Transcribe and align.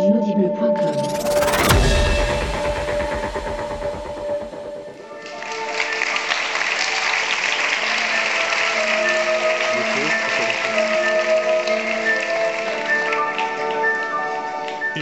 Et 0.00 0.04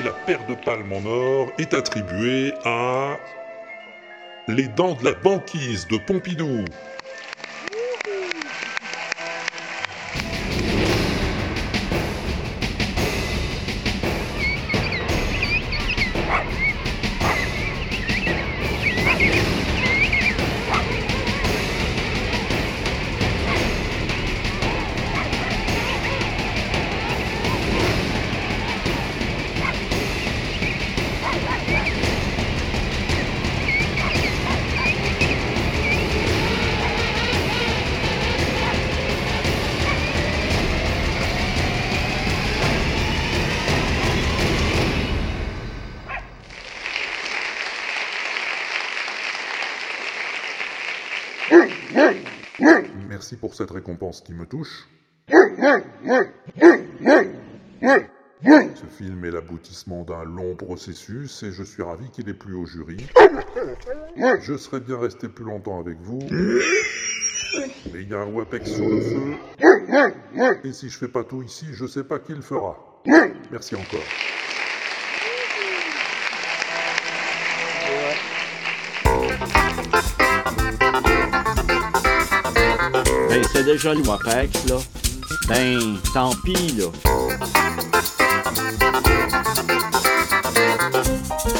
la 0.03 0.13
paire 0.27 0.47
de 0.47 0.55
palmes 0.55 0.93
en 0.93 1.05
or 1.05 1.49
est 1.59 1.75
attribuée 1.75 2.55
à 2.65 3.19
Les 4.49 4.69
dents 4.69 4.95
de 4.95 5.05
la 5.05 5.13
banquise 5.13 5.87
de 5.89 5.99
Pompidou. 5.99 6.65
Récompense 54.07 54.21
qui 54.21 54.35
me 54.35 54.47
touche. 54.47 54.89
Ce 58.75 58.87
film 58.99 59.25
est 59.25 59.31
l'aboutissement 59.31 60.03
d'un 60.05 60.25
long 60.25 60.55
processus 60.55 61.43
et 61.43 61.53
je 61.53 61.63
suis 61.63 61.83
ravi 61.83 62.11
qu'il 62.11 62.29
ait 62.29 62.35
plu 62.35 62.55
au 62.55 62.67
jury. 62.67 62.99
Je 64.41 64.57
serais 64.57 64.81
bien 64.81 64.99
resté 64.99 65.29
plus 65.29 65.45
longtemps 65.45 65.81
avec 65.81 65.99
vous. 66.01 66.21
Mais 67.93 68.03
il 68.03 68.09
y 68.09 68.15
a 68.15 68.21
un 68.21 68.33
WAPEX 68.33 68.71
sur 68.71 68.89
le 68.89 69.01
feu. 69.01 69.35
Et 70.65 70.73
si 70.73 70.89
je 70.89 70.99
fais 70.99 71.09
pas 71.09 71.25
tout 71.25 71.43
ici, 71.43 71.67
je 71.73 71.87
sais 71.87 72.05
pas 72.05 72.19
qui 72.19 72.33
le 72.35 72.43
fera. 72.43 72.77
Merci 73.51 73.75
encore. 73.75 74.01
Ben, 83.37 83.45
c'est 83.53 83.65
déjà 83.65 83.93
le 83.93 84.01
WAPEX, 84.01 84.65
là. 84.67 84.79
Ben, 85.47 85.99
tant 86.15 86.31
pis, 86.43 86.75
là. 86.79 86.87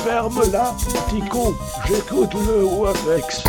Ferme-la, 0.03 0.75
petit 0.79 1.29
con. 1.29 1.55
J'écoute 1.87 2.33
le 2.33 2.65
WAPEX. 2.65 3.43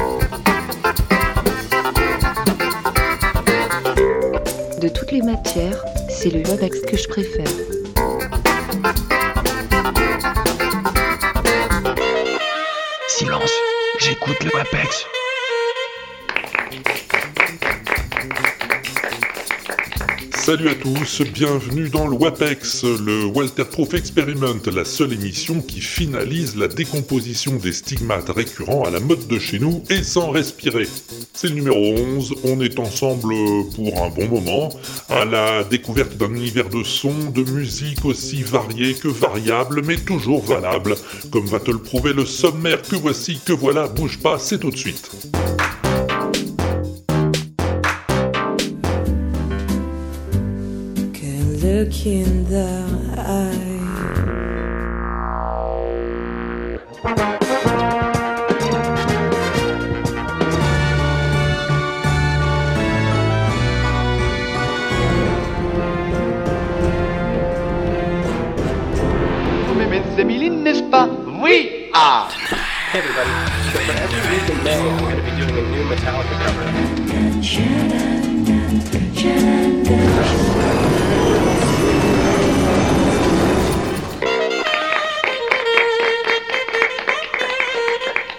De 4.81 4.89
toutes 4.89 5.11
les 5.13 5.21
matières, 5.21 5.81
c'est 6.09 6.29
le 6.29 6.43
Webex 6.43 6.81
que 6.81 6.97
je 6.97 7.07
préfère. 7.07 7.45
Silence. 13.07 13.53
J'écoute 13.99 14.43
le 14.43 14.51
WAPEX. 14.53 15.07
Salut 20.47 20.69
à 20.69 20.75
tous, 20.75 21.23
bienvenue 21.23 21.89
dans 21.89 22.07
le 22.07 22.15
WAPEX, 22.15 22.85
le 22.85 23.25
Walter 23.25 23.65
Proof 23.65 23.93
Experiment, 23.95 24.61
la 24.73 24.85
seule 24.85 25.11
émission 25.11 25.59
qui 25.59 25.81
finalise 25.81 26.55
la 26.55 26.69
décomposition 26.69 27.57
des 27.57 27.73
stigmates 27.73 28.29
récurrents 28.29 28.85
à 28.85 28.89
la 28.89 29.01
mode 29.01 29.27
de 29.27 29.39
chez 29.39 29.59
nous 29.59 29.83
et 29.89 30.03
sans 30.03 30.31
respirer. 30.31 30.87
C'est 31.33 31.49
le 31.49 31.55
numéro 31.55 31.77
11, 31.77 32.35
on 32.45 32.61
est 32.61 32.79
ensemble 32.79 33.33
pour 33.75 34.01
un 34.01 34.07
bon 34.07 34.29
moment, 34.29 34.69
à 35.09 35.25
la 35.25 35.65
découverte 35.65 36.15
d'un 36.15 36.33
univers 36.33 36.69
de 36.69 36.81
sons, 36.81 37.29
de 37.35 37.43
musique 37.51 38.05
aussi 38.05 38.41
varié 38.41 38.93
que 38.93 39.09
variable, 39.09 39.81
mais 39.85 39.97
toujours 39.97 40.45
valable, 40.45 40.95
comme 41.29 41.47
va 41.47 41.59
te 41.59 41.71
le 41.71 41.79
prouver 41.79 42.13
le 42.13 42.25
sommaire 42.25 42.81
que 42.83 42.95
voici, 42.95 43.41
que 43.45 43.51
voilà, 43.51 43.89
bouge 43.89 44.19
pas, 44.19 44.39
c'est 44.39 44.59
tout 44.59 44.71
de 44.71 44.77
suite. 44.77 45.11
Look 51.87 52.05
in 52.05 52.43
the 52.49 52.67
eye. 53.17 53.63
N'est-ce 70.49 70.83
pas 70.91 71.07
Oui 71.41 71.89
Ah 71.93 72.27
Hey 72.91 72.99
everybody, 72.99 73.29
so 73.71 73.79
for 73.79 73.93
every 73.93 74.19
going 74.99 75.15
to 75.15 75.21
be 75.23 75.31
doing 75.37 75.55
a 75.57 75.61
new 75.71 75.83
Metallica 75.85 76.35
cover. 76.43 76.67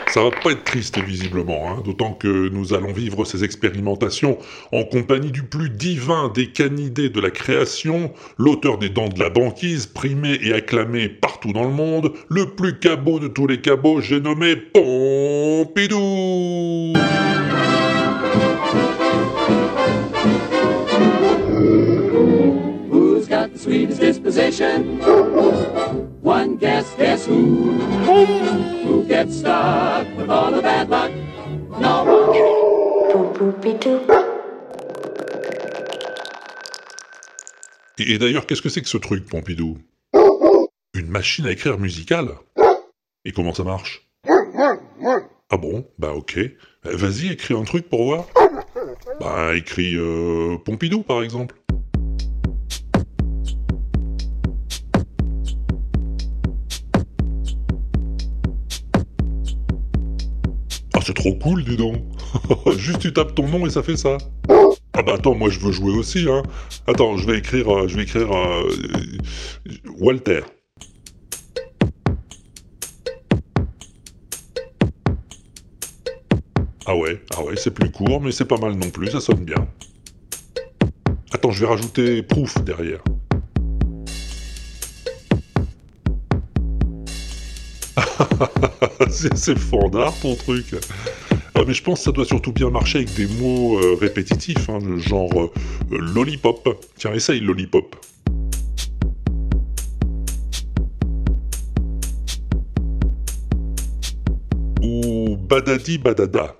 Ça 0.08 0.22
va 0.22 0.30
pas 0.30 0.52
être 0.52 0.64
triste 0.64 0.98
visiblement, 0.98 1.70
hein, 1.70 1.82
d'autant 1.84 2.14
que 2.14 2.48
nous 2.48 2.72
allons 2.72 2.94
vivre 2.94 3.26
ces 3.26 3.44
expérimentations 3.44 4.38
en 4.72 4.84
compagnie 4.84 5.30
du 5.30 5.42
plus 5.42 5.68
divin 5.68 6.32
des 6.34 6.46
canidés 6.46 7.10
de 7.10 7.20
la 7.20 7.30
création, 7.30 8.14
l'auteur 8.38 8.78
des 8.78 8.88
Dents 8.88 9.10
de 9.10 9.20
la 9.20 9.28
Banquise, 9.28 9.84
primé 9.84 10.38
et 10.40 10.54
acclamé 10.54 11.10
partout 11.10 11.52
dans 11.52 11.64
le 11.64 11.74
monde, 11.74 12.12
le 12.30 12.54
plus 12.54 12.78
cabot 12.78 13.18
de 13.18 13.28
tous 13.28 13.46
les 13.46 13.60
cabots, 13.60 14.00
j'ai 14.00 14.18
nommé 14.18 14.56
Pompidou 14.56 15.98
the 23.58 23.64
sweetest 23.64 24.00
disposition? 24.00 25.00
One 26.22 26.56
guess, 26.56 26.94
guess 26.96 27.26
who? 27.26 27.72
Who 28.84 29.04
gets 29.04 29.38
stuck 29.38 30.06
with 30.16 30.30
all 30.30 30.50
the 30.52 30.62
bad 30.62 30.88
luck? 30.88 31.12
No 31.80 32.04
one. 32.04 32.28
Et, 37.98 38.12
et 38.12 38.18
d'ailleurs, 38.18 38.46
qu'est-ce 38.46 38.62
que 38.62 38.68
c'est 38.68 38.82
que 38.82 38.88
ce 38.88 38.98
truc, 38.98 39.28
Pompidou? 39.28 39.78
Une 40.94 41.08
machine 41.08 41.46
à 41.46 41.52
écrire 41.52 41.78
musicale? 41.78 42.28
Et 43.24 43.32
comment 43.32 43.54
ça 43.54 43.64
marche? 43.64 44.08
Ah 45.50 45.56
bon? 45.56 45.86
Bah 45.98 46.12
ok. 46.12 46.38
Vas-y, 46.84 47.32
écris 47.32 47.54
un 47.54 47.64
truc 47.64 47.88
pour 47.88 48.04
voir. 48.04 48.26
Bah 49.20 49.54
écris 49.56 49.96
euh, 49.96 50.58
Pompidou 50.64 51.02
par 51.02 51.22
exemple. 51.22 51.56
Trop 61.28 61.50
cool, 61.50 61.64
dis 61.64 61.76
donc. 61.76 61.96
Juste 62.76 63.00
tu 63.00 63.12
tapes 63.12 63.34
ton 63.34 63.48
nom 63.48 63.66
et 63.66 63.70
ça 63.70 63.82
fait 63.82 63.96
ça. 63.96 64.18
Ah 64.94 65.02
bah 65.02 65.14
attends, 65.14 65.34
moi 65.34 65.50
je 65.50 65.60
veux 65.60 65.72
jouer 65.72 65.92
aussi, 65.92 66.26
hein. 66.28 66.42
Attends, 66.86 67.16
je 67.16 67.26
vais 67.26 67.38
écrire, 67.38 67.68
euh, 67.72 67.88
je 67.88 67.96
vais 67.96 68.02
écrire 68.02 68.32
euh, 68.32 68.68
euh, 69.68 69.72
Walter. 70.00 70.40
Ah 76.86 76.96
ouais, 76.96 77.22
ah 77.36 77.42
ouais, 77.42 77.54
c'est 77.56 77.72
plus 77.72 77.90
court, 77.90 78.20
mais 78.20 78.32
c'est 78.32 78.46
pas 78.46 78.56
mal 78.56 78.72
non 78.72 78.90
plus, 78.90 79.10
ça 79.10 79.20
sonne 79.20 79.44
bien. 79.44 79.68
Attends, 81.32 81.50
je 81.50 81.60
vais 81.60 81.70
rajouter 81.70 82.22
proof 82.22 82.62
derrière. 82.64 83.02
c'est 89.10 89.58
fondard 89.58 90.14
ton 90.20 90.34
truc. 90.34 90.74
Ah, 91.54 91.62
mais 91.66 91.74
je 91.74 91.82
pense 91.82 91.98
que 92.00 92.04
ça 92.04 92.12
doit 92.12 92.24
surtout 92.24 92.52
bien 92.52 92.70
marcher 92.70 92.98
avec 92.98 93.14
des 93.14 93.26
mots 93.26 93.78
euh, 93.78 93.96
répétitifs, 94.00 94.68
hein, 94.68 94.78
genre 94.98 95.42
euh, 95.42 95.50
lollipop. 95.90 96.86
Tiens, 96.96 97.12
essaye 97.12 97.40
lollipop. 97.40 97.96
Ou 104.82 105.36
badadi 105.36 105.98
badada. 105.98 106.54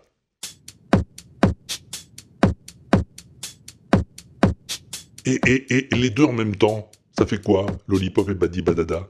Et, 5.26 5.38
et 5.46 5.88
les 5.94 6.10
deux 6.10 6.24
en 6.24 6.32
même 6.32 6.56
temps, 6.56 6.90
ça 7.18 7.26
fait 7.26 7.42
quoi 7.42 7.66
Lollipop 7.86 8.30
et 8.30 8.34
badi 8.34 8.62
badada? 8.62 9.08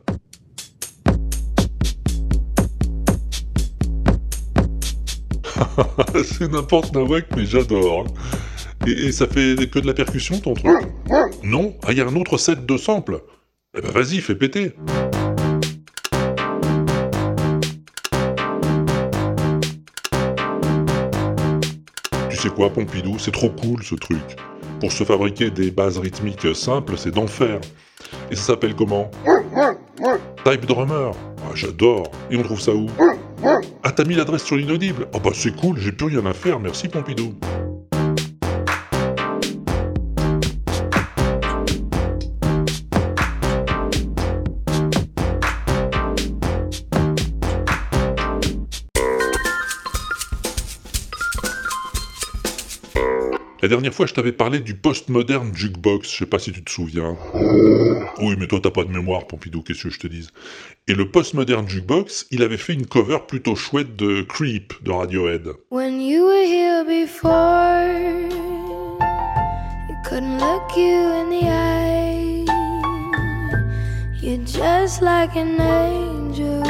C'est 6.25 6.51
n'importe 6.51 6.95
nawak, 6.95 7.27
mais 7.37 7.47
j'adore. 7.47 8.07
Et, 8.87 8.91
et 9.07 9.13
ça 9.13 9.27
fait 9.27 9.69
que 9.71 9.79
de 9.79 9.87
la 9.87 9.95
percussion 9.95 10.39
ton 10.39 10.55
truc? 10.55 10.73
Non 11.43 11.75
Ah, 11.87 11.93
il 11.93 11.99
y 11.99 12.01
a 12.01 12.07
un 12.07 12.17
autre 12.17 12.39
set 12.39 12.65
de 12.67 12.77
samples 12.77 13.21
Eh 13.77 13.81
ben 13.81 13.91
vas-y, 13.91 14.19
fais 14.19 14.35
péter 14.35 14.75
Tu 22.31 22.37
sais 22.37 22.49
quoi, 22.51 22.71
Pompidou, 22.71 23.19
c'est 23.19 23.31
trop 23.33 23.51
cool 23.51 23.83
ce 23.83 23.95
truc. 23.95 24.19
Pour 24.81 24.93
se 24.93 25.05
fabriquer 25.05 25.51
des 25.51 25.71
bases 25.71 25.99
rythmiques 25.99 26.55
simples, 26.55 26.97
c'est 26.97 27.11
d'enfer. 27.11 27.61
Et 28.31 28.37
ça 28.37 28.43
s'appelle 28.43 28.75
comment? 28.75 29.11
Type 30.45 30.67
Drummer. 30.67 31.13
Ah, 31.39 31.51
j'adore. 31.55 32.11
Et 32.31 32.37
on 32.37 32.43
trouve 32.43 32.61
ça 32.61 32.73
où? 32.73 32.87
Ah, 33.83 33.93
t'as 33.93 34.05
mis 34.05 34.15
l'adresse 34.15 34.43
sur 34.45 34.57
l'inaudible 34.57 35.09
Ah 35.15 35.19
bah 35.19 35.31
c'est 35.35 35.55
cool, 35.55 35.79
j'ai 35.79 35.93
plus 35.93 36.07
rien 36.07 36.27
à 36.27 36.33
faire, 36.35 36.59
merci 36.61 36.89
Pompidou. 36.89 37.35
La 53.69 53.75
dernière 53.75 53.93
fois, 53.93 54.07
je 54.07 54.15
t'avais 54.15 54.33
parlé 54.33 54.61
du 54.61 54.73
postmodern 54.75 55.55
jukebox, 55.55 56.11
je 56.11 56.17
sais 56.17 56.25
pas 56.25 56.39
si 56.39 56.53
tu 56.53 56.65
te 56.65 56.71
souviens. 56.71 57.19
Oui, 58.19 58.35
mais 58.39 58.47
toi, 58.47 58.61
t'as 58.63 58.71
pas 58.71 58.83
de 58.83 58.91
mémoire, 58.91 59.27
Pompidou, 59.27 59.61
qu'est-ce 59.61 59.83
que 59.83 59.91
je 59.91 59.99
te 59.99 60.07
dise? 60.07 60.31
Et 60.87 60.95
le 60.95 61.11
postmodern 61.11 61.69
jukebox, 61.69 62.29
il 62.31 62.43
avait 62.43 62.57
fait 62.57 62.73
une 62.73 62.87
cover 62.87 63.19
plutôt 63.29 63.57
chouette 63.57 63.95
de 63.95 64.23
Creep 64.23 64.73
de 64.83 64.91
Radiohead. 64.91 65.53
When 65.71 66.01
you 66.01 66.25
were 66.25 66.47
here 66.47 66.83
before, 66.83 67.85
you 69.87 69.97
couldn't 70.09 70.39
look 70.39 70.75
you 70.75 71.03
in 71.21 71.29
the 71.29 71.45
eye. 71.47 72.45
You're 74.23 74.43
just 74.47 75.03
like 75.03 75.37
an 75.37 75.61
angel. 75.61 76.63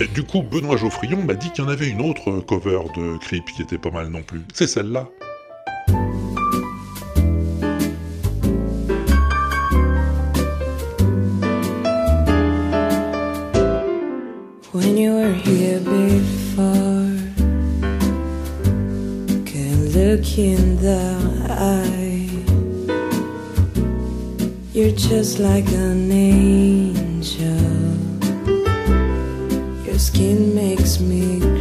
Et 0.00 0.06
du 0.06 0.22
coup, 0.22 0.42
Benoît 0.42 0.76
Geoffrion 0.76 1.24
m'a 1.24 1.34
dit 1.34 1.50
qu'il 1.50 1.64
y 1.64 1.66
en 1.66 1.70
avait 1.70 1.88
une 1.88 2.00
autre 2.00 2.38
cover 2.40 2.80
de 2.96 3.18
Creep 3.18 3.46
qui 3.46 3.62
était 3.62 3.78
pas 3.78 3.90
mal 3.90 4.08
non 4.08 4.22
plus. 4.22 4.42
C'est 4.54 4.68
celle-là. 4.68 5.08
When 14.72 14.96
you 14.96 15.14
were 15.14 15.34
here 15.34 15.80
before, 15.80 17.10
can 19.44 19.90
look 19.92 20.38
in 20.38 20.76
the 20.76 21.18
eye. 21.50 22.28
You're 24.72 24.92
just 24.92 25.40
like 25.40 25.66
an 25.72 26.12
angel. 26.12 27.77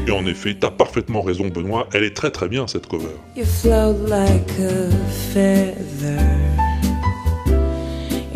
Et 0.08 0.12
en 0.12 0.26
effet, 0.28 0.56
t'as 0.60 0.70
parfaitement 0.70 1.22
raison, 1.22 1.48
Benoît, 1.48 1.88
elle 1.94 2.04
est 2.04 2.16
très 2.16 2.30
très 2.30 2.48
bien 2.48 2.68
cette 2.68 2.86
cover. 2.86 3.08
You 3.36 3.46
float 3.46 4.08
like 4.08 4.50
a 4.60 4.92
feather 5.34 6.20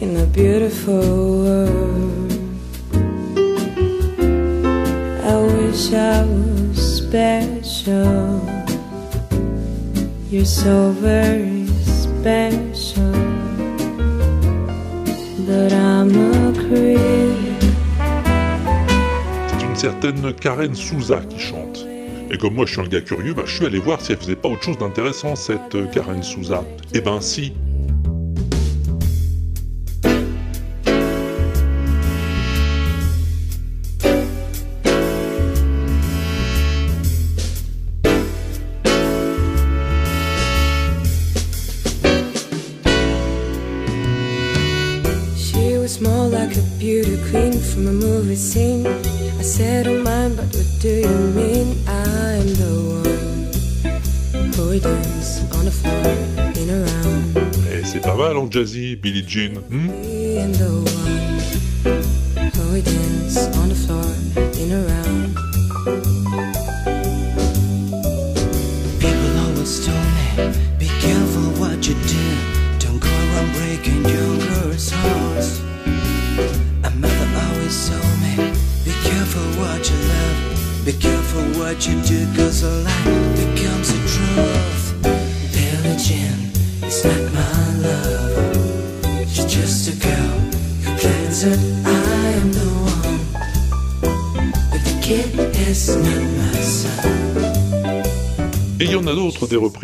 in 0.02 0.18
a 0.18 0.26
beautiful 0.26 1.44
world. 1.44 2.34
I 5.24 5.36
wish 5.38 5.94
I 5.94 6.24
was 6.24 6.98
special. 6.98 8.42
You're 10.32 10.46
so 10.46 10.92
very 11.00 11.68
special. 11.84 13.14
But 15.46 15.74
I'm 15.74 16.10
a 16.16 16.54
creep. 16.54 17.51
Certaine 19.82 20.32
Karen 20.36 20.76
Souza 20.76 21.22
qui 21.28 21.40
chante. 21.40 21.88
Et 22.30 22.38
comme 22.38 22.54
moi 22.54 22.68
je 22.68 22.74
suis 22.74 22.82
un 22.82 22.88
gars 22.88 23.02
curieux, 23.02 23.34
bah, 23.34 23.42
je 23.48 23.56
suis 23.56 23.66
allé 23.66 23.80
voir 23.80 24.00
si 24.00 24.12
elle 24.12 24.20
faisait 24.20 24.36
pas 24.36 24.48
autre 24.48 24.62
chose 24.62 24.78
d'intéressant, 24.78 25.36
cette 25.36 25.74
euh, 25.74 25.88
Karen 25.88 26.22
Souza. 26.22 26.64
Eh 26.94 27.02
ben 27.02 27.20
si. 27.20 27.54
Beauty 46.82 47.16
queen 47.30 47.54
from 47.62 47.88
a 47.88 47.92
movie 47.92 48.36
scene. 48.36 48.88
I 48.88 49.44
said, 49.44 49.86
Oh, 49.88 50.02
mine, 50.02 50.36
but 50.36 50.46
what 50.46 50.70
do 50.80 50.90
you 50.90 51.20
mean? 51.38 51.78
I'm 51.88 52.48
the 52.62 52.74
one 52.98 54.52
who 54.56 54.80
dance 54.80 55.44
on 55.54 55.66
the 55.66 55.72
floor 55.72 56.08
in 56.60 56.70
a 56.72 56.80
round. 56.90 57.38
Et 57.72 57.86
c'est 57.86 58.00
pas 58.02 58.16
mal 58.16 58.36
en 58.36 58.50
jazzy, 58.50 58.96
Billie 58.96 59.24
Jean. 59.28 59.62
hmm 59.70 59.90
the 60.58 60.72
one 61.06 61.38
who 62.56 62.82
dance 62.82 63.38
on 63.60 63.70
the 63.70 63.76
floor 63.76 64.41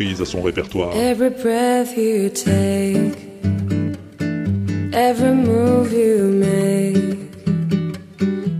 à 0.00 0.24
son 0.24 0.42
répertoire. 0.42 0.94
Every 0.94 1.30
breath 1.30 1.96
you 1.96 2.30
take, 2.30 3.18
every 4.92 5.32
move 5.32 5.92
you 5.92 6.30
make, 6.30 7.18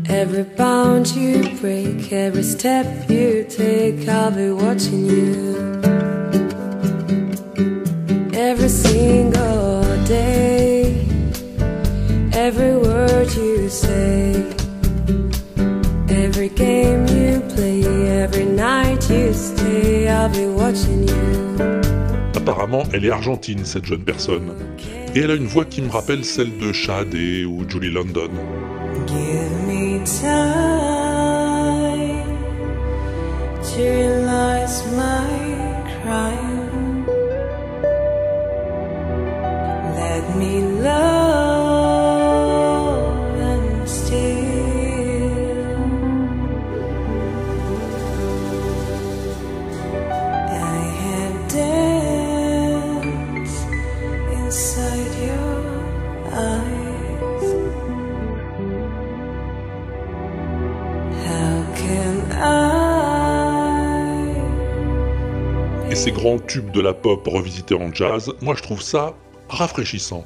every 0.08 0.42
bound 0.56 1.06
you 1.14 1.48
break, 1.60 2.12
every 2.12 2.42
step 2.42 2.86
you 3.08 3.44
take, 3.48 4.08
I'll 4.08 4.32
be 4.32 4.50
watching 4.50 5.06
you. 5.06 5.17
Cette 23.64 23.86
jeune 23.86 24.04
personne. 24.04 24.52
Et 25.14 25.20
elle 25.20 25.30
a 25.30 25.34
une 25.34 25.46
voix 25.46 25.64
qui 25.64 25.82
me 25.82 25.90
rappelle 25.90 26.24
celle 26.24 26.58
de 26.58 26.72
Shadé 26.72 27.44
ou 27.44 27.64
Julie 27.68 27.90
London. 27.90 28.30
Ces 65.98 66.12
grands 66.12 66.38
tubes 66.38 66.70
de 66.70 66.80
la 66.80 66.94
pop 66.94 67.26
revisités 67.26 67.74
en 67.74 67.92
jazz, 67.92 68.32
moi 68.40 68.54
je 68.56 68.62
trouve 68.62 68.80
ça 68.80 69.14
rafraîchissant. 69.48 70.24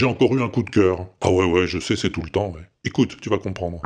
J'ai 0.00 0.06
encore 0.06 0.34
eu 0.34 0.42
un 0.42 0.48
coup 0.48 0.62
de 0.62 0.70
cœur. 0.70 1.08
Ah 1.20 1.30
ouais, 1.30 1.44
ouais, 1.44 1.66
je 1.66 1.78
sais, 1.78 1.94
c'est 1.94 2.08
tout 2.08 2.22
le 2.22 2.30
temps. 2.30 2.50
ouais. 2.52 2.62
Écoute, 2.84 3.18
tu 3.20 3.28
vas 3.28 3.36
comprendre. 3.36 3.82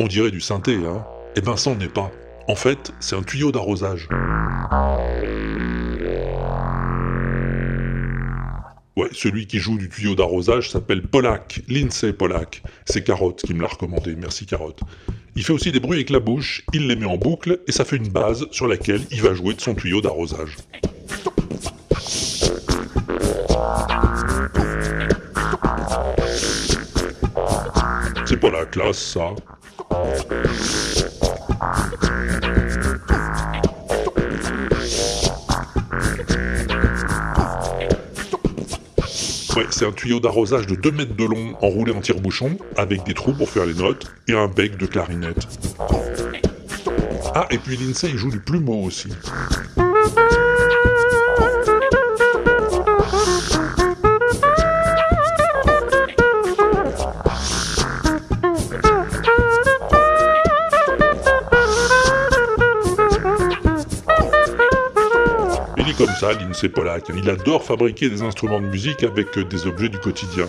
On 0.00 0.06
dirait 0.08 0.32
du 0.32 0.40
synthé, 0.40 0.74
hein 0.74 1.06
Eh 1.36 1.40
ben, 1.40 1.56
ça 1.56 1.72
n'en 1.72 1.78
est 1.78 1.86
pas. 1.92 2.10
En 2.48 2.56
fait, 2.56 2.92
c'est 2.98 3.14
un 3.14 3.22
tuyau 3.22 3.52
d'arrosage. 3.52 4.08
Ouais, 8.96 9.08
celui 9.12 9.46
qui 9.46 9.58
joue 9.58 9.76
du 9.76 9.90
tuyau 9.90 10.14
d'arrosage 10.14 10.70
s'appelle 10.70 11.02
Polak, 11.02 11.60
Lindsay 11.68 12.14
Polak. 12.14 12.62
C'est 12.86 13.04
Carotte 13.04 13.42
qui 13.42 13.52
me 13.52 13.60
l'a 13.60 13.68
recommandé, 13.68 14.16
merci 14.16 14.46
Carotte. 14.46 14.80
Il 15.34 15.44
fait 15.44 15.52
aussi 15.52 15.70
des 15.70 15.80
bruits 15.80 15.98
avec 15.98 16.08
la 16.08 16.18
bouche, 16.18 16.64
il 16.72 16.86
les 16.86 16.96
met 16.96 17.04
en 17.04 17.18
boucle 17.18 17.60
et 17.68 17.72
ça 17.72 17.84
fait 17.84 17.96
une 17.96 18.08
base 18.08 18.46
sur 18.52 18.66
laquelle 18.66 19.02
il 19.10 19.20
va 19.20 19.34
jouer 19.34 19.52
de 19.52 19.60
son 19.60 19.74
tuyau 19.74 20.00
d'arrosage. 20.00 20.56
C'est 28.24 28.40
pas 28.40 28.50
la 28.50 28.64
classe 28.64 28.96
ça. 28.98 29.34
Ouais, 39.56 39.64
c'est 39.70 39.86
un 39.86 39.92
tuyau 39.92 40.20
d'arrosage 40.20 40.66
de 40.66 40.74
2 40.74 40.90
mètres 40.90 41.16
de 41.16 41.24
long 41.24 41.54
enroulé 41.62 41.90
en 41.90 42.02
tire-bouchon, 42.02 42.58
avec 42.76 43.04
des 43.04 43.14
trous 43.14 43.32
pour 43.32 43.48
faire 43.48 43.64
les 43.64 43.72
notes, 43.72 44.12
et 44.28 44.34
un 44.34 44.48
bec 44.48 44.76
de 44.76 44.84
clarinette. 44.84 45.48
Ah, 47.34 47.46
et 47.50 47.56
puis 47.56 47.78
il 47.80 48.16
joue 48.18 48.30
du 48.30 48.40
plumeau 48.40 48.84
aussi. 48.84 49.08
Ça, 66.26 66.40
Lindsay 66.40 66.68
Pollack. 66.68 67.04
Il 67.16 67.28
adore 67.30 67.62
fabriquer 67.62 68.08
des 68.08 68.22
instruments 68.22 68.60
de 68.60 68.66
musique 68.66 69.02
avec 69.04 69.38
des 69.38 69.66
objets 69.66 69.88
du 69.88 69.98
quotidien. 69.98 70.46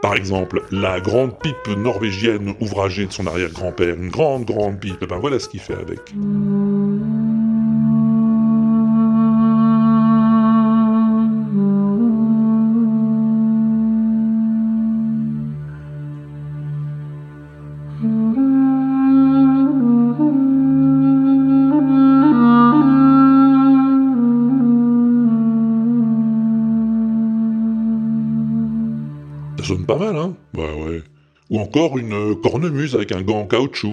Par 0.00 0.14
exemple, 0.14 0.62
la 0.70 1.00
grande 1.00 1.38
pipe 1.38 1.76
norvégienne 1.76 2.54
ouvragée 2.60 3.06
de 3.06 3.12
son 3.12 3.26
arrière-grand-père, 3.26 3.94
une 3.94 4.08
grande, 4.08 4.44
grande 4.44 4.78
pipe. 4.78 5.04
Ben 5.06 5.18
voilà 5.18 5.38
ce 5.38 5.48
qu'il 5.48 5.60
fait 5.60 5.74
avec. 5.74 6.00
Encore 31.66 31.98
une 31.98 32.12
euh, 32.12 32.34
cornemuse 32.36 32.94
avec 32.94 33.10
un 33.10 33.22
gant 33.22 33.40
en 33.40 33.44
caoutchouc. 33.44 33.92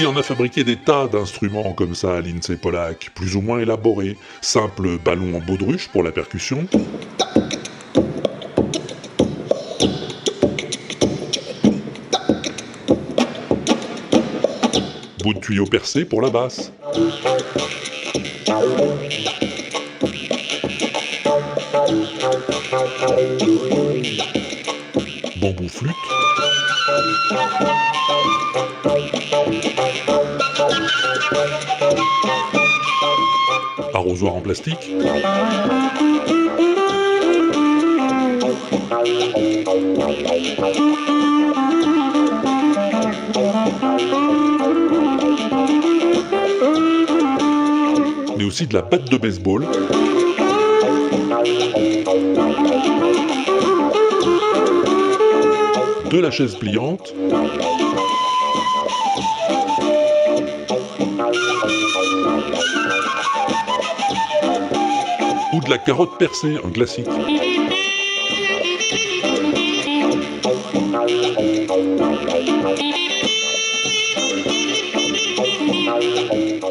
Il 0.00 0.06
en 0.06 0.16
a 0.16 0.22
fabriqué 0.22 0.64
des 0.64 0.76
tas 0.76 1.08
d'instruments 1.08 1.72
comme 1.72 1.94
ça 1.94 2.16
à 2.16 2.20
Lindsay 2.20 2.56
Pollack, 2.56 3.10
plus 3.14 3.36
ou 3.36 3.40
moins 3.40 3.58
élaborés. 3.58 4.18
Simple 4.42 4.98
ballon 4.98 5.34
en 5.36 5.40
baudruche 5.40 5.88
pour 5.88 6.02
la 6.02 6.12
percussion. 6.12 6.68
De 15.34 15.40
tuyau 15.40 15.66
percé 15.66 16.06
pour 16.06 16.22
la 16.22 16.30
basse. 16.30 16.72
Bambou 25.36 25.68
flûte. 25.68 25.94
Arrosoir 33.92 34.34
en 34.34 34.40
plastique. 34.40 34.90
Aussi 48.48 48.66
de 48.66 48.72
la 48.72 48.80
batte 48.80 49.10
de 49.10 49.18
baseball. 49.18 49.66
De 56.10 56.18
la 56.18 56.30
chaise 56.30 56.56
pliante. 56.56 57.12
Ou 65.52 65.60
de 65.60 65.68
la 65.68 65.76
carotte 65.76 66.16
percée, 66.18 66.56
un 66.64 66.70
classique. 66.70 67.06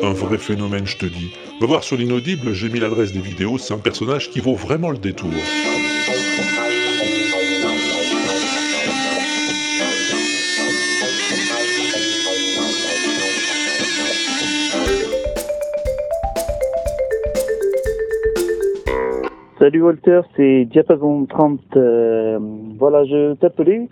Un 0.02 0.14
vrai 0.14 0.38
phénomène, 0.38 0.88
je 0.88 0.98
te 0.98 1.06
dis. 1.06 1.17
Va 1.60 1.66
voir 1.66 1.84
sur 1.84 1.98
l'inaudible, 1.98 2.54
j'ai 2.54 2.70
mis 2.70 2.80
l'adresse 2.80 3.14
des 3.14 3.20
vidéos, 3.20 3.58
c'est 3.58 3.74
un 3.74 3.80
personnage 3.80 4.30
qui 4.30 4.42
vaut 4.42 4.54
vraiment 4.54 4.92
le 4.92 5.00
détour. 5.00 5.32
Salut 19.58 19.82
Walter, 19.82 20.22
c'est 20.36 20.66
Diapason 20.66 21.26
30. 21.26 21.60
Euh, 21.76 22.38
voilà, 22.78 23.04
je 23.06 23.34
t'appelais 23.34 23.90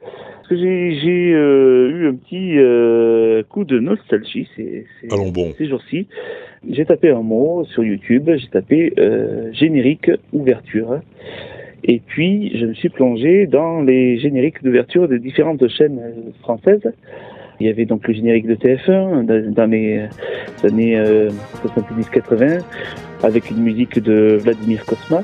parce 0.48 0.50
que 0.50 0.56
j'ai 0.58 1.34
euh, 1.34 1.90
eu 1.90 2.08
un 2.10 2.14
petit 2.14 2.60
euh, 2.60 2.75
coup 3.66 3.74
de 3.74 3.80
nostalgie 3.80 4.48
ces, 4.56 4.86
ces, 5.02 5.14
Allons 5.14 5.32
bon. 5.32 5.54
ces 5.58 5.68
jours-ci. 5.68 6.08
J'ai 6.70 6.86
tapé 6.86 7.10
un 7.10 7.22
mot 7.22 7.66
sur 7.66 7.84
YouTube, 7.84 8.30
j'ai 8.36 8.48
tapé 8.48 8.94
euh, 8.98 9.52
générique 9.54 10.12
ouverture. 10.34 11.00
Et 11.84 12.00
puis, 12.00 12.58
je 12.58 12.66
me 12.66 12.74
suis 12.74 12.90
plongé 12.90 13.46
dans 13.46 13.82
les 13.82 14.18
génériques 14.18 14.64
d'ouverture 14.64 15.08
de 15.08 15.18
différentes 15.18 15.68
chaînes 15.68 16.00
euh, 16.00 16.32
françaises. 16.42 16.92
Il 17.60 17.68
y 17.68 17.70
avait 17.70 17.86
donc 17.86 18.08
le 18.08 18.14
générique 18.14 18.48
de 18.48 18.56
TF1 18.56 19.52
dans, 19.54 19.70
les 19.70 20.00
euh, 20.00 20.68
années 20.68 20.98
euh, 20.98 21.30
70-80 21.64 22.62
avec 23.24 23.52
une 23.52 23.60
musique 23.60 24.00
de 24.00 24.38
Vladimir 24.42 24.84
Kosma. 24.86 25.24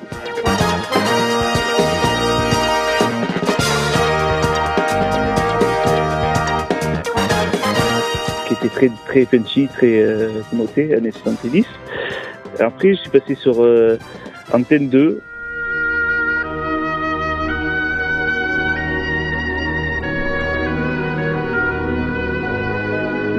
Très 8.55 8.89
très 9.08 9.25
punchy, 9.25 9.67
très 9.67 10.01
euh, 10.01 10.41
connoté, 10.50 10.93
années 10.93 11.12
70. 11.12 11.65
Après, 12.60 12.93
je 12.93 13.00
suis 13.01 13.10
passé 13.10 13.36
sur 13.36 13.63
euh, 13.63 13.98
Antenne 14.53 14.89
2. 14.89 15.22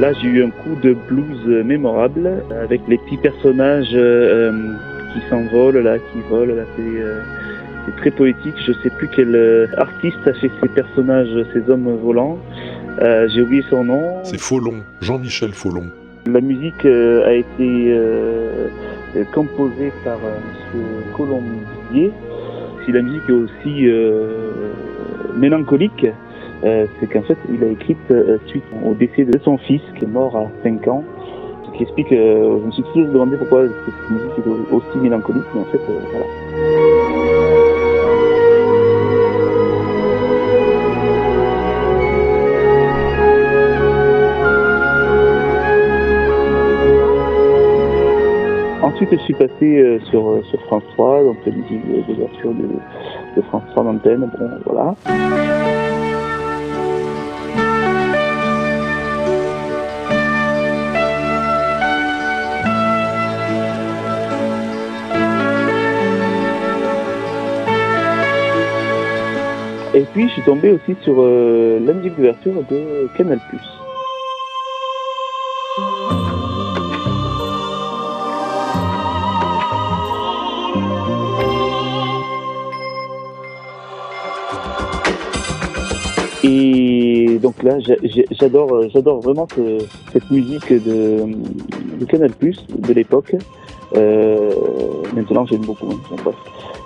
Là, 0.02 0.12
j'ai 0.14 0.26
eu 0.26 0.42
un 0.42 0.50
coup 0.50 0.74
de 0.82 0.94
blues 0.94 1.46
mémorable 1.64 2.42
avec 2.60 2.80
les 2.88 2.98
petits 2.98 3.18
personnages 3.18 3.94
euh, 3.94 4.50
euh, 4.50 4.74
qui 5.12 5.20
s'envolent, 5.30 5.78
là, 5.78 5.98
qui 5.98 6.18
volent. 6.28 6.56
Là, 6.56 6.64
c'est, 6.74 6.82
euh, 6.82 7.20
c'est 7.86 7.96
très 7.96 8.10
poétique. 8.10 8.54
Je 8.66 8.72
sais 8.72 8.90
plus 8.90 9.08
quel 9.08 9.34
euh, 9.34 9.66
artiste 9.76 10.26
a 10.26 10.32
fait 10.34 10.50
ces 10.60 10.68
personnages, 10.68 11.28
ces 11.52 11.68
hommes 11.70 11.96
volants. 12.02 12.38
Euh, 13.00 13.28
j'ai 13.28 13.42
oublié 13.42 13.64
son 13.70 13.84
nom. 13.84 14.02
C'est 14.24 14.40
Follon, 14.40 14.82
Jean-Michel 15.00 15.52
Follon. 15.52 15.86
La 16.26 16.40
musique 16.40 16.84
euh, 16.84 17.26
a 17.26 17.32
été 17.32 17.46
euh, 17.60 18.68
composée 19.32 19.92
par 20.04 20.18
M. 20.74 20.80
Colombier. 21.16 22.12
Si 22.84 22.92
la 22.92 23.02
musique 23.02 23.22
est 23.28 23.32
aussi 23.32 23.88
mélancolique, 25.38 26.06
c'est 26.62 27.06
qu'en 27.12 27.22
fait, 27.22 27.36
il 27.52 27.62
a 27.64 27.68
écrit 27.68 27.96
euh, 28.10 28.38
suite 28.46 28.64
au 28.84 28.94
décès 28.94 29.24
de 29.24 29.38
son 29.44 29.58
fils 29.58 29.80
qui 29.98 30.04
est 30.04 30.08
mort 30.08 30.36
à 30.36 30.46
5 30.62 30.86
ans. 30.88 31.04
Ce 31.66 31.76
qui 31.76 31.82
explique, 31.84 32.12
euh, 32.12 32.58
je 32.60 32.66
me 32.66 32.70
suis 32.72 32.82
toujours 32.82 33.08
demandé 33.12 33.36
pourquoi 33.36 33.64
cette 33.66 34.10
musique 34.10 34.38
est 34.38 34.74
aussi 34.74 34.98
mélancolique, 34.98 35.44
mais 35.54 35.60
en 35.60 35.64
fait, 35.64 35.78
euh, 35.78 35.98
voilà. 36.10 36.91
Ensuite, 49.02 49.18
je 49.18 49.24
suis 49.24 49.34
passé 49.34 49.78
euh, 49.78 49.98
sur, 50.10 50.30
euh, 50.30 50.42
sur 50.48 50.62
France 50.66 50.84
3, 50.92 51.24
donc 51.24 51.36
la 51.44 51.50
musique 51.50 52.06
d'ouverture 52.06 52.54
de, 52.54 52.68
de 53.36 53.42
France 53.48 53.64
3 53.72 53.82
d'antenne. 53.82 54.30
Bon, 54.38 54.48
voilà. 54.64 54.94
Et 69.94 70.02
puis, 70.12 70.28
je 70.28 70.32
suis 70.34 70.42
tombé 70.42 70.70
aussi 70.70 70.94
sur 71.02 71.16
euh, 71.18 71.80
la 71.84 71.92
musique 71.92 72.14
d'ouverture 72.14 72.62
de 72.70 73.08
Canal+. 73.16 73.40
Donc 87.42 87.62
là, 87.62 87.78
j'a- 87.80 87.96
j'a- 88.02 88.22
j'adore, 88.30 88.72
euh, 88.74 88.88
j'adore 88.92 89.20
vraiment 89.20 89.46
ce- 89.54 89.84
cette 90.12 90.30
musique 90.30 90.72
de, 90.72 91.24
de 92.00 92.04
Canal 92.06 92.30
de 92.40 92.92
l'époque. 92.94 93.34
Euh, 93.96 94.52
maintenant, 95.14 95.44
j'aime 95.44 95.60
beaucoup. 95.66 95.86
hein. 95.90 96.32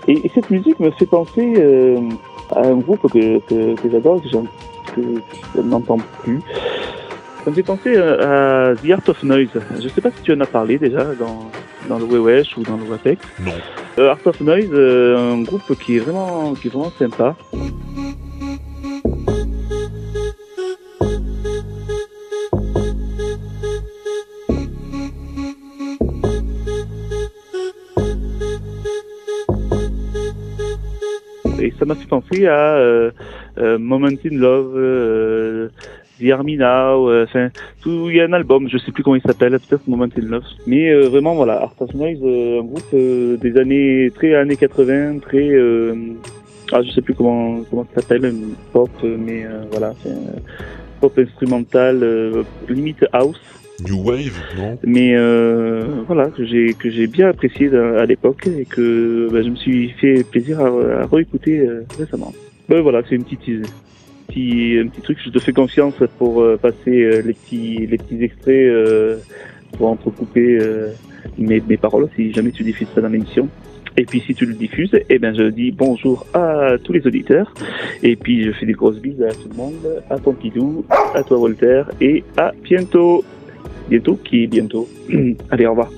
Et, 0.08 0.14
et 0.24 0.30
cette 0.34 0.50
musique 0.50 0.80
me 0.80 0.90
fait 0.92 1.06
penser 1.06 1.54
euh, 1.58 2.00
à 2.50 2.66
un 2.66 2.76
groupe 2.76 3.10
que, 3.12 3.38
que, 3.48 3.74
que 3.80 3.90
j'adore, 3.90 4.20
que, 4.22 4.28
je 4.28 5.60
n'entends 5.60 5.98
plus. 6.22 6.40
Ça 7.44 7.50
me 7.50 7.54
fait 7.54 7.62
penser 7.62 7.96
à, 7.96 8.70
à 8.70 8.74
The 8.74 8.90
Art 8.90 9.08
of 9.08 9.22
Noise. 9.22 9.48
Je 9.78 9.84
ne 9.84 9.88
sais 9.88 10.00
pas 10.00 10.10
si 10.10 10.22
tu 10.22 10.32
en 10.32 10.40
as 10.40 10.46
parlé 10.46 10.78
déjà 10.78 11.04
dans, 11.14 11.48
dans 11.88 11.98
le 11.98 12.04
Wewesh 12.06 12.56
ou 12.56 12.62
dans 12.62 12.76
le 12.76 12.84
Wapex. 12.90 13.20
Non. 13.44 13.52
Euh, 13.98 14.10
Art 14.10 14.18
of 14.26 14.40
Noise, 14.40 14.72
un 14.74 15.42
groupe 15.42 15.78
qui 15.78 15.96
est 15.96 16.00
vraiment, 16.00 16.54
qui 16.54 16.66
est 16.66 16.70
vraiment 16.70 16.90
sympa. 16.98 17.36
Et 31.60 31.72
ça 31.78 31.84
m'a 31.84 31.94
fait 31.94 32.06
penser 32.06 32.46
à 32.46 32.76
euh, 32.76 33.10
euh, 33.58 33.78
Moment 33.78 34.08
in 34.08 34.36
Love, 34.36 34.74
euh, 34.76 35.68
The 36.20 36.30
Army 36.30 36.56
Now, 36.56 37.08
euh, 37.08 37.24
enfin, 37.24 37.48
tout, 37.80 38.08
il 38.10 38.16
y 38.16 38.20
a 38.20 38.24
un 38.24 38.32
album, 38.32 38.68
je 38.68 38.78
sais 38.78 38.92
plus 38.92 39.02
comment 39.02 39.16
il 39.16 39.22
s'appelle, 39.22 39.52
peut-être 39.52 39.86
Moment 39.86 40.04
in 40.04 40.28
Love. 40.28 40.44
Mais 40.66 40.92
vraiment, 41.06 41.34
voilà, 41.34 41.62
Art 41.62 41.74
of 41.80 41.94
Noise, 41.94 42.22
un 42.22 42.64
groupe 42.64 43.40
des 43.40 43.56
années, 43.58 44.10
très 44.14 44.34
années 44.34 44.56
80, 44.56 45.20
très, 45.20 45.50
ah, 46.72 46.82
je 46.82 46.90
sais 46.90 47.02
plus 47.02 47.14
comment, 47.14 47.62
comment 47.70 47.86
ça 47.94 48.02
s'appelle, 48.02 48.34
pop, 48.72 48.90
mais 49.02 49.46
voilà, 49.70 49.94
pop 51.00 51.18
instrumental, 51.18 52.44
limite 52.68 53.04
house. 53.12 53.40
New 53.84 54.02
Wave, 54.02 54.38
non? 54.56 54.78
Mais 54.84 55.14
euh, 55.14 56.02
voilà, 56.06 56.28
que 56.30 56.44
j'ai 56.44 57.06
bien 57.06 57.28
apprécié 57.28 57.70
à, 57.74 58.06
l'époque 58.06 58.46
et 58.46 58.64
que 58.64 59.28
bah, 59.30 59.42
je 59.42 59.50
me 59.50 59.56
suis 59.56 59.90
fait 59.90 60.24
plaisir 60.24 60.60
à, 60.60 60.68
à 61.02 61.06
réécouter 61.06 61.58
euh, 61.58 61.84
récemment. 61.98 62.32
Ben 62.68 62.80
voilà, 62.80 63.02
c'est 63.08 63.14
une 63.14 63.24
petite 63.24 63.66
petit 64.28 64.78
un 64.82 64.88
petit 64.88 65.02
truc. 65.02 65.18
Je 65.24 65.30
te 65.30 65.38
fais 65.38 65.52
confiance 65.52 65.94
pour 66.18 66.40
euh, 66.40 66.56
passer 66.56 67.22
les 67.22 67.34
petits 67.34 67.86
les 67.86 67.98
petits 67.98 68.22
extraits 68.22 68.72
pour 69.76 69.88
entrecouper 69.88 70.58
mes, 71.38 71.60
mes 71.60 71.76
paroles 71.76 72.08
si 72.16 72.32
jamais 72.32 72.52
tu 72.52 72.62
diffuses 72.62 72.88
ça 72.94 73.00
dans 73.00 73.08
l'émission. 73.08 73.48
Et 73.98 74.04
puis 74.04 74.20
si 74.20 74.34
tu 74.34 74.44
le 74.44 74.52
diffuses, 74.54 74.90
eh 75.08 75.18
ben 75.18 75.34
je 75.34 75.44
dis 75.44 75.70
bonjour 75.70 76.26
à 76.34 76.76
tous 76.82 76.92
les 76.92 77.06
auditeurs. 77.06 77.52
Et 78.02 78.16
puis 78.16 78.44
je 78.44 78.52
fais 78.52 78.66
des 78.66 78.74
grosses 78.74 79.00
bises 79.00 79.22
à 79.22 79.32
tout 79.32 79.48
le 79.50 79.56
monde, 79.56 80.02
à 80.10 80.18
Pompidou, 80.18 80.84
à 81.14 81.22
toi 81.22 81.38
Voltaire, 81.38 81.90
et 82.00 82.24
à 82.36 82.52
bientôt. 82.62 83.24
Bientôt 83.88 84.16
qui 84.16 84.46
bientôt. 84.46 84.88
Allez, 85.50 85.66
au 85.66 85.70
revoir. 85.70 85.90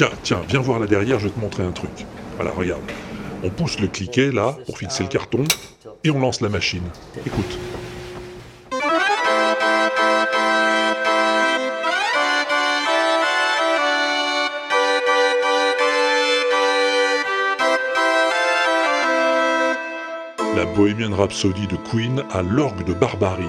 Tiens, 0.00 0.08
tiens, 0.22 0.40
viens 0.48 0.60
voir 0.60 0.78
là 0.78 0.86
derrière, 0.86 1.18
je 1.18 1.26
vais 1.26 1.34
te 1.34 1.38
montrer 1.38 1.62
un 1.62 1.72
truc. 1.72 1.90
Voilà, 2.36 2.52
regarde. 2.52 2.80
On 3.42 3.48
pousse 3.48 3.80
le 3.80 3.88
cliquet 3.88 4.30
là 4.30 4.56
pour 4.66 4.76
fixer 4.76 5.02
le 5.02 5.08
carton 5.08 5.44
et 6.04 6.10
on 6.10 6.18
lance 6.18 6.40
la 6.40 6.48
machine. 6.48 6.82
Écoute. 7.26 7.58
La 20.56 20.66
Bohemian 20.66 21.14
Rhapsody 21.16 21.66
de 21.66 21.76
Queen 21.76 22.22
à 22.32 22.42
l'orgue 22.42 22.84
de 22.84 22.92
Barbarie. 22.92 23.44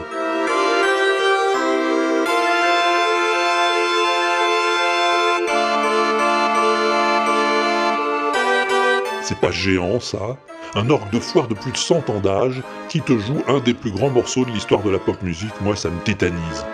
C'est 9.32 9.40
pas 9.40 9.52
géant 9.52 10.02
ça 10.02 10.36
Un 10.76 10.90
orgue 10.90 11.10
de 11.10 11.20
foire 11.22 11.48
de 11.48 11.54
plus 11.54 11.72
de 11.72 11.78
100 11.78 12.10
ans 12.10 12.20
d'âge 12.20 12.62
qui 12.90 13.00
te 13.00 13.18
joue 13.18 13.42
un 13.48 13.62
des 13.62 13.74
plus 13.74 13.90
grands 13.90 14.10
morceaux 14.10 14.44
de 14.44 14.52
l'histoire 14.52 14.84
de 14.84 14.90
la 14.90 15.00
pop 15.00 15.22
musique, 15.22 15.54
moi 15.62 15.74
ça 15.78 15.90
me 15.90 15.98
tétanise. 16.02 16.66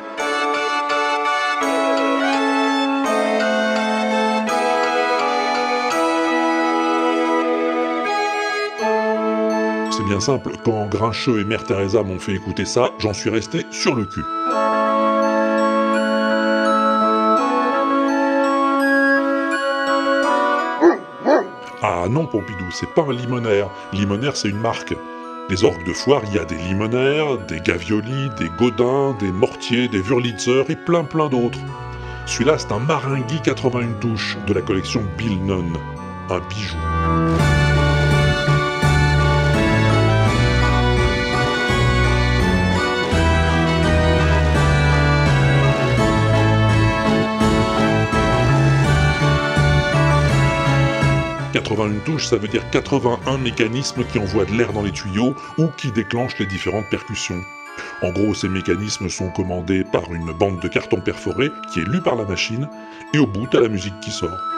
C'est 9.92 10.06
bien 10.06 10.20
simple, 10.20 10.54
quand 10.66 10.88
Grincheux 10.88 11.42
et 11.42 11.44
Mère 11.44 11.64
Teresa 11.64 12.02
m'ont 12.02 12.18
fait 12.18 12.34
écouter 12.34 12.66
ça, 12.66 12.90
j'en 12.98 13.14
suis 13.14 13.30
resté 13.30 13.68
sur 13.70 13.94
le 13.94 14.06
cul. 14.06 14.24
Ah 22.08 22.10
non, 22.10 22.26
Pompidou, 22.26 22.72
c'est 22.72 22.90
pas 22.94 23.02
un 23.02 23.12
limonaire. 23.12 23.70
Limonaire, 23.92 24.38
c'est 24.38 24.48
une 24.48 24.62
marque. 24.62 24.96
Les 25.50 25.66
orgues 25.66 25.84
de 25.86 25.92
foire, 25.92 26.22
il 26.30 26.36
y 26.36 26.40
a 26.40 26.46
des 26.46 26.56
limonaires, 26.56 27.38
des 27.50 27.60
gaviolis, 27.60 28.30
des 28.40 28.48
godins, 28.58 29.14
des 29.20 29.30
mortiers, 29.30 29.90
des 29.90 30.00
wurlitzer 30.00 30.64
et 30.70 30.78
plein 30.78 31.04
plein 31.04 31.28
d'autres. 31.28 31.60
Celui-là, 32.26 32.60
c'est 32.60 32.72
un 32.72 32.80
Maringui 32.80 33.42
81 33.44 34.00
touches 34.00 34.38
de 34.48 34.54
la 34.54 34.62
collection 34.62 35.04
Bill 35.18 35.44
Nunn. 35.44 35.74
Un 36.30 36.40
bijou. 36.48 36.78
81 51.68 52.00
touches, 52.06 52.28
ça 52.28 52.38
veut 52.38 52.48
dire 52.48 52.64
81 52.72 53.38
mécanismes 53.40 54.06
qui 54.06 54.20
envoient 54.20 54.46
de 54.46 54.54
l'air 54.54 54.72
dans 54.72 54.84
les 54.84 54.92
tuyaux 54.92 55.36
ou 55.58 55.68
qui 55.76 55.92
déclenchent 55.92 56.40
les 56.40 56.46
différentes 56.46 56.90
percussions. 56.90 57.42
En 58.02 58.12
gros, 58.12 58.34
ces 58.34 58.48
mécanismes 58.48 59.10
sont 59.10 59.30
commandés 59.32 59.84
par 59.84 60.14
une 60.14 60.32
bande 60.32 60.62
de 60.62 60.68
carton 60.70 61.02
perforé 61.02 61.52
qui 61.74 61.82
est 61.82 61.88
lue 61.88 62.02
par 62.02 62.16
la 62.16 62.24
machine, 62.24 62.70
et 63.14 63.20
au 63.20 63.28
bout, 63.28 63.48
t'as 63.52 63.60
la 63.60 63.68
musique 63.68 64.00
qui 64.00 64.12
sort. 64.12 64.57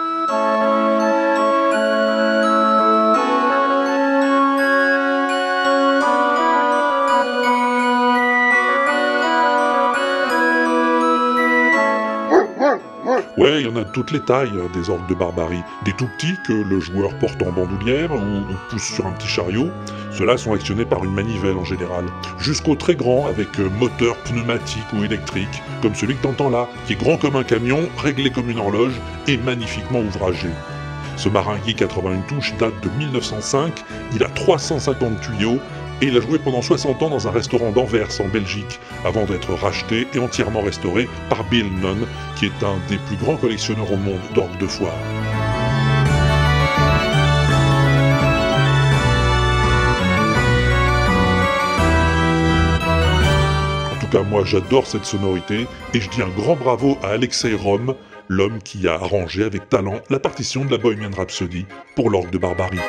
Ouais, 13.39 13.61
il 13.61 13.67
y 13.67 13.69
en 13.69 13.77
a 13.77 13.85
toutes 13.85 14.11
les 14.11 14.19
tailles, 14.19 14.51
hein, 14.53 14.67
des 14.73 14.89
orgues 14.89 15.07
de 15.07 15.15
barbarie. 15.15 15.63
Des 15.85 15.93
tout 15.93 16.07
petits 16.07 16.35
que 16.45 16.51
le 16.51 16.81
joueur 16.81 17.17
porte 17.19 17.41
en 17.41 17.53
bandoulière 17.53 18.11
ou 18.11 18.43
pousse 18.69 18.83
sur 18.83 19.07
un 19.07 19.11
petit 19.11 19.29
chariot. 19.29 19.69
Ceux-là 20.11 20.35
sont 20.35 20.51
actionnés 20.51 20.83
par 20.83 21.05
une 21.05 21.13
manivelle 21.13 21.55
en 21.55 21.63
général. 21.63 22.03
Jusqu'aux 22.37 22.75
très 22.75 22.95
grands 22.95 23.27
avec 23.27 23.57
euh, 23.61 23.69
moteur 23.79 24.17
pneumatique 24.23 24.83
ou 24.93 25.05
électrique, 25.05 25.63
comme 25.81 25.95
celui 25.95 26.17
que 26.17 26.23
t'entends 26.23 26.49
là, 26.49 26.67
qui 26.85 26.93
est 26.93 26.95
grand 26.97 27.15
comme 27.15 27.37
un 27.37 27.45
camion, 27.45 27.87
réglé 27.97 28.29
comme 28.29 28.49
une 28.49 28.59
horloge 28.59 28.99
et 29.29 29.37
magnifiquement 29.37 30.01
ouvragé. 30.01 30.49
Ce 31.15 31.29
Maringui 31.29 31.75
81 31.75 32.19
touches 32.27 32.53
date 32.57 32.73
de 32.83 32.89
1905, 32.97 33.85
il 34.15 34.23
a 34.25 34.27
350 34.27 35.21
tuyaux 35.21 35.59
et 36.01 36.07
il 36.07 36.17
a 36.17 36.21
joué 36.21 36.39
pendant 36.39 36.61
60 36.61 37.01
ans 37.03 37.09
dans 37.09 37.27
un 37.27 37.31
restaurant 37.31 37.71
d'Anvers 37.71 38.21
en 38.21 38.27
Belgique, 38.27 38.79
avant 39.05 39.25
d'être 39.25 39.53
racheté 39.53 40.07
et 40.13 40.19
entièrement 40.19 40.61
restauré 40.61 41.09
par 41.29 41.43
Bill 41.45 41.67
Nunn, 41.81 42.05
qui 42.39 42.45
est 42.45 42.63
un 42.63 42.77
des 42.87 42.97
plus 42.99 43.17
grands 43.17 43.35
collectionneurs 43.35 43.91
au 43.91 43.97
monde 43.97 44.21
d'orgues 44.33 44.57
de 44.59 44.65
foire. 44.65 44.93
En 53.91 53.99
tout 53.99 54.07
cas, 54.07 54.23
moi 54.23 54.43
j'adore 54.45 54.87
cette 54.87 55.03
sonorité 55.03 55.67
et 55.93 55.99
je 55.99 56.09
dis 56.09 56.21
un 56.21 56.29
grand 56.29 56.55
bravo 56.55 56.97
à 57.03 57.09
Alexei 57.09 57.53
Rom, 57.53 57.93
l'homme 58.29 58.59
qui 58.63 58.87
a 58.87 58.93
arrangé 58.93 59.43
avec 59.43 59.67
talent 59.67 59.99
la 60.09 60.19
partition 60.19 60.63
de 60.63 60.71
la 60.71 60.77
Bohemian 60.77 61.11
Rhapsody 61.13 61.65
pour 61.95 62.09
l'orgue 62.09 62.29
de 62.29 62.37
Barbarie. 62.37 62.79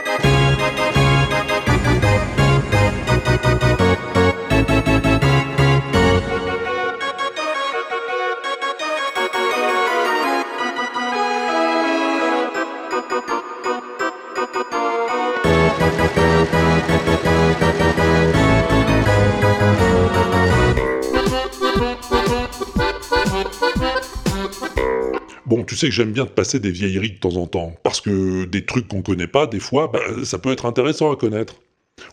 Tu 25.70 25.76
sais 25.76 25.86
que 25.86 25.94
j'aime 25.94 26.10
bien 26.10 26.26
te 26.26 26.32
passer 26.32 26.58
des 26.58 26.72
vieilleries 26.72 27.12
de 27.12 27.18
temps 27.18 27.36
en 27.36 27.46
temps, 27.46 27.72
parce 27.84 28.00
que 28.00 28.44
des 28.44 28.66
trucs 28.66 28.88
qu'on 28.88 29.02
connaît 29.02 29.28
pas, 29.28 29.46
des 29.46 29.60
fois, 29.60 29.86
bah, 29.86 30.00
ça 30.24 30.40
peut 30.40 30.50
être 30.50 30.66
intéressant 30.66 31.12
à 31.12 31.16
connaître. 31.16 31.60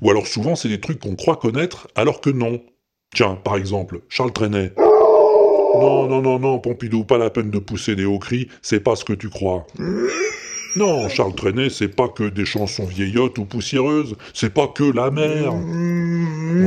Ou 0.03 0.11
alors 0.11 0.27
souvent, 0.27 0.55
c'est 0.55 0.69
des 0.69 0.79
trucs 0.79 0.99
qu'on 0.99 1.15
croit 1.15 1.37
connaître, 1.37 1.87
alors 1.95 2.21
que 2.21 2.29
non. 2.29 2.61
Tiens, 3.15 3.33
par 3.33 3.55
exemple, 3.55 4.01
Charles 4.09 4.31
Trenet. 4.31 4.73
Non, 4.77 6.07
non, 6.07 6.21
non, 6.21 6.37
non, 6.37 6.59
Pompidou, 6.59 7.03
pas 7.03 7.17
la 7.17 7.31
peine 7.31 7.49
de 7.49 7.57
pousser 7.57 7.95
des 7.95 8.05
hauts 8.05 8.19
cris, 8.19 8.47
c'est 8.61 8.79
pas 8.79 8.95
ce 8.95 9.03
que 9.03 9.13
tu 9.13 9.27
crois. 9.27 9.65
Non, 10.77 11.09
Charles 11.09 11.33
Trenet, 11.33 11.71
c'est 11.71 11.87
pas 11.87 12.07
que 12.07 12.29
des 12.29 12.45
chansons 12.45 12.85
vieillottes 12.85 13.39
ou 13.39 13.45
poussiéreuses, 13.45 14.15
c'est 14.31 14.53
pas 14.53 14.67
que 14.67 14.83
la 14.83 15.09
mer. 15.09 15.55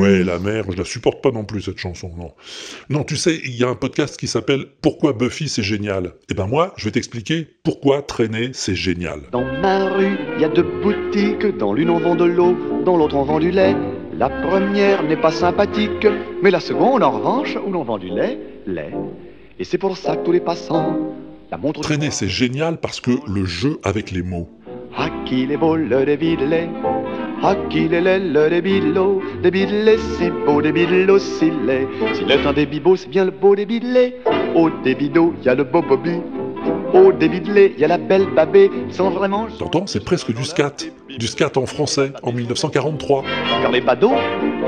Ouais, 0.00 0.24
la 0.24 0.40
mer, 0.40 0.64
je 0.68 0.76
la 0.76 0.84
supporte 0.84 1.22
pas 1.22 1.30
non 1.30 1.44
plus 1.44 1.62
cette 1.62 1.78
chanson, 1.78 2.10
non. 2.18 2.32
Non, 2.88 3.04
tu 3.04 3.14
sais, 3.14 3.40
il 3.44 3.54
y 3.54 3.62
a 3.62 3.68
un 3.68 3.76
podcast 3.76 4.16
qui 4.16 4.26
s'appelle 4.26 4.66
Pourquoi 4.82 5.12
Buffy 5.12 5.48
c'est 5.48 5.62
génial? 5.62 6.14
Eh 6.28 6.34
ben 6.34 6.48
moi, 6.48 6.74
je 6.76 6.86
vais 6.86 6.90
t'expliquer 6.90 7.46
pourquoi 7.62 8.02
Trenet 8.02 8.50
c'est 8.52 8.74
génial. 8.74 9.20
Dans 9.30 9.44
ma 9.44 9.90
rue, 9.90 10.18
il 10.34 10.42
y 10.42 10.44
a 10.44 10.48
deux 10.48 10.66
boutiques. 10.82 11.46
Dans 11.58 11.72
l'une, 11.72 11.90
on 11.90 12.00
vend 12.00 12.16
de 12.16 12.24
l'eau, 12.24 12.56
dans 12.84 12.96
l'autre, 12.96 13.14
on 13.14 13.22
vend 13.22 13.38
du 13.38 13.52
lait. 13.52 13.76
La 14.18 14.28
première 14.28 15.04
n'est 15.04 15.20
pas 15.20 15.30
sympathique, 15.30 16.04
mais 16.42 16.50
la 16.50 16.58
seconde, 16.58 17.04
en 17.04 17.12
revanche, 17.12 17.56
où 17.64 17.70
l'on 17.70 17.84
vend 17.84 17.98
du 17.98 18.08
lait, 18.08 18.40
lait. 18.66 18.92
Et 19.60 19.62
c'est 19.64 19.78
pour 19.78 19.96
ça 19.96 20.16
que 20.16 20.24
tous 20.24 20.32
les 20.32 20.40
passants 20.40 20.98
la 21.50 21.56
montrent. 21.56 21.80
Trenet 21.80 22.10
c'est 22.10 22.28
génial 22.28 22.78
parce 22.78 23.00
que 23.00 23.12
le 23.26 23.44
jeu 23.44 23.78
avec 23.82 24.10
les 24.10 24.22
mots. 24.22 24.48
Ah, 24.96 25.08
qu'il 25.24 25.52
est 25.52 25.56
beau 25.56 25.76
s'il 25.76 25.92
est. 31.70 32.14
S'il 32.14 32.30
est 32.30 32.46
un 32.46 32.52
débibo, 32.52 32.96
c'est 32.96 33.08
bien 33.08 33.24
le 33.24 33.30
beau 33.30 33.54
débilé. 33.54 34.16
Au 34.54 34.68
débido, 34.82 35.34
il 35.40 35.44
y 35.44 35.48
a 35.48 35.54
le 35.54 35.64
beau 35.64 35.80
Bobby. 35.80 36.16
Au 36.92 37.12
débilé, 37.12 37.72
il 37.76 37.80
y 37.80 37.84
a 37.84 37.88
la 37.88 37.98
belle 37.98 38.26
babée. 38.34 38.70
Ils 38.88 38.94
sont 38.94 39.10
vraiment. 39.10 39.46
T'entends 39.58 39.86
C'est 39.86 40.04
presque 40.04 40.34
du 40.34 40.44
scat. 40.44 40.74
Du 41.18 41.28
scat 41.28 41.52
en 41.56 41.66
français, 41.66 42.12
en 42.22 42.32
1943. 42.32 43.24
Car 43.62 43.70
les 43.70 43.80
badauds 43.80 44.16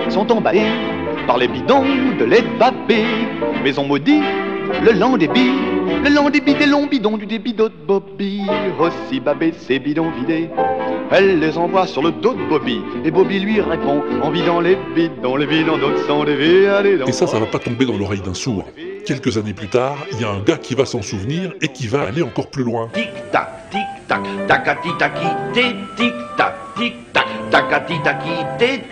sont 0.08 0.30
emballés 0.30 0.70
par 1.26 1.38
les 1.38 1.48
bidons 1.48 1.84
de 2.18 2.24
lait 2.24 2.42
de 2.42 2.58
babé. 2.58 3.04
Mais 3.64 3.78
on 3.78 3.86
maudit 3.86 4.20
le 4.80 4.92
lent 4.92 5.16
débit, 5.16 5.50
le 6.00 6.30
débit 6.30 6.54
des 6.54 6.66
longs 6.66 6.86
bidons 6.86 7.16
du 7.16 7.26
débidot 7.26 7.68
de 7.68 7.74
Bobby. 7.86 8.42
Aussi 8.78 9.20
babé 9.20 9.52
ses 9.52 9.78
bidons 9.78 10.10
vidés, 10.10 10.48
elle 11.10 11.40
les 11.40 11.58
envoie 11.58 11.86
sur 11.86 12.02
le 12.02 12.10
dos 12.10 12.34
de 12.34 12.48
Bobby. 12.48 12.80
Et 13.04 13.10
Bobby 13.10 13.40
lui 13.40 13.60
répond 13.60 14.02
en 14.22 14.30
vidant 14.30 14.60
les 14.60 14.76
bidons, 14.94 15.36
les 15.36 15.46
bidons 15.46 15.78
d'autres 15.78 16.06
sont 16.06 16.24
des 16.24 16.36
vies. 16.36 16.66
Et 17.06 17.12
ça, 17.12 17.26
ça 17.26 17.38
va 17.38 17.46
pas 17.46 17.58
tomber 17.58 17.84
dans 17.84 17.96
l'oreille 17.96 18.22
d'un 18.22 18.34
sourd. 18.34 18.64
Quelques 19.04 19.36
années 19.36 19.52
plus 19.52 19.68
tard, 19.68 19.96
il 20.12 20.20
y 20.20 20.24
a 20.24 20.30
un 20.30 20.40
gars 20.40 20.56
qui 20.56 20.74
va 20.74 20.84
s'en 20.84 21.02
souvenir 21.02 21.52
et 21.60 21.68
qui 21.68 21.88
va 21.88 22.02
aller 22.02 22.22
encore 22.22 22.48
plus 22.48 22.62
loin. 22.62 22.88
Tic-tac, 22.94 23.70
tic-tac, 23.70 24.22
tacati-taki, 24.46 25.26
tic-tac, 25.96 26.54
tic-tac, 26.76 27.26
tacati-taki, 27.52 28.36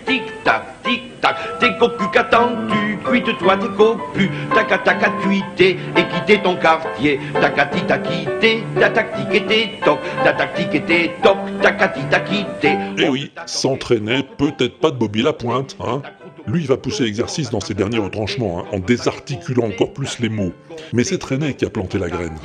tic-tac, 0.07 0.63
tic-tac, 0.85 1.37
t'es 1.59 1.77
cocu 1.79 2.05
qu'attends-tu, 2.13 2.99
cuite-toi 3.05 3.57
tes 3.57 3.69
copus, 3.77 4.31
taca-taca 4.55 5.09
cuité 5.23 5.79
et 5.97 6.05
quitter 6.05 6.43
ton 6.43 6.57
quartier, 6.57 7.19
tacati-taki, 7.41 8.29
ta 8.79 8.91
tactique 8.91 9.35
était 9.35 9.71
toc, 9.83 9.99
ta 10.23 10.33
tactique 10.35 10.75
était 10.75 11.11
toc, 11.23 11.39
tacati-taki, 11.63 12.47
Eh 12.99 13.09
oui, 13.09 13.33
s'entraînait 13.47 14.23
peut-être 14.23 14.79
pas 14.79 14.91
de 14.91 14.97
Bobby 14.97 15.23
Lapointe, 15.23 15.77
hein 15.81 16.03
lui, 16.51 16.63
il 16.63 16.67
va 16.67 16.77
pousser 16.77 17.05
l'exercice 17.05 17.51
dans 17.51 17.61
ses 17.61 17.75
derniers 17.75 17.99
retranchements, 17.99 18.61
hein, 18.61 18.65
en 18.73 18.79
désarticulant 18.79 19.67
encore 19.67 19.93
plus 19.93 20.19
les 20.21 20.29
mots. 20.29 20.53
Mais 20.93 21.05
c'est 21.05 21.19
Trenet 21.19 21.55
qui 21.55 21.65
a 21.65 21.71
planté 21.71 21.99
la 21.99 22.09
graine. 22.09 22.37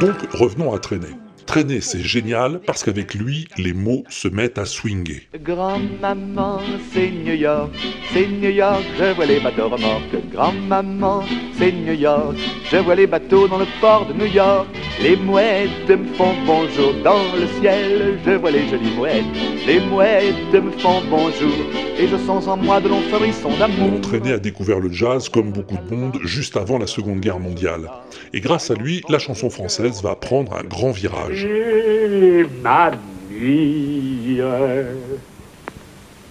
Donc, 0.00 0.16
revenons 0.32 0.72
à 0.74 0.78
Trenet. 0.78 1.23
Trenet, 1.46 1.80
c'est 1.80 2.02
génial 2.02 2.60
parce 2.66 2.84
qu'avec 2.84 3.14
lui, 3.14 3.46
les 3.58 3.72
mots 3.72 4.04
se 4.08 4.28
mettent 4.28 4.58
à 4.58 4.64
swinguer. 4.64 5.28
Grand-maman, 5.40 6.60
c'est 6.92 7.10
New 7.10 7.34
York, 7.34 7.70
c'est 8.12 8.26
New 8.26 8.50
York, 8.50 8.82
je 8.98 9.14
vois 9.14 9.26
les 9.26 9.40
bateaux 9.40 9.68
remorques. 9.68 10.30
Grand-maman, 10.32 11.24
c'est 11.58 11.72
New 11.72 11.92
York, 11.92 12.36
je 12.70 12.76
vois 12.78 12.94
les 12.94 13.06
bateaux 13.06 13.46
dans 13.46 13.58
le 13.58 13.66
port 13.80 14.06
de 14.06 14.14
New 14.14 14.32
York. 14.32 14.66
Les 15.02 15.16
mouettes 15.16 15.88
me 15.88 16.14
font 16.14 16.34
bonjour 16.46 16.94
dans 17.02 17.22
le 17.34 17.46
ciel, 17.60 18.18
je 18.24 18.30
vois 18.32 18.50
les 18.50 18.68
jolies 18.68 18.94
mouettes. 18.96 19.24
Les 19.66 19.80
mouettes 19.80 20.52
me 20.52 20.70
font 20.72 21.02
bonjour 21.10 21.84
et 21.98 22.08
je 22.08 22.16
sens 22.16 22.48
en 22.48 22.56
moi 22.56 22.80
de 22.80 22.88
longs 22.88 23.02
frissons 23.10 23.56
d'amour. 23.58 24.00
Trenet 24.00 24.32
a 24.32 24.38
découvert 24.38 24.80
le 24.80 24.90
jazz 24.92 25.28
comme 25.28 25.52
beaucoup 25.52 25.76
de 25.76 25.94
monde 25.94 26.18
juste 26.24 26.56
avant 26.56 26.78
la 26.78 26.86
Seconde 26.86 27.20
Guerre 27.20 27.38
mondiale. 27.38 27.90
Et 28.32 28.40
grâce 28.40 28.70
à 28.70 28.74
lui, 28.74 29.02
la 29.08 29.18
chanson 29.18 29.50
française 29.50 30.02
va 30.02 30.14
prendre 30.16 30.54
un 30.54 30.64
grand 30.64 30.90
virage. 30.90 31.33
Et 31.36 32.44
ma 32.62 32.90
vie. 33.28 34.40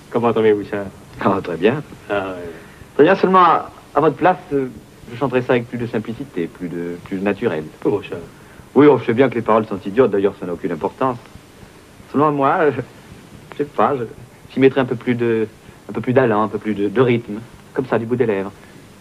Comment 0.10 0.32
trouvez-vous 0.32 0.64
ça 0.64 0.86
Ah, 1.20 1.42
très 1.44 1.58
bien. 1.58 1.84
Ah, 2.10 2.36
ouais. 2.36 2.50
Très 2.94 3.04
bien, 3.04 3.16
seulement 3.16 3.40
à, 3.40 3.74
à 3.96 4.00
votre 4.02 4.16
place, 4.16 4.38
euh, 4.54 4.70
je 5.12 5.16
chanterais 5.16 5.42
ça 5.42 5.54
avec 5.54 5.68
plus 5.68 5.78
de 5.78 5.88
simplicité, 5.88 6.48
plus 6.48 6.70
de, 6.70 7.00
plus 7.04 7.18
de 7.18 7.24
naturel. 7.24 7.66
Oh, 7.84 8.02
ça. 8.04 8.16
Oui, 8.76 8.88
oh, 8.90 8.98
je 8.98 9.06
sais 9.06 9.14
bien 9.14 9.30
que 9.30 9.36
les 9.36 9.42
paroles 9.42 9.66
sont 9.66 9.80
idiotes, 9.80 10.12
d'ailleurs, 10.12 10.36
ça 10.38 10.46
n'a 10.46 10.54
aucune 10.54 10.72
importance. 10.72 11.20
Seulement, 12.12 12.32
moi, 12.32 12.58
euh, 12.62 12.72
je 13.52 13.58
sais 13.58 13.66
pas, 13.66 13.96
je- 13.98 14.04
j'y 14.50 14.60
mettrais 14.60 14.82
un 14.82 14.86
peu 14.86 14.96
plus 14.96 15.16
de, 15.16 15.48
un 15.90 15.94
peu 15.94 16.02
plus 16.02 16.14
d'allant, 16.14 16.44
un 16.44 16.50
peu 16.50 16.60
plus 16.60 16.76
de, 16.76 16.88
de 16.88 17.02
rythme, 17.02 17.42
comme 17.74 17.86
ça, 17.86 18.00
du 18.00 18.06
bout 18.06 18.16
des 18.16 18.26
lèvres. 18.28 18.54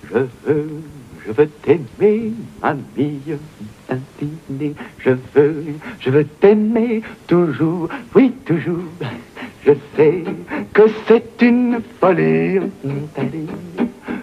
Je 0.03 0.15
veux, 0.15 0.29
je 1.27 1.33
veux 1.33 1.49
t'aimer, 1.49 2.33
mamie. 2.63 3.21
Je 4.99 5.11
veux, 5.35 5.65
je 6.01 6.11
veux 6.11 6.25
t'aimer 6.25 7.03
toujours, 7.27 7.89
oui, 8.15 8.33
toujours. 8.45 8.85
Je 9.65 9.73
sais 9.97 10.25
que 10.73 10.83
c'est 11.07 11.43
une 11.43 11.81
folie, 12.01 12.59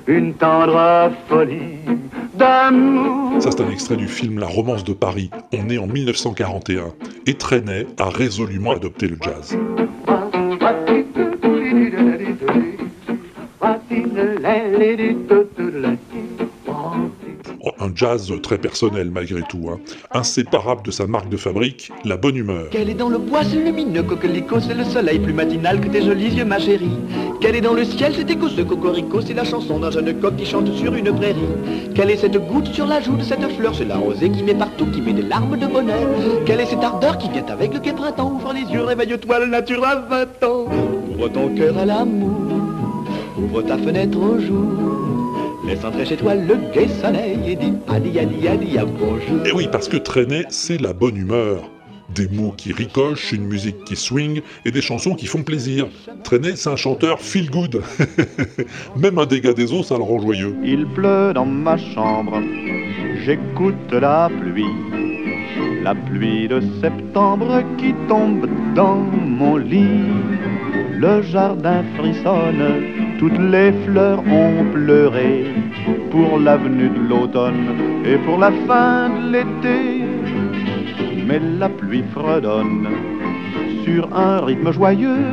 une 0.08 0.34
tendre 0.34 1.12
folie 1.28 1.78
Ça, 3.40 3.52
c'est 3.52 3.62
un 3.62 3.70
extrait 3.70 3.96
du 3.96 4.08
film 4.08 4.40
La 4.40 4.48
Romance 4.48 4.84
de 4.84 4.94
Paris. 4.94 5.30
On 5.54 5.70
est 5.70 5.78
en 5.78 5.88
1941 5.88 6.94
et 7.28 7.34
Trenet 7.36 7.86
a 7.98 8.10
résolument 8.10 8.72
adopté 8.72 9.08
le 9.08 9.18
jazz. 9.22 9.58
Jazz 17.96 18.32
très 18.42 18.58
personnel 18.58 19.10
malgré 19.12 19.42
tout, 19.44 19.70
hein. 19.70 19.80
inséparable 20.12 20.84
de 20.84 20.92
sa 20.92 21.08
marque 21.08 21.30
de 21.30 21.38
fabrique, 21.38 21.92
la 22.06 22.18
bonne 22.18 22.36
humeur. 22.36 22.70
Qu'elle 22.70 22.90
est 22.90 22.94
dans 22.94 23.10
le 23.10 23.18
bois, 23.18 23.44
c'est 23.44 23.58
lumineux, 23.58 24.04
coquelicot, 24.04 24.60
c'est 24.62 24.74
le 24.74 24.84
soleil 24.84 25.20
plus 25.20 25.34
matinal 25.34 25.80
que 25.80 25.88
tes 25.88 26.04
jolis 26.04 26.34
yeux, 26.34 26.46
ma 26.46 26.60
chérie. 26.60 26.98
Qu'elle 27.42 27.56
est 27.56 27.62
dans 27.62 27.74
le 27.74 27.84
ciel, 27.84 28.14
c'est 28.16 28.30
écho, 28.30 28.50
ce 28.50 28.62
cocorico, 28.62 29.22
c'est 29.22 29.34
la 29.34 29.44
chanson 29.44 29.80
d'un 29.80 29.92
jeune 29.92 30.14
coq 30.20 30.36
qui 30.36 30.46
chante 30.46 30.74
sur 30.76 30.94
une 30.94 31.14
prairie. 31.14 31.40
Quelle 31.96 32.12
est 32.12 32.18
cette 32.18 32.38
goutte 32.38 32.68
sur 32.74 32.86
la 32.86 33.02
joue 33.02 33.16
de 33.16 33.24
cette 33.24 33.48
fleur, 33.58 33.74
c'est 33.76 33.86
la 33.86 33.98
rosée 33.98 34.30
qui 34.30 34.44
met 34.44 34.56
partout, 34.56 34.86
qui 34.88 35.02
met 35.02 35.14
des 35.14 35.22
larmes 35.22 35.58
de 35.58 35.68
bonheur. 35.68 36.08
Quelle 36.46 36.60
est 36.60 36.66
cette 36.66 36.84
ardeur 36.84 37.18
qui 37.18 37.30
vient 37.30 37.46
avec 37.48 37.74
le 37.74 37.80
gai 37.80 37.94
printemps, 37.94 38.34
ouvre 38.34 38.54
les 38.54 38.72
yeux, 38.72 38.84
réveille-toi, 38.84 39.40
la 39.40 39.48
nature 39.48 39.86
a 39.86 39.96
20 39.96 40.44
ans. 40.44 40.66
Ouvre 41.12 41.30
ton 41.30 41.50
cœur 41.56 41.78
à 41.78 41.86
l'amour, 41.86 42.40
ouvre 43.38 43.62
ta 43.62 43.78
fenêtre 43.78 44.18
au 44.18 44.40
jour. 44.40 44.89
Laisse 45.70 45.86
entrer 45.86 46.04
chez 46.04 46.18
toi 46.18 46.34
le 46.34 46.56
gai 46.74 46.88
soleil 46.88 47.38
et 47.46 47.56
dis 47.56 47.74
adi 47.88 48.18
adi 48.18 48.48
adi 48.48 48.78
à 48.80 48.86
bonjour. 48.86 49.46
Et 49.46 49.52
oui, 49.52 49.68
parce 49.72 49.88
que 49.88 49.98
Trenet, 49.98 50.46
c'est 50.50 50.82
la 50.82 50.94
bonne 50.94 51.16
humeur. 51.16 51.70
Des 52.16 52.28
mots 52.28 52.56
qui 52.58 52.74
ricochent, 52.74 53.34
une 53.34 53.46
musique 53.46 53.84
qui 53.86 53.96
swing 53.96 54.42
et 54.66 54.72
des 54.72 54.82
chansons 54.82 55.14
qui 55.14 55.28
font 55.28 55.44
plaisir. 55.44 55.88
Trenet, 56.24 56.56
c'est 56.56 56.72
un 56.72 56.76
chanteur 56.76 57.20
feel 57.20 57.52
good. 57.52 57.84
Même 58.96 59.20
un 59.20 59.28
dégât 59.28 59.54
des 59.54 59.72
eaux, 59.72 59.84
ça 59.84 59.96
le 59.98 60.02
rend 60.02 60.20
joyeux. 60.20 60.56
Il 60.64 60.88
pleut 60.88 61.34
dans 61.36 61.46
ma 61.46 61.78
chambre, 61.78 62.42
j'écoute 63.24 63.92
la 63.92 64.28
pluie. 64.42 64.64
La 65.84 65.94
pluie 65.94 66.48
de 66.48 66.62
septembre 66.82 67.62
qui 67.78 67.94
tombe 68.08 68.50
dans 68.74 68.96
mon 68.96 69.58
lit. 69.58 69.86
Le 71.02 71.22
jardin 71.22 71.82
frissonne, 71.96 73.18
toutes 73.20 73.40
les 73.40 73.72
fleurs 73.86 74.20
ont 74.20 74.66
pleuré 74.74 75.46
pour 76.12 76.38
l'avenue 76.38 76.90
de 76.90 77.08
l'automne 77.08 78.04
et 78.04 78.18
pour 78.18 78.38
la 78.38 78.52
fin 78.68 79.08
de 79.08 79.32
l'été. 79.32 80.04
Mais 81.26 81.40
la 81.58 81.70
pluie 81.70 82.04
fredonne 82.12 82.90
sur 83.86 84.14
un 84.14 84.42
rythme 84.42 84.74
joyeux. 84.74 85.24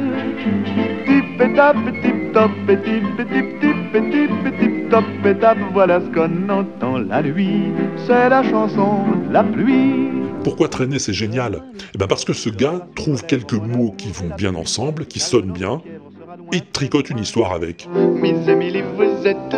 Tip 1.05 1.57
tap, 1.57 1.77
tip 2.01 2.33
top, 2.33 2.53
et 2.69 2.77
tip 2.77 3.19
et 3.19 3.25
tip 3.25 3.61
tip 3.61 3.95
et 3.97 4.11
tip 4.11 4.47
et 4.47 4.53
tip 4.61 5.27
et 5.27 5.35
tap. 5.41 5.59
Voilà 5.73 5.99
ce 5.99 6.07
qu'on 6.15 6.49
entend 6.49 6.99
la 6.99 7.23
nuit. 7.23 7.73
C'est 8.07 8.29
la 8.29 8.45
chanson 8.45 9.03
de 9.29 9.33
la 9.33 9.43
pluie. 9.43 10.26
Pourquoi 10.47 10.69
traîner, 10.69 11.01
c'est 11.01 11.13
génial 11.13 11.61
Eh 11.93 11.99
ben 11.99 12.07
parce 12.07 12.25
que 12.25 12.33
ce 12.33 12.49
gars 12.49 12.87
trouve 12.95 13.27
quelques 13.27 13.55
mots 13.55 13.93
qui 13.99 14.13
vont 14.13 14.33
bien 14.37 14.55
ensemble, 14.55 15.07
qui 15.07 15.19
sonnent 15.19 15.51
bien, 15.51 15.83
et 16.53 16.61
tricote 16.61 17.11
une 17.11 17.19
histoire 17.19 17.51
avec. 17.51 17.89
Miss 17.93 18.47
Emily, 18.47 18.81
vous 18.97 19.27
êtes 19.27 19.57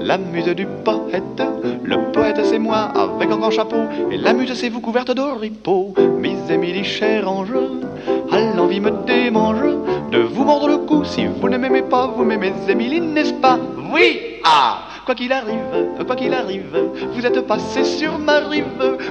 la 0.00 0.16
muse 0.16 0.46
du 0.46 0.66
poète. 0.82 1.42
Le 1.84 2.10
poète, 2.10 2.40
c'est 2.42 2.58
moi 2.58 2.78
avec 2.78 3.30
un 3.30 3.36
grand 3.36 3.50
chapeau. 3.50 3.76
Et 4.10 4.16
la 4.16 4.32
muse, 4.32 4.54
c'est 4.54 4.70
vous 4.70 4.80
couverte 4.80 5.14
d'oripeaux. 5.14 5.94
Miss 6.18 6.38
Emily, 6.48 6.84
cher 6.84 7.30
ange, 7.30 7.52
à 8.32 8.40
l'envie 8.56 8.80
me 8.80 8.92
démange 9.06 9.74
de 10.10 10.20
vous 10.20 10.44
mordre 10.44 10.68
le 10.68 10.78
cou. 10.78 11.04
Si 11.04 11.26
vous 11.26 11.50
ne 11.50 11.58
m'aimez 11.58 11.82
pas, 11.82 12.06
vous 12.06 12.24
m'aimez 12.24 12.54
Emily, 12.66 12.98
n'est-ce 13.02 13.34
pas? 13.34 13.58
Oui 13.92 14.38
Ah 14.42 14.84
Quoi 15.04 15.14
qu'il 15.14 15.32
arrive, 15.32 16.06
quoi 16.06 16.16
qu'il 16.16 16.32
arrive, 16.32 16.76
vous 17.12 17.26
êtes 17.26 17.46
passé 17.46 17.84
sur 17.84 18.18
ma 18.18 18.38
rive. 18.38 18.64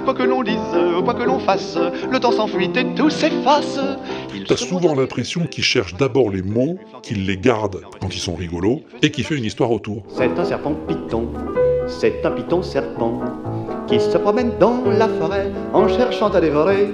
Quoi 0.03 0.15
que 0.15 0.23
l'on 0.23 0.41
dise, 0.41 0.58
quoi 1.03 1.13
que 1.13 1.21
l'on 1.21 1.38
fasse, 1.38 1.77
le 2.12 2.19
temps 2.19 2.32
s'enfuit 2.32 2.71
et 2.75 2.95
tout 2.95 3.12
s'efface. 3.12 3.79
T'as 4.47 4.58
souvent 4.58 4.95
l'impression 4.95 5.45
qu'il 5.45 5.63
cherche 5.63 5.95
d'abord 5.95 6.32
les 6.32 6.41
mots, 6.41 6.79
qu'il 7.03 7.27
les 7.27 7.38
garde 7.38 7.82
quand 8.01 8.13
ils 8.15 8.19
sont 8.19 8.34
rigolos, 8.34 8.82
et 9.03 9.12
qu'il 9.12 9.23
fait 9.23 9.36
une 9.36 9.45
histoire 9.45 9.71
autour. 9.71 10.01
C'est 10.10 10.39
un 10.39 10.45
serpent 10.45 10.73
python, 10.88 11.27
c'est 11.88 12.25
un 12.25 12.32
python 12.32 12.63
serpent, 12.63 13.21
qui 13.88 13.99
se 13.99 14.17
promène 14.17 14.53
dans 14.60 14.82
la 14.86 15.08
forêt 15.08 15.51
en 15.73 15.88
cherchant 15.88 16.29
à 16.29 16.41
dévorer 16.41 16.89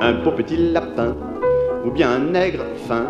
un 0.00 0.12
beau 0.24 0.32
petit 0.32 0.56
lapin 0.56 1.14
ou 1.84 1.90
bien 1.90 2.10
un 2.10 2.18
nègre 2.18 2.64
fin. 2.86 3.06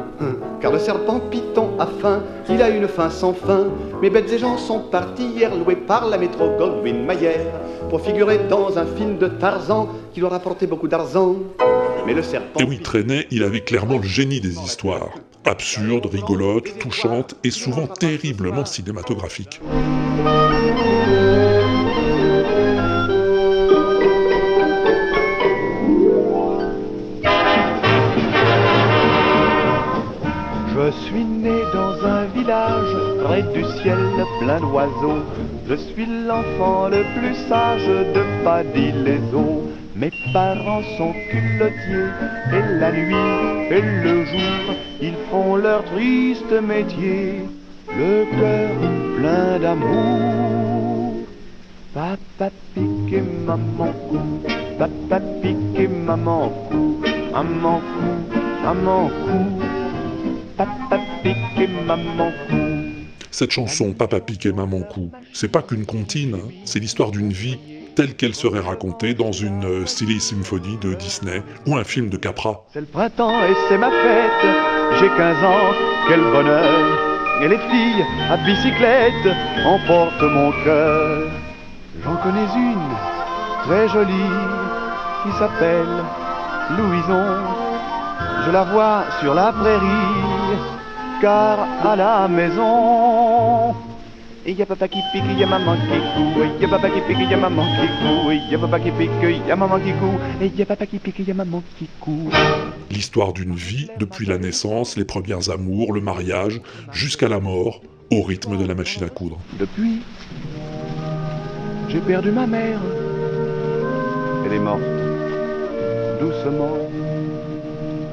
Car 0.60 0.72
le 0.72 0.78
serpent 0.78 1.20
python 1.30 1.70
a 1.78 1.86
faim, 1.86 2.22
il 2.48 2.62
a 2.62 2.70
une 2.70 2.88
faim 2.88 3.10
sans 3.10 3.32
fin. 3.32 3.66
Mes 4.00 4.10
bêtes 4.10 4.32
et 4.32 4.38
gens 4.38 4.56
sont 4.56 4.80
partis 4.80 5.26
hier 5.26 5.54
loués 5.54 5.76
par 5.76 6.08
la 6.08 6.18
métro 6.18 6.56
Goldwyn 6.58 7.04
Mayer 7.04 7.40
pour 7.90 8.00
figurer 8.00 8.40
dans 8.48 8.78
un 8.78 8.86
film 8.86 9.18
de 9.18 9.28
Tarzan 9.28 9.88
qui 10.12 10.20
doit 10.20 10.30
rapporter 10.30 10.66
beaucoup 10.66 10.88
d'argent. 10.88 11.36
Mais 12.06 12.14
le 12.14 12.22
serpent. 12.22 12.60
Et 12.60 12.64
oui, 12.64 12.80
Trenet, 12.80 13.26
il 13.30 13.44
avait 13.44 13.60
clairement 13.60 13.98
le 13.98 14.08
génie 14.08 14.40
des 14.40 14.58
histoires. 14.58 15.10
Absurdes, 15.44 16.06
rigolotes, 16.06 16.78
touchantes 16.78 17.34
et 17.44 17.50
souvent 17.50 17.86
terriblement 17.86 18.64
cinématographiques. 18.64 19.60
Suis 31.04 31.24
né 31.24 31.58
dans 31.72 31.94
un 32.06 32.24
village 32.34 32.96
près 33.24 33.42
du 33.54 33.64
ciel 33.80 33.98
plein 34.40 34.60
d'oiseaux. 34.60 35.22
Je 35.68 35.74
suis 35.74 36.06
l'enfant 36.06 36.88
le 36.88 37.02
plus 37.16 37.36
sage 37.48 37.86
de 37.86 38.22
Paddy 38.44 38.92
les 38.92 39.20
eaux. 39.34 39.68
Mes 39.94 40.12
parents 40.32 40.82
sont 40.96 41.12
culottiers 41.30 42.10
et 42.52 42.80
la 42.80 42.92
nuit 42.92 43.68
et 43.70 43.82
le 44.04 44.24
jour, 44.24 44.74
ils 45.00 45.18
font 45.30 45.56
leur 45.56 45.84
triste 45.84 46.52
métier. 46.62 47.44
Le 47.88 48.24
cœur 48.38 48.70
plein 49.18 49.58
d'amour. 49.58 51.14
Papa 51.94 52.50
pique 52.74 53.12
et 53.12 53.20
maman 53.46 53.92
cou, 54.08 54.18
papa 54.78 55.20
pique 55.42 55.78
et 55.78 55.88
maman 55.88 56.50
cou, 56.70 56.96
maman 57.34 57.80
cou, 57.80 58.34
maman 58.64 59.08
cou. 59.08 59.81
Papa 60.62 61.02
pique 61.24 61.36
et 61.58 61.66
maman 61.66 62.30
cou. 62.48 62.56
Cette 63.32 63.50
chanson 63.50 63.92
Papa 63.92 64.20
pique 64.20 64.46
et 64.46 64.52
maman 64.52 64.82
cou, 64.82 65.10
c'est 65.32 65.50
pas 65.50 65.60
qu'une 65.60 65.84
comptine, 65.84 66.34
hein, 66.36 66.48
c'est 66.64 66.78
l'histoire 66.78 67.10
d'une 67.10 67.32
vie 67.32 67.58
telle 67.96 68.14
qu'elle 68.14 68.34
serait 68.34 68.60
racontée 68.60 69.12
dans 69.12 69.32
une 69.32 69.64
euh, 69.64 69.86
Silly 69.86 70.20
Symphony 70.20 70.78
de 70.78 70.94
Disney 70.94 71.42
ou 71.66 71.76
un 71.76 71.82
film 71.82 72.10
de 72.10 72.16
Capra. 72.16 72.64
C'est 72.72 72.80
le 72.80 72.86
printemps 72.86 73.40
et 73.42 73.54
c'est 73.68 73.76
ma 73.76 73.90
fête. 73.90 74.46
J'ai 75.00 75.08
15 75.08 75.44
ans, 75.44 75.74
quel 76.08 76.20
bonheur. 76.20 77.42
Et 77.42 77.48
les 77.48 77.58
filles 77.58 78.04
à 78.30 78.36
bicyclette 78.36 79.36
emportent 79.66 80.22
mon 80.22 80.52
cœur. 80.64 81.28
J'en 82.04 82.16
connais 82.16 82.46
une, 82.54 83.64
très 83.64 83.88
jolie, 83.88 84.30
qui 85.24 85.38
s'appelle 85.38 86.04
Louison. 86.78 87.71
Je 88.44 88.50
la 88.50 88.64
vois 88.64 89.04
sur 89.20 89.34
la 89.34 89.52
prairie, 89.52 90.58
car 91.20 91.60
à 91.84 91.96
la 91.96 92.28
maison. 92.28 93.74
Et 94.44 94.52
y 94.52 94.62
a 94.62 94.66
papa 94.66 94.88
qui 94.88 94.98
pique, 95.12 95.22
y 95.38 95.44
a 95.44 95.46
maman 95.46 95.76
qui 95.76 95.98
coud, 96.16 96.60
y 96.60 96.64
a 96.64 96.68
papa 96.68 96.90
qui 96.90 97.00
pique, 97.02 97.30
y 97.30 97.34
a 97.34 97.36
maman 97.36 97.62
qui 97.62 97.86
coud, 97.86 98.50
y 98.50 98.54
a 98.54 98.58
papa 98.58 98.80
qui 98.80 98.90
pique, 98.90 99.46
y 99.46 99.50
a 99.52 99.54
maman 99.54 99.78
qui 99.78 99.92
coud, 99.92 100.18
et 100.40 100.48
y 100.48 100.62
a 100.62 100.66
papa 100.66 100.86
qui 100.86 100.98
pique, 100.98 101.20
y 101.20 101.30
a 101.30 101.34
maman 101.34 101.62
qui 101.78 101.88
coud. 102.00 102.32
L'histoire 102.90 103.32
d'une 103.32 103.54
vie 103.54 103.88
depuis 104.00 104.26
la 104.26 104.38
naissance, 104.38 104.96
les 104.96 105.04
premiers 105.04 105.48
amours, 105.48 105.92
le 105.92 106.00
mariage, 106.00 106.60
jusqu'à 106.90 107.28
la 107.28 107.38
mort, 107.38 107.80
au 108.10 108.22
rythme 108.22 108.58
de 108.58 108.66
la 108.66 108.74
machine 108.74 109.04
à 109.04 109.08
coudre. 109.08 109.38
Depuis, 109.60 110.02
j'ai 111.88 112.00
perdu 112.00 112.32
ma 112.32 112.48
mère. 112.48 112.80
Elle 114.44 114.54
est 114.54 114.58
morte, 114.58 114.80
doucement. 116.20 116.76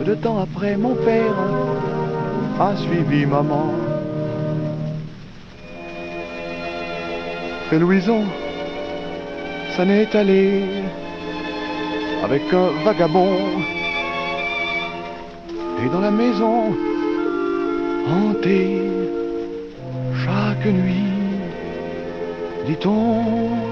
De 0.10 0.16
temps 0.16 0.40
après, 0.40 0.76
mon 0.76 0.96
père 0.96 1.36
a 2.60 2.76
suivi 2.78 3.28
maman. 3.28 3.68
Et 7.72 7.78
Louison, 7.78 8.24
ça 9.78 9.86
n'est 9.86 10.16
allé 10.16 10.64
avec 12.24 12.42
un 12.52 12.84
vagabond. 12.84 13.38
Et 15.86 15.90
dans 15.94 16.02
la 16.02 16.10
maison, 16.10 16.74
hantée, 18.10 18.82
chaque 20.26 20.66
nuit, 20.66 21.14
dit-on. 22.66 23.69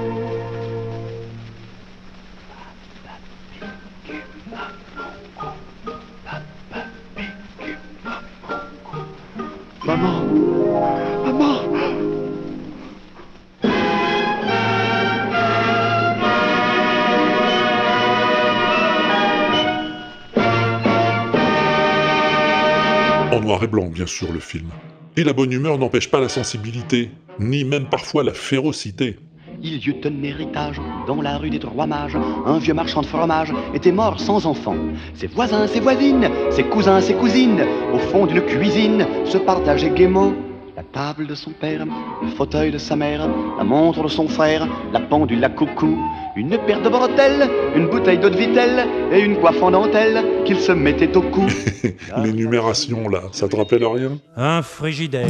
Blanc, 23.67 23.87
bien 23.87 24.05
sûr, 24.05 24.31
le 24.31 24.39
film. 24.39 24.67
Et 25.15 25.23
la 25.23 25.33
bonne 25.33 25.51
humeur 25.51 25.77
n'empêche 25.77 26.09
pas 26.09 26.19
la 26.19 26.29
sensibilité, 26.29 27.11
ni 27.39 27.63
même 27.63 27.85
parfois 27.85 28.23
la 28.23 28.33
férocité. 28.33 29.17
Il 29.61 29.77
y 29.77 29.89
eut 29.89 30.01
un 30.03 30.23
héritage 30.23 30.79
dans 31.07 31.21
la 31.21 31.37
rue 31.37 31.49
des 31.49 31.59
Trois 31.59 31.87
Mages. 31.87 32.17
Un 32.45 32.59
vieux 32.59 32.75
marchand 32.75 33.01
de 33.01 33.07
fromage 33.07 33.51
était 33.73 33.91
mort 33.91 34.19
sans 34.19 34.45
enfant. 34.45 34.75
Ses 35.15 35.27
voisins, 35.27 35.65
ses 35.65 35.79
voisines, 35.79 36.29
ses 36.51 36.63
cousins, 36.63 37.01
ses 37.01 37.15
cousines, 37.15 37.63
au 37.91 37.97
fond 37.97 38.27
d'une 38.27 38.41
cuisine, 38.41 39.07
se 39.25 39.37
partageaient 39.37 39.89
gaiement 39.89 40.33
la 40.75 40.83
table 40.83 41.25
de 41.25 41.33
son 41.33 41.49
père, 41.49 41.87
le 42.21 42.27
fauteuil 42.27 42.69
de 42.69 42.77
sa 42.77 42.95
mère, 42.95 43.27
la 43.57 43.63
montre 43.63 44.03
de 44.03 44.09
son 44.09 44.27
frère, 44.27 44.67
la 44.93 44.99
pendule 44.99 45.43
à 45.43 45.49
coucou, 45.49 45.97
une 46.37 46.55
paire 46.67 46.81
de 46.83 46.89
bretelles, 46.89 47.49
une 47.75 47.87
bouteille 47.87 48.19
d'eau 48.19 48.29
de 48.29 48.37
vitelle 48.37 48.87
et 49.11 49.19
une 49.19 49.39
coiffe 49.39 49.61
en 49.61 49.71
dentelle 49.71 50.43
qu'il 50.45 50.59
se 50.59 50.71
mettait 50.71 51.17
au 51.17 51.23
cou. 51.23 51.47
L'énumération 52.23 53.09
là, 53.09 53.23
ça 53.31 53.47
te 53.47 53.55
rappelle 53.55 53.83
rien? 53.83 54.19
Un 54.35 54.61
frigidaire, 54.61 55.25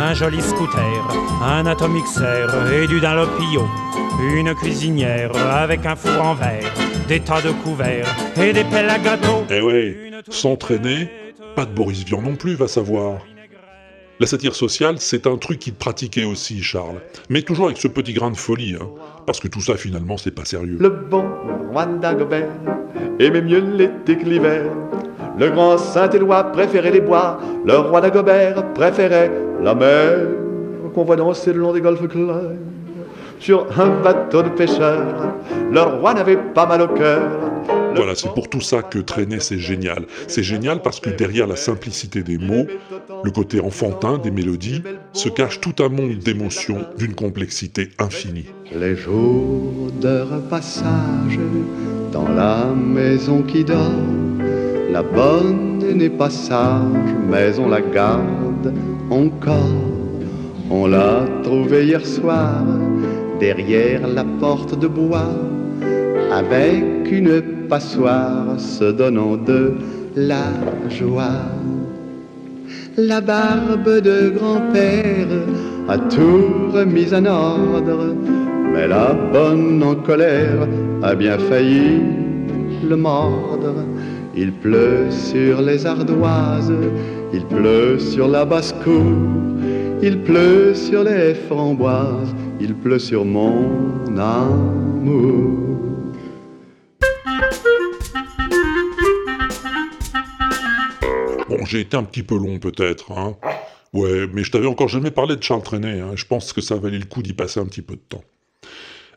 un 0.00 0.14
joli 0.14 0.40
scooter, 0.40 1.08
un 1.42 1.66
atomixer 1.66 2.46
et 2.72 2.86
du 2.86 3.00
Dunlopio, 3.00 3.64
une 4.20 4.54
cuisinière 4.54 5.36
avec 5.36 5.84
un 5.84 5.96
four 5.96 6.22
en 6.22 6.34
verre, 6.34 6.72
des 7.08 7.18
tas 7.18 7.42
de 7.42 7.50
couverts 7.50 8.14
et 8.40 8.52
des 8.52 8.64
pelles 8.64 8.90
à 8.90 9.00
gâteau. 9.00 9.44
Eh 9.50 9.60
ouais, 9.60 9.96
s'entraîner, 10.30 11.08
pas 11.56 11.64
de 11.64 11.72
Boris 11.72 12.04
Vian 12.04 12.22
non 12.22 12.36
plus, 12.36 12.54
va 12.54 12.68
savoir. 12.68 13.18
La 14.18 14.26
satire 14.26 14.54
sociale, 14.54 14.96
c'est 14.98 15.26
un 15.26 15.36
truc 15.36 15.58
qu'il 15.58 15.74
pratiquait 15.74 16.24
aussi, 16.24 16.62
Charles. 16.62 17.02
Mais 17.28 17.42
toujours 17.42 17.66
avec 17.66 17.76
ce 17.76 17.88
petit 17.88 18.14
grain 18.14 18.30
de 18.30 18.36
folie, 18.36 18.74
hein. 18.80 18.88
Parce 19.26 19.40
que 19.40 19.48
tout 19.48 19.60
ça, 19.60 19.74
finalement, 19.74 20.16
c'est 20.16 20.30
pas 20.30 20.44
sérieux. 20.44 20.76
Le 20.78 20.88
bon 20.88 21.24
roi 21.72 21.84
d'Agobert 21.86 22.48
aimait 23.18 23.42
mieux 23.42 23.58
l'été 23.58 24.16
que 24.16 24.24
l'hiver. 24.24 24.62
Le 25.38 25.50
grand 25.50 25.76
Saint-Éloi 25.76 26.44
préférait 26.52 26.92
les 26.92 27.00
bois. 27.00 27.38
Le 27.64 27.76
roi 27.76 28.00
d'Agobert 28.00 28.72
préférait 28.72 29.30
la 29.60 29.74
mer 29.74 30.28
qu'on 30.94 31.04
voit 31.04 31.16
danser 31.16 31.52
le 31.52 31.60
long 31.60 31.72
des 31.72 31.80
golfes 31.80 32.08
clairs. 32.08 32.52
Sur 33.38 33.66
un 33.78 34.00
bateau 34.02 34.42
de 34.42 34.48
pêcheurs, 34.48 35.34
le 35.70 35.80
roi 35.80 36.14
n'avait 36.14 36.38
pas 36.54 36.64
mal 36.64 36.82
au 36.82 36.88
cœur. 36.88 37.22
Voilà, 37.96 38.14
c'est 38.14 38.32
pour 38.32 38.48
tout 38.48 38.60
ça 38.60 38.82
que 38.82 38.98
Traîner, 38.98 39.40
c'est 39.40 39.58
génial. 39.58 40.06
C'est 40.28 40.42
génial 40.42 40.82
parce 40.82 41.00
que 41.00 41.10
derrière 41.10 41.46
la 41.46 41.56
simplicité 41.56 42.22
des 42.22 42.38
mots, 42.38 42.66
le 43.24 43.30
côté 43.30 43.60
enfantin 43.60 44.18
des 44.18 44.30
mélodies, 44.30 44.82
se 45.12 45.28
cache 45.28 45.60
tout 45.60 45.82
un 45.82 45.88
monde 45.88 46.18
d'émotions 46.18 46.84
d'une 46.98 47.14
complexité 47.14 47.88
infinie. 47.98 48.46
Les 48.74 48.96
jours 48.96 49.90
de 50.00 50.20
repassage 50.20 51.38
dans 52.12 52.28
la 52.28 52.66
maison 52.74 53.42
qui 53.42 53.64
dort, 53.64 53.90
la 54.90 55.02
bonne 55.02 55.78
n'est 55.78 56.10
pas 56.10 56.30
sage, 56.30 57.14
mais 57.28 57.58
on 57.58 57.68
la 57.68 57.80
garde 57.80 58.74
encore. 59.10 59.96
On 60.70 60.86
l'a 60.86 61.24
trouvée 61.42 61.86
hier 61.86 62.04
soir 62.04 62.62
derrière 63.38 64.06
la 64.06 64.24
porte 64.24 64.78
de 64.78 64.88
bois 64.88 65.30
avec 66.30 67.10
une 67.10 67.42
passoire 67.68 68.58
se 68.58 68.92
donnant 68.92 69.36
de 69.36 69.74
la 70.16 70.46
joie. 70.88 71.42
La 72.96 73.20
barbe 73.20 74.00
de 74.00 74.30
grand-père 74.30 75.28
a 75.88 75.98
tout 75.98 76.70
remis 76.72 77.12
en 77.14 77.26
ordre, 77.26 78.14
mais 78.72 78.88
la 78.88 79.12
bonne 79.32 79.82
en 79.82 79.94
colère 79.94 80.66
a 81.02 81.14
bien 81.14 81.38
failli 81.38 82.00
le 82.88 82.96
mordre. 82.96 83.84
Il 84.34 84.52
pleut 84.52 85.10
sur 85.10 85.62
les 85.62 85.86
ardoises, 85.86 86.72
il 87.32 87.44
pleut 87.44 87.98
sur 87.98 88.28
la 88.28 88.44
basse-cour, 88.44 89.12
il 90.02 90.18
pleut 90.20 90.74
sur 90.74 91.04
les 91.04 91.34
framboises, 91.34 92.34
il 92.60 92.74
pleut 92.74 92.98
sur 92.98 93.24
mon 93.24 94.16
amour. 94.18 95.85
Bon, 101.58 101.64
j'ai 101.64 101.80
été 101.80 101.96
un 101.96 102.02
petit 102.02 102.22
peu 102.22 102.36
long 102.36 102.58
peut-être, 102.58 103.12
hein. 103.12 103.36
Ouais, 103.92 104.26
mais 104.32 104.44
je 104.44 104.50
t'avais 104.50 104.66
encore 104.66 104.88
jamais 104.88 105.10
parlé 105.10 105.36
de 105.36 105.42
Charles 105.42 105.62
Trenet, 105.62 106.00
hein. 106.00 106.10
Je 106.14 106.24
pense 106.24 106.52
que 106.52 106.60
ça 106.60 106.76
valait 106.76 106.98
le 106.98 107.06
coup 107.06 107.22
d'y 107.22 107.32
passer 107.32 107.60
un 107.60 107.66
petit 107.66 107.82
peu 107.82 107.94
de 107.94 108.02
temps. 108.08 108.24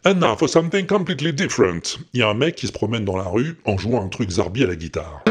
And 0.06 0.16
now 0.16 0.38
for 0.38 0.48
something 0.48 0.86
completely 0.86 1.34
different. 1.34 2.00
Il 2.14 2.22
y 2.22 2.24
a 2.24 2.30
un 2.30 2.34
mec 2.34 2.56
qui 2.56 2.68
se 2.68 2.72
promène 2.72 3.04
dans 3.04 3.18
la 3.18 3.26
rue 3.26 3.58
en 3.66 3.78
jouant 3.78 4.06
un 4.06 4.08
truc 4.08 4.30
zarbi 4.30 4.64
à 4.64 4.68
la 4.68 4.76
guitare. 4.76 5.24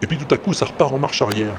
Et 0.00 0.06
puis 0.06 0.16
tout 0.16 0.32
à 0.32 0.38
coup, 0.38 0.52
ça 0.52 0.66
repart 0.66 0.92
en 0.92 0.98
marche 0.98 1.20
arrière. 1.22 1.54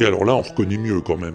Et 0.00 0.04
alors 0.04 0.24
là, 0.24 0.34
on 0.34 0.42
reconnaît 0.42 0.76
mieux 0.76 1.00
quand 1.00 1.16
même. 1.16 1.34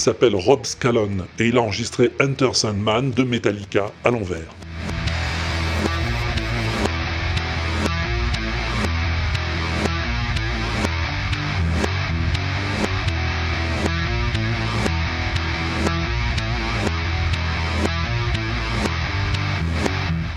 S'appelle 0.00 0.34
Rob 0.34 0.64
Scallon 0.64 1.26
et 1.38 1.48
il 1.48 1.58
a 1.58 1.60
enregistré 1.60 2.10
Enter 2.22 2.54
Sandman 2.54 3.10
de 3.10 3.22
Metallica 3.22 3.92
à 4.02 4.10
l'envers. 4.10 4.48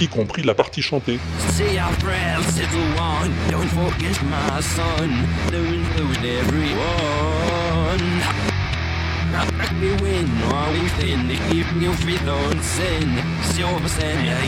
y 0.02 0.08
compris 0.10 0.44
la 0.44 0.54
partie 0.54 0.82
chantée. 0.82 1.18
New 9.34 9.96
win, 9.98 10.30
or 10.44 10.72
we 10.74 10.88
fin, 10.90 11.32
if 11.32 11.74
you 11.82 11.92
fit 11.94 12.28
on 12.30 12.62
sin, 12.62 13.10
silver 13.42 13.90
sand, 13.90 14.30
I 14.30 14.46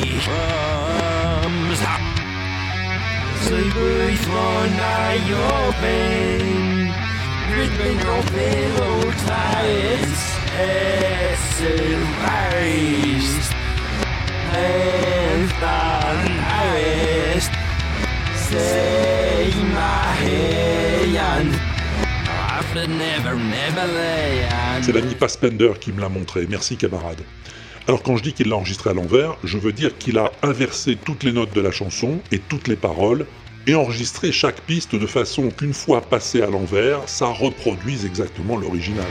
arms 1.41 1.81
up. 1.81 2.01
Slavery 3.45 4.15
for 4.15 4.67
nigh 4.77 5.25
open, 5.65 6.93
Richmond 7.57 7.99
no 8.03 8.21
pillow 8.29 9.11
ties, 9.25 10.21
as 10.53 11.39
and 14.53 15.49
done 15.59 16.25
arrest, 16.61 17.51
say 18.49 19.51
my 19.73 20.05
hand. 20.21 21.64
C'est 24.81 24.91
l'ami 24.91 25.15
Fassbender 25.15 25.71
qui 25.79 25.93
me 25.93 26.01
l'a 26.01 26.09
montré, 26.09 26.45
merci 26.49 26.75
camarade. 26.75 27.21
Alors 27.87 28.03
quand 28.03 28.17
je 28.17 28.23
dis 28.23 28.33
qu'il 28.33 28.49
l'a 28.49 28.57
enregistré 28.57 28.89
à 28.89 28.93
l'envers, 28.93 29.37
je 29.43 29.57
veux 29.57 29.71
dire 29.71 29.97
qu'il 29.97 30.17
a 30.17 30.31
inversé 30.43 30.97
toutes 30.97 31.23
les 31.23 31.31
notes 31.31 31.53
de 31.53 31.61
la 31.61 31.71
chanson 31.71 32.19
et 32.31 32.39
toutes 32.39 32.67
les 32.67 32.75
paroles, 32.75 33.25
et 33.67 33.75
enregistré 33.75 34.31
chaque 34.31 34.59
piste 34.61 34.95
de 34.95 35.07
façon 35.07 35.49
qu'une 35.49 35.73
fois 35.73 36.01
passé 36.01 36.41
à 36.41 36.47
l'envers, 36.47 36.99
ça 37.07 37.27
reproduise 37.27 38.05
exactement 38.05 38.57
l'original. 38.57 39.05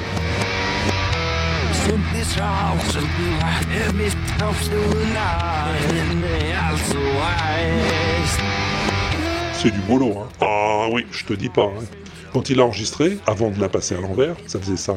C'est 9.52 9.70
du 9.70 9.80
boulot, 9.80 10.18
hein. 10.18 10.28
Ah 10.40 10.86
oui, 10.92 11.06
je 11.10 11.24
te 11.24 11.32
dis 11.32 11.48
pas, 11.48 11.64
hein. 11.64 12.03
Quand 12.34 12.50
il 12.50 12.58
a 12.58 12.64
enregistré, 12.64 13.18
avant 13.28 13.50
de 13.50 13.60
la 13.60 13.68
passer 13.68 13.94
à 13.94 14.00
l'envers, 14.00 14.34
ça 14.48 14.58
faisait 14.58 14.76
ça. 14.76 14.96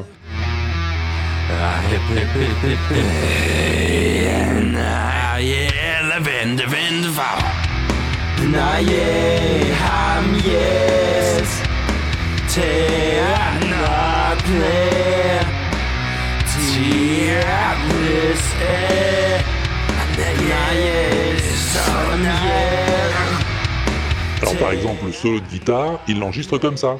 Alors 24.40 24.56
par 24.56 24.72
exemple, 24.72 25.06
le 25.06 25.12
solo 25.12 25.40
de 25.40 25.46
guitare, 25.46 26.00
il 26.08 26.18
l'enregistre 26.18 26.58
comme 26.58 26.76
ça. 26.76 26.96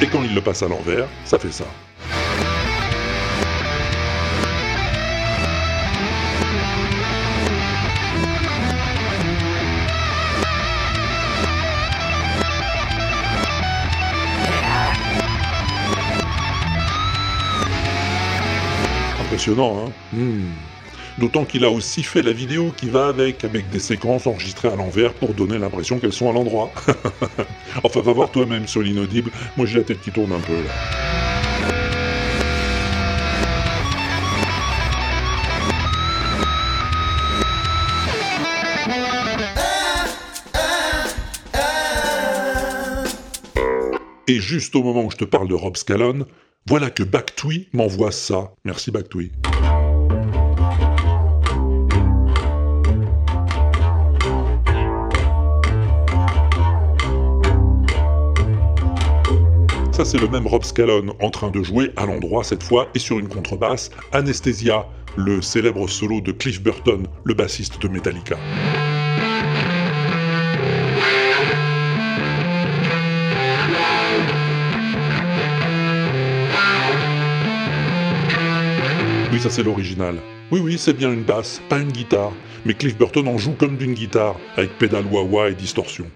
Et 0.00 0.06
quand 0.06 0.22
il 0.22 0.34
le 0.34 0.40
passe 0.40 0.62
à 0.62 0.68
l'envers, 0.68 1.08
ça 1.24 1.38
fait 1.38 1.52
ça. 1.52 1.64
Impressionnant, 19.38 19.86
hein 19.86 19.92
Hmm. 20.12 20.50
D'autant 21.18 21.44
qu'il 21.44 21.64
a 21.64 21.70
aussi 21.70 22.02
fait 22.02 22.22
la 22.22 22.32
vidéo 22.32 22.72
qui 22.76 22.88
va 22.88 23.06
avec, 23.06 23.44
avec 23.44 23.70
des 23.70 23.78
séquences 23.78 24.26
enregistrées 24.26 24.66
à 24.66 24.74
l'envers 24.74 25.14
pour 25.14 25.32
donner 25.32 25.58
l'impression 25.58 26.00
qu'elles 26.00 26.12
sont 26.12 26.28
à 26.28 26.32
l'endroit. 26.32 26.72
enfin, 27.84 28.00
va 28.00 28.12
voir 28.12 28.32
toi-même 28.32 28.66
sur 28.66 28.82
l'inaudible. 28.82 29.30
Moi, 29.56 29.64
j'ai 29.64 29.78
la 29.78 29.84
tête 29.84 30.00
qui 30.00 30.10
tourne 30.10 30.32
un 30.32 30.40
peu 30.40 30.54
là. 30.54 30.70
Et 44.26 44.40
juste 44.40 44.74
au 44.74 44.82
moment 44.82 45.04
où 45.04 45.12
je 45.12 45.16
te 45.16 45.24
parle 45.24 45.46
de 45.46 45.54
Rob 45.54 45.76
Scallon, 45.76 46.26
voilà 46.68 46.90
que 46.90 47.02
Bactui 47.02 47.66
m'envoie 47.72 48.12
ça. 48.12 48.52
Merci 48.66 48.90
Bactui. 48.90 49.32
Ça, 59.92 60.04
c'est 60.04 60.18
le 60.18 60.28
même 60.28 60.46
Rob 60.46 60.62
Scallon 60.62 61.16
en 61.20 61.30
train 61.30 61.50
de 61.50 61.62
jouer 61.62 61.90
à 61.96 62.04
l'endroit 62.04 62.44
cette 62.44 62.62
fois 62.62 62.88
et 62.94 62.98
sur 62.98 63.18
une 63.18 63.28
contrebasse 63.28 63.90
Anesthesia, 64.12 64.86
le 65.16 65.40
célèbre 65.40 65.88
solo 65.88 66.20
de 66.20 66.32
Cliff 66.32 66.62
Burton, 66.62 67.06
le 67.24 67.32
bassiste 67.32 67.80
de 67.80 67.88
Metallica. 67.88 68.36
Ça 79.38 79.50
c'est 79.50 79.62
l'original. 79.62 80.16
Oui, 80.50 80.58
oui, 80.60 80.78
c'est 80.78 80.94
bien 80.94 81.12
une 81.12 81.22
basse, 81.22 81.62
pas 81.68 81.78
une 81.78 81.92
guitare. 81.92 82.32
Mais 82.64 82.74
Cliff 82.74 82.98
Burton 82.98 83.28
en 83.28 83.38
joue 83.38 83.52
comme 83.52 83.76
d'une 83.76 83.94
guitare, 83.94 84.34
avec 84.56 84.76
pédale 84.78 85.04
wah-wah 85.06 85.50
et 85.50 85.54
distorsion. 85.54 86.06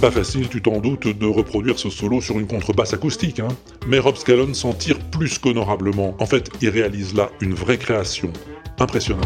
Pas 0.00 0.12
facile, 0.12 0.48
tu 0.48 0.62
t'en 0.62 0.78
doutes, 0.78 1.08
de 1.08 1.26
reproduire 1.26 1.76
ce 1.76 1.90
solo 1.90 2.20
sur 2.20 2.38
une 2.38 2.46
contrebasse 2.46 2.94
acoustique, 2.94 3.40
hein. 3.40 3.48
Mais 3.88 3.98
Rob 3.98 4.14
Scallon 4.14 4.54
s'en 4.54 4.72
tire 4.72 5.00
plus 5.10 5.38
qu'honorablement. 5.38 6.14
En 6.20 6.26
fait, 6.26 6.50
il 6.62 6.68
réalise 6.68 7.14
là 7.14 7.30
une 7.40 7.52
vraie 7.52 7.78
création. 7.78 8.32
Impressionnant. 8.78 9.20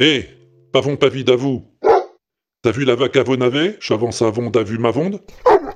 Hé, 0.00 0.35
pavon 0.76 0.96
pas 0.96 1.08
vide 1.08 1.30
à 1.30 1.36
vous. 1.36 1.64
T'as 2.62 2.70
vu 2.70 2.84
la 2.84 2.94
vaca 2.96 3.22
vonave? 3.22 3.76
Chavant 3.80 4.10
savon 4.10 4.50
d'as 4.50 4.62
vu 4.62 4.76
ma 4.76 4.90
vonde? 4.90 5.22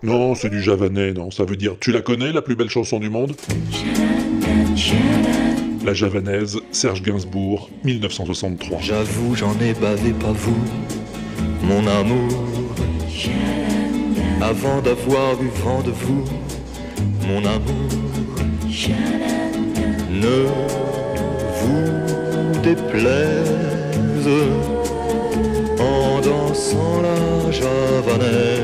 Non, 0.02 0.34
c'est 0.34 0.50
du 0.50 0.60
javanais, 0.60 1.14
non, 1.14 1.30
ça 1.30 1.46
veut 1.46 1.56
dire 1.56 1.76
tu 1.80 1.90
la 1.90 2.02
connais, 2.02 2.32
la 2.32 2.42
plus 2.42 2.54
belle 2.54 2.68
chanson 2.68 2.98
du 2.98 3.08
monde? 3.08 3.32
La 5.86 5.94
javanaise, 5.94 6.58
Serge 6.70 7.00
Gainsbourg, 7.00 7.70
1963. 7.82 8.80
J'avoue, 8.82 9.34
j'en 9.34 9.58
ai 9.60 9.72
bavé 9.72 10.10
pas 10.12 10.32
vous, 10.32 10.64
mon 11.62 11.86
amour. 11.86 12.44
Avant 14.42 14.82
d'avoir 14.82 15.42
eu 15.42 15.48
vent 15.64 15.80
de 15.80 15.92
vous, 15.92 16.24
mon 17.26 17.38
amour. 17.38 17.88
Ne 20.10 20.44
vous 21.62 22.60
déplaise 22.62 23.70
en 25.80 26.20
dansant 26.20 27.02
la 27.02 27.50
javanaise. 27.50 28.60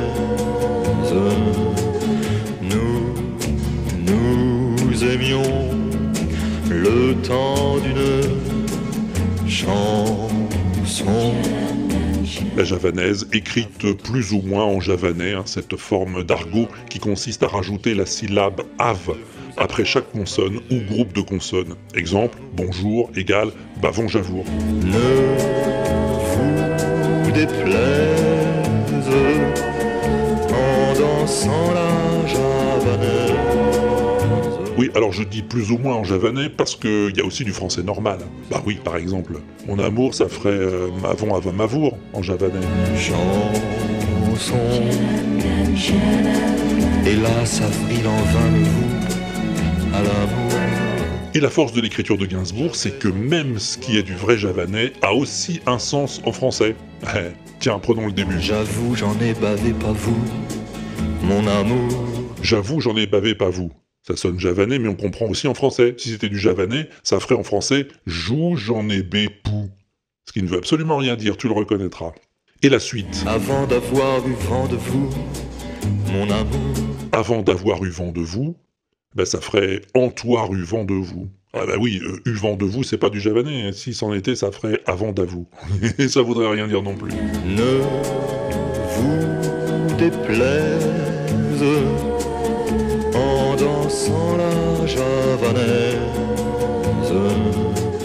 Nous, 2.62 3.14
nous 4.06 5.04
aimions 5.04 5.70
le 6.68 7.14
temps 7.22 7.78
d'une 7.78 9.48
chanson. 9.48 11.32
La 12.56 12.64
javanaise, 12.64 13.28
écrite 13.32 13.92
plus 14.02 14.32
ou 14.32 14.40
moins 14.40 14.64
en 14.64 14.80
javanais, 14.80 15.34
hein, 15.34 15.42
cette 15.44 15.76
forme 15.76 16.24
d'argot 16.24 16.68
qui 16.88 16.98
consiste 16.98 17.42
à 17.42 17.48
rajouter 17.48 17.94
la 17.94 18.06
syllabe 18.06 18.62
ave 18.78 19.14
après 19.58 19.84
chaque 19.84 20.10
consonne 20.10 20.60
ou 20.70 20.80
groupe 20.90 21.12
de 21.12 21.20
consonnes. 21.20 21.74
Exemple, 21.94 22.38
bonjour 22.54 23.10
égale 23.14 23.50
bavon 23.80 24.08
javour. 24.08 24.44
Déplaise 27.46 29.08
en 30.50 30.94
dansant 30.98 31.72
la 31.74 32.26
javanaise. 32.26 33.32
Oui, 34.78 34.90
alors 34.94 35.12
je 35.12 35.22
dis 35.22 35.42
plus 35.42 35.70
ou 35.70 35.78
moins 35.78 35.94
en 35.94 36.04
javanais 36.04 36.48
parce 36.50 36.76
qu'il 36.76 37.16
y 37.16 37.20
a 37.20 37.24
aussi 37.24 37.44
du 37.44 37.52
français 37.52 37.82
normal. 37.82 38.18
Bah 38.50 38.62
oui, 38.66 38.78
par 38.82 38.96
exemple, 38.96 39.38
mon 39.66 39.78
amour, 39.78 40.14
ça 40.14 40.28
ferait 40.28 40.50
euh, 40.50 40.88
mavon 41.02 41.34
avant 41.34 41.52
mavour 41.52 41.96
en 42.12 42.22
javanais. 42.22 42.60
Chanson. 42.96 44.56
Hélas, 47.06 47.62
avril 47.62 48.06
en 48.06 48.16
vain 48.16 48.50
le 48.52 48.64
vous 48.64 49.94
à 49.94 50.02
l'amour. 50.02 50.52
Et 51.34 51.40
la 51.40 51.50
force 51.50 51.72
de 51.72 51.80
l'écriture 51.80 52.16
de 52.18 52.26
Gainsbourg, 52.26 52.74
c'est 52.74 52.98
que 52.98 53.08
même 53.08 53.58
ce 53.58 53.76
qui 53.78 53.98
est 53.98 54.02
du 54.02 54.14
vrai 54.14 54.38
javanais 54.38 54.92
a 55.02 55.12
aussi 55.12 55.60
un 55.66 55.78
sens 55.78 56.20
en 56.24 56.32
français. 56.32 56.74
Tiens, 57.60 57.78
prenons 57.78 58.06
le 58.06 58.12
début. 58.12 58.40
J'avoue, 58.40 58.94
j'en 58.94 59.18
ai 59.20 59.34
bavé 59.34 59.72
pas 59.72 59.92
vous, 59.92 60.18
mon 61.22 61.46
amour. 61.46 61.92
J'avoue, 62.42 62.80
j'en 62.80 62.96
ai 62.96 63.06
bavé 63.06 63.34
pas 63.34 63.50
vous. 63.50 63.70
Ça 64.06 64.16
sonne 64.16 64.38
javanais, 64.38 64.78
mais 64.78 64.88
on 64.88 64.94
comprend 64.94 65.26
aussi 65.26 65.48
en 65.48 65.54
français. 65.54 65.94
Si 65.98 66.10
c'était 66.10 66.28
du 66.28 66.38
javanais, 66.38 66.88
ça 67.02 67.18
ferait 67.18 67.34
en 67.34 67.42
français 67.42 67.88
joue, 68.06 68.54
j'en 68.56 68.88
ai 68.88 69.02
bé 69.02 69.28
pou. 69.28 69.68
Ce 70.26 70.32
qui 70.32 70.42
ne 70.42 70.48
veut 70.48 70.58
absolument 70.58 70.96
rien 70.98 71.16
dire, 71.16 71.36
tu 71.36 71.48
le 71.48 71.54
reconnaîtras. 71.54 72.12
Et 72.62 72.68
la 72.68 72.78
suite. 72.78 73.24
Avant 73.26 73.66
d'avoir 73.66 74.26
eu 74.26 74.34
vent 74.48 74.68
de 74.68 74.76
vous, 74.76 75.10
mon 76.12 76.30
amour. 76.30 76.74
Avant 77.12 77.42
d'avoir 77.42 77.82
eu 77.84 77.90
vent 77.90 78.12
de 78.12 78.20
vous, 78.20 78.56
ben 79.14 79.24
ça 79.24 79.40
ferait 79.40 79.80
en 79.94 80.10
toi 80.10 80.48
eu 80.52 80.62
vent 80.62 80.84
de 80.84 80.94
vous. 80.94 81.28
Ah 81.58 81.64
bah 81.66 81.74
oui, 81.80 82.00
euh, 82.04 82.20
eu 82.30 82.34
vent 82.34 82.54
de 82.56 82.64
vous, 82.66 82.82
c'est 82.82 82.98
pas 82.98 83.08
du 83.10 83.20
javanais. 83.20 83.62
hein. 83.68 83.70
Si 83.72 83.94
c'en 83.94 84.12
était, 84.12 84.36
ça 84.36 84.50
ferait 84.52 84.80
avant 84.86 85.12
d'avou. 85.12 85.46
Et 85.98 86.08
ça 86.08 86.20
voudrait 86.22 86.48
rien 86.50 86.66
dire 86.68 86.82
non 86.82 86.94
plus. 86.94 87.12
Ne 87.12 87.80
vous 88.96 89.96
déplaise 89.96 90.84
en 93.14 93.56
dansant 93.56 94.36
la 94.36 94.86
javanaise. 94.86 95.96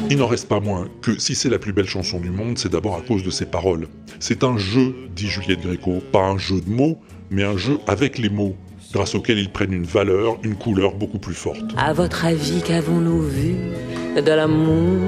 Il 0.10 0.18
n'en 0.18 0.28
reste 0.28 0.48
pas 0.50 0.60
moins 0.60 0.88
que 1.02 1.18
si 1.20 1.36
c'est 1.36 1.50
la 1.50 1.58
plus 1.60 1.72
belle 1.74 1.88
chanson 1.88 2.20
du 2.20 2.30
monde, 2.30 2.58
c'est 2.58 2.72
d'abord 2.72 2.96
à 2.96 3.02
cause 3.02 3.24
de 3.24 3.30
ses 3.30 3.46
paroles. 3.46 3.88
C'est 4.20 4.44
un 4.44 4.58
jeu, 4.58 4.94
dit 5.16 5.28
Juliette 5.28 5.62
Gréco, 5.62 6.02
pas 6.12 6.24
un 6.26 6.38
jeu 6.38 6.60
de 6.60 6.70
mots, 6.70 7.00
mais 7.30 7.44
un 7.44 7.56
jeu 7.58 7.80
avec 7.88 8.18
les 8.18 8.30
mots, 8.30 8.56
grâce 8.92 9.16
auquel 9.16 9.40
ils 9.40 9.50
prennent 9.50 9.74
une 9.74 9.86
valeur, 9.86 10.38
une 10.44 10.56
couleur 10.56 10.94
beaucoup 10.94 11.20
plus 11.20 11.34
forte. 11.34 11.64
À 11.78 11.94
votre 11.94 12.26
avis, 12.26 12.62
qu'avons-nous 12.62 13.22
vu 13.22 13.56
de 14.16 14.32
l'amour? 14.32 15.00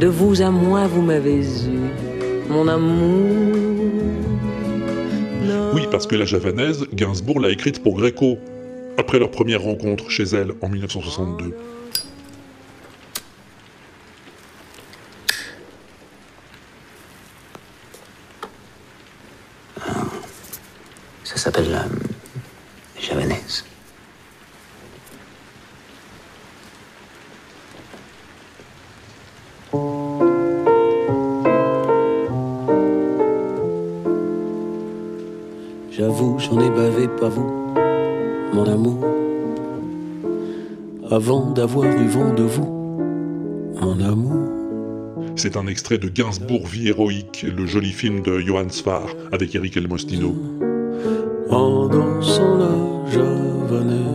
De 0.00 0.06
vous 0.06 0.42
à 0.42 0.50
moi, 0.50 0.86
vous 0.86 1.02
m'avez 1.02 1.38
eu, 1.38 2.50
mon 2.50 2.68
amour. 2.68 3.36
Oui, 5.74 5.82
parce 5.90 6.06
que 6.06 6.16
la 6.16 6.24
javanaise, 6.24 6.86
Gainsbourg 6.94 7.40
l'a 7.40 7.50
écrite 7.50 7.82
pour 7.82 7.96
Gréco, 7.96 8.38
après 8.98 9.18
leur 9.18 9.30
première 9.30 9.62
rencontre 9.62 10.10
chez 10.10 10.24
elle 10.24 10.52
en 10.62 10.68
1962. 10.68 11.54
S'appelle 21.46 21.70
la 21.70 21.84
javanaise. 23.00 23.64
J'avoue, 35.92 36.36
j'en 36.40 36.58
ai 36.58 36.68
bavé, 36.68 37.06
pas 37.06 37.28
vous, 37.28 37.48
mon 38.52 38.64
amour. 38.66 39.04
Avant 41.08 41.52
d'avoir 41.52 41.86
eu 41.86 42.08
vent 42.08 42.34
de 42.34 42.42
vous, 42.42 42.66
mon 43.80 44.00
amour. 44.00 45.36
C'est 45.36 45.56
un 45.56 45.68
extrait 45.68 45.98
de 45.98 46.08
Gainsbourg 46.08 46.66
Vie 46.66 46.88
héroïque, 46.88 47.46
le 47.56 47.66
joli 47.66 47.92
film 47.92 48.22
de 48.22 48.40
Johann 48.40 48.70
Sfar 48.70 49.06
avec 49.30 49.54
Eric 49.54 49.76
Elmostino. 49.76 50.34
En 51.50 51.86
dansant 51.86 52.56
la 52.56 53.10
javanaise. 53.10 54.06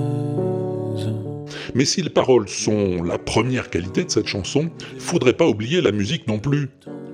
Mais 1.74 1.86
si 1.86 2.02
les 2.02 2.10
paroles 2.10 2.50
sont 2.50 3.02
la 3.04 3.18
première 3.18 3.70
qualité 3.70 4.04
de 4.04 4.10
cette 4.12 4.28
chanson, 4.28 4.70
faudrait 4.98 5.34
pas 5.34 5.48
oublier 5.48 5.82
la 5.82 5.92
musique 5.92 6.28
non 6.28 6.40
plus. 6.40 6.70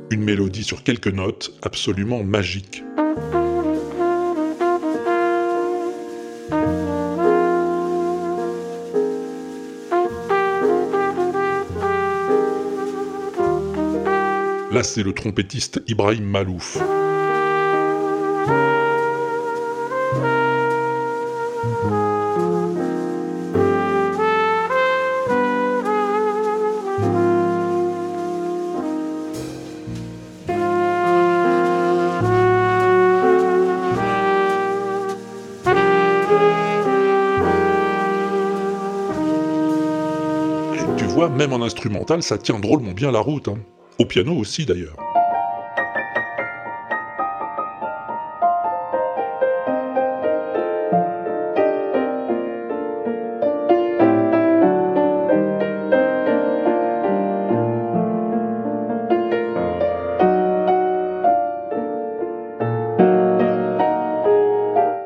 Une 0.10 0.24
mélodie 0.24 0.64
sur 0.64 0.84
quelques 0.84 1.08
notes 1.08 1.54
absolument 1.62 2.24
magique. 2.24 2.84
Là, 14.72 14.84
c'est 14.84 15.02
le 15.02 15.14
trompettiste 15.14 15.82
Ibrahim 15.88 16.26
Malouf. 16.26 16.78
En 41.54 41.62
instrumental, 41.62 42.24
ça 42.24 42.38
tient 42.38 42.60
drôlement 42.60 42.92
bien 42.94 43.12
la 43.12 43.20
route. 43.20 43.48
hein. 43.48 43.58
Au 44.00 44.06
piano 44.06 44.34
aussi, 44.34 44.66
d'ailleurs. 44.66 44.96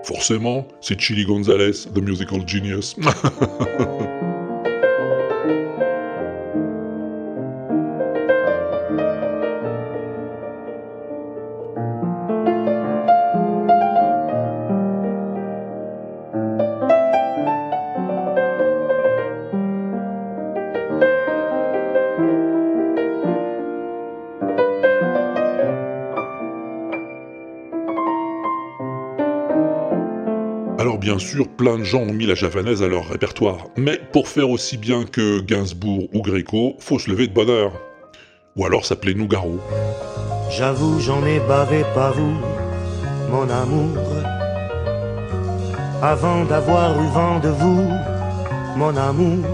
Forcément, 0.03 0.67
c'est 0.81 0.99
Chili 0.99 1.25
Gonzalez, 1.25 1.71
The 1.93 1.97
Musical 1.97 2.47
Genius. 2.47 2.95
plein 31.39 31.77
de 31.77 31.83
gens 31.83 32.01
ont 32.01 32.13
mis 32.13 32.25
la 32.25 32.35
javanaise 32.35 32.83
à 32.83 32.87
leur 32.87 33.09
répertoire, 33.09 33.67
mais 33.77 33.99
pour 34.11 34.27
faire 34.27 34.49
aussi 34.49 34.77
bien 34.77 35.03
que 35.03 35.39
Gainsbourg 35.39 36.07
ou 36.13 36.21
Gréco, 36.21 36.75
faut 36.79 36.99
se 36.99 37.09
lever 37.09 37.27
de 37.27 37.33
bonne 37.33 37.49
heure. 37.49 37.73
Ou 38.55 38.65
alors 38.65 38.85
s'appeler 38.85 39.13
Nougaro. 39.13 39.59
J'avoue, 40.49 40.99
j'en 40.99 41.25
ai 41.25 41.39
bavé, 41.39 41.83
pas 41.95 42.11
vous, 42.11 42.35
mon 43.29 43.49
amour. 43.49 43.97
Avant 46.01 46.43
d'avoir 46.45 47.01
eu 47.01 47.07
vent 47.07 47.39
de 47.39 47.49
vous, 47.49 47.89
mon 48.75 48.95
amour. 48.97 49.45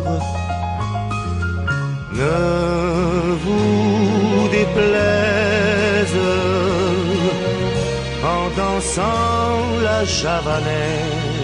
Ne 2.14 3.36
vous 3.44 4.50
déplaise 4.50 6.18
en 8.24 8.50
dansant 8.58 9.82
la 9.84 10.04
javanaise. 10.06 11.37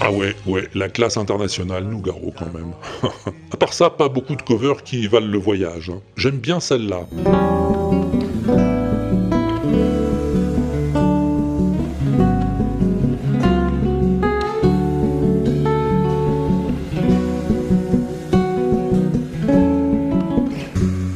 Ah 0.00 0.10
ouais, 0.12 0.34
ouais, 0.46 0.68
la 0.74 0.88
classe 0.88 1.16
internationale, 1.16 1.84
Nougaro 1.84 2.32
quand 2.38 2.52
même. 2.52 2.72
à 3.52 3.56
part 3.56 3.72
ça, 3.72 3.90
pas 3.90 4.08
beaucoup 4.08 4.36
de 4.36 4.42
covers 4.42 4.82
qui 4.82 5.06
valent 5.08 5.26
le 5.26 5.38
voyage. 5.38 5.90
hein. 5.90 6.00
J'aime 6.16 6.38
bien 6.38 6.60
celle-là. 6.60 7.06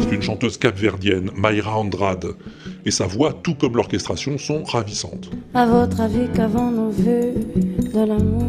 C'est 0.01 0.15
une 0.15 0.23
chanteuse 0.23 0.59
capverdienne, 0.59 1.31
Mayra 1.37 1.77
Andrade, 1.79 2.35
et 2.85 2.91
sa 2.91 3.07
voix, 3.07 3.33
tout 3.33 3.55
comme 3.55 3.77
l'orchestration, 3.77 4.39
sont 4.39 4.63
ravissantes. 4.65 5.31
À 5.55 5.67
votre 5.67 6.01
avis, 6.01 6.29
qu'avons-nous 6.35 6.91
vu 6.91 7.35
de 7.95 8.07
l'amour? 8.07 8.45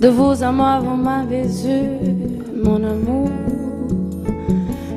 De 0.00 0.42
à 0.42 0.52
moi, 0.52 0.80
vous 0.80 0.96
m'avez 0.96 1.46
eu, 1.66 2.62
mon 2.62 2.76
amour. 2.84 3.30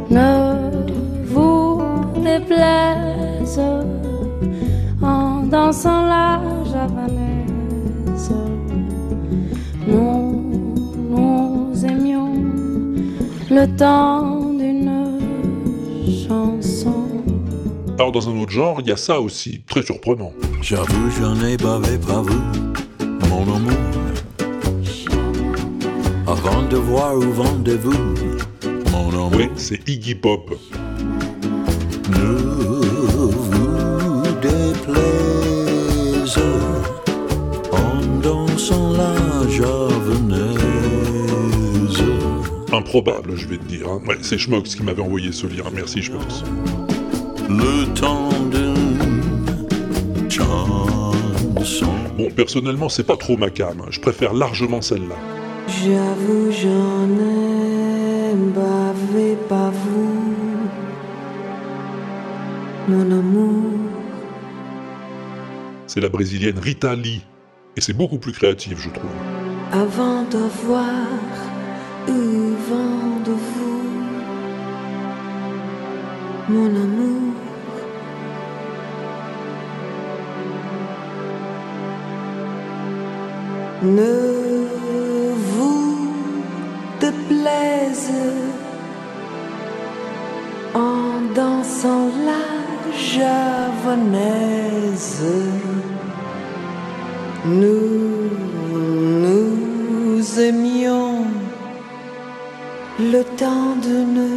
Ne 0.09 0.71
vous 1.25 1.81
déplaise 2.21 3.59
en 5.01 5.43
dansant 5.43 6.05
la 6.05 6.41
javanaise. 6.65 8.31
Nous 9.88 10.61
nous 11.09 11.85
aimions 11.85 12.33
le 13.49 13.65
temps 13.77 14.36
Alors 17.99 18.11
dans 18.11 18.29
un 18.29 18.39
autre 18.39 18.51
genre, 18.51 18.77
il 18.81 18.87
y 18.87 18.91
a 18.91 18.97
ça 18.97 19.19
aussi, 19.19 19.61
très 19.67 19.81
surprenant. 19.81 20.31
J'avoue, 20.61 21.09
j'en 21.19 21.35
ai 21.43 21.57
bavé, 21.57 21.97
pas 21.97 22.21
vous, 22.21 22.41
mon 23.29 23.41
amour. 23.55 23.73
Avant 26.27 26.61
de 26.67 26.77
voir 26.77 27.15
où 27.15 27.21
vent 27.31 27.55
de 27.59 27.73
vous, 27.73 28.13
mon 28.91 29.09
amour. 29.09 29.31
Oui, 29.35 29.49
c'est 29.55 29.87
Iggy 29.89 30.13
Pop. 30.15 30.55
ne 32.09 32.37
vous 33.25 34.21
déplaise 34.41 36.37
en 37.71 38.19
dansant 38.21 38.91
la 38.93 39.15
javanaise. 39.49 40.57
Improbable, 42.71 43.35
je 43.35 43.47
vais 43.47 43.57
te 43.57 43.65
dire. 43.65 43.87
hein. 43.89 44.01
Ouais, 44.07 44.17
c'est 44.21 44.37
Schmox 44.37 44.75
qui 44.75 44.83
m'avait 44.83 45.01
envoyé 45.01 45.31
ce 45.31 45.47
lien. 45.47 45.63
Merci 45.73 46.03
Schmox. 46.03 46.43
Le 47.49 47.93
temps 47.93 48.29
d'une 48.51 50.29
chanson. 50.29 51.85
Bon, 52.17 52.29
personnellement, 52.35 52.89
c'est 52.89 53.05
pas 53.05 53.15
trop 53.15 53.37
ma 53.37 53.49
cam. 53.49 53.85
Je 53.89 53.99
préfère 54.01 54.33
largement 54.33 54.81
celle-là. 54.81 55.15
J'avoue, 55.67 56.51
j'en 56.51 57.09
ai 57.23 58.35
bavé 58.53 59.37
pas 59.47 59.69
vous, 59.69 60.67
mon 62.87 63.11
amour. 63.11 63.79
C'est 65.87 66.01
la 66.01 66.09
brésilienne 66.09 66.59
Rita 66.59 66.95
Lee. 66.95 67.23
Et 67.75 67.81
c'est 67.81 67.93
beaucoup 67.93 68.17
plus 68.17 68.31
créatif, 68.31 68.79
je 68.79 68.89
trouve. 68.89 69.09
Avant 69.71 70.23
d'avoir 70.23 70.85
eu 72.07 72.55
vent 72.69 73.19
de 73.25 73.31
vous, 73.31 73.83
mon 76.49 76.75
amour. 76.75 77.26
Ne 83.84 84.65
vous 85.36 86.09
déplaise 86.99 88.11
en 90.73 91.21
dansant 91.36 92.09
la 92.25 92.43
javanaise. 92.97 94.15
Nous 97.45 98.32
nous 99.21 100.39
aimions 100.39 101.25
le 102.99 103.23
temps 103.38 103.75
d'une 103.84 104.36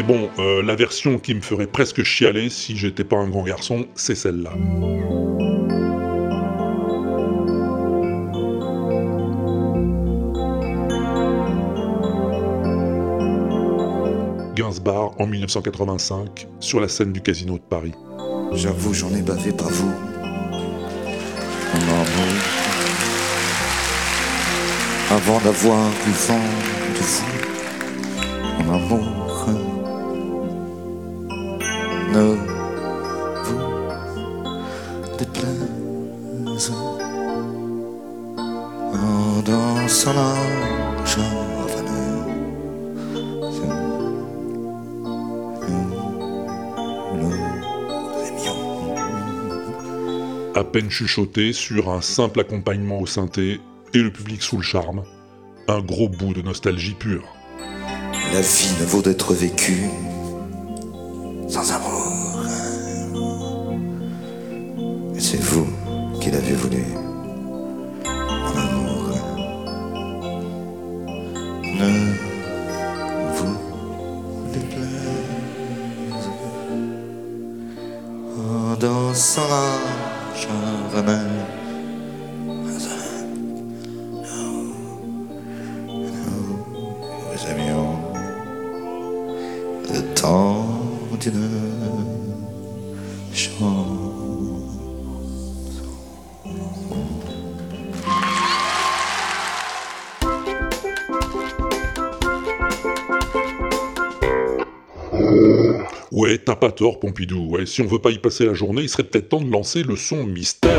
Mais 0.00 0.06
bon, 0.06 0.30
euh, 0.38 0.62
la 0.62 0.76
version 0.76 1.18
qui 1.18 1.34
me 1.34 1.42
ferait 1.42 1.66
presque 1.66 2.02
chialer 2.04 2.48
si 2.48 2.74
j'étais 2.74 3.04
pas 3.04 3.18
un 3.18 3.28
grand 3.28 3.42
garçon, 3.42 3.86
c'est 3.94 4.14
celle-là. 4.14 4.50
Gainsbourg 14.54 15.14
en 15.18 15.26
1985 15.26 16.46
sur 16.60 16.80
la 16.80 16.88
scène 16.88 17.12
du 17.12 17.20
Casino 17.20 17.58
de 17.58 17.58
Paris. 17.58 17.92
J'avoue, 18.54 18.94
j'en 18.94 19.14
ai 19.14 19.20
bavé 19.20 19.52
pas 19.52 19.64
vous. 19.64 19.92
Avant 25.10 25.40
d'avoir 25.40 25.90
eu 25.90 26.10
vent 26.26 26.38
de 26.94 27.00
vous, 27.02 28.64
mon 28.64 28.74
amour. 28.74 29.29
Vous 32.12 33.56
déplaise 35.18 36.72
en 38.92 39.42
dansant 39.42 40.12
la. 40.14 40.34
À 50.54 50.64
peine 50.64 50.90
chuchoté 50.90 51.52
sur 51.52 51.90
un 51.90 52.00
simple 52.00 52.40
accompagnement 52.40 53.00
au 53.00 53.06
synthé 53.06 53.60
et 53.94 53.98
le 53.98 54.12
public 54.12 54.42
sous 54.42 54.56
le 54.56 54.62
charme. 54.62 55.04
Un 55.68 55.80
gros 55.80 56.08
bout 56.08 56.34
de 56.34 56.42
nostalgie 56.42 56.94
pure. 56.94 57.24
La 58.32 58.40
vie 58.40 58.74
ne 58.80 58.84
vaut 58.84 59.00
d'être 59.00 59.32
vécue 59.32 59.88
Pompidou. 106.88 107.46
Ouais, 107.50 107.66
si 107.66 107.82
on 107.82 107.86
veut 107.86 107.98
pas 107.98 108.10
y 108.10 108.18
passer 108.18 108.46
la 108.46 108.54
journée, 108.54 108.82
il 108.82 108.88
serait 108.88 109.04
peut-être 109.04 109.28
temps 109.28 109.40
de 109.40 109.50
lancer 109.50 109.82
le 109.82 109.96
son 109.96 110.24
mystère. 110.24 110.70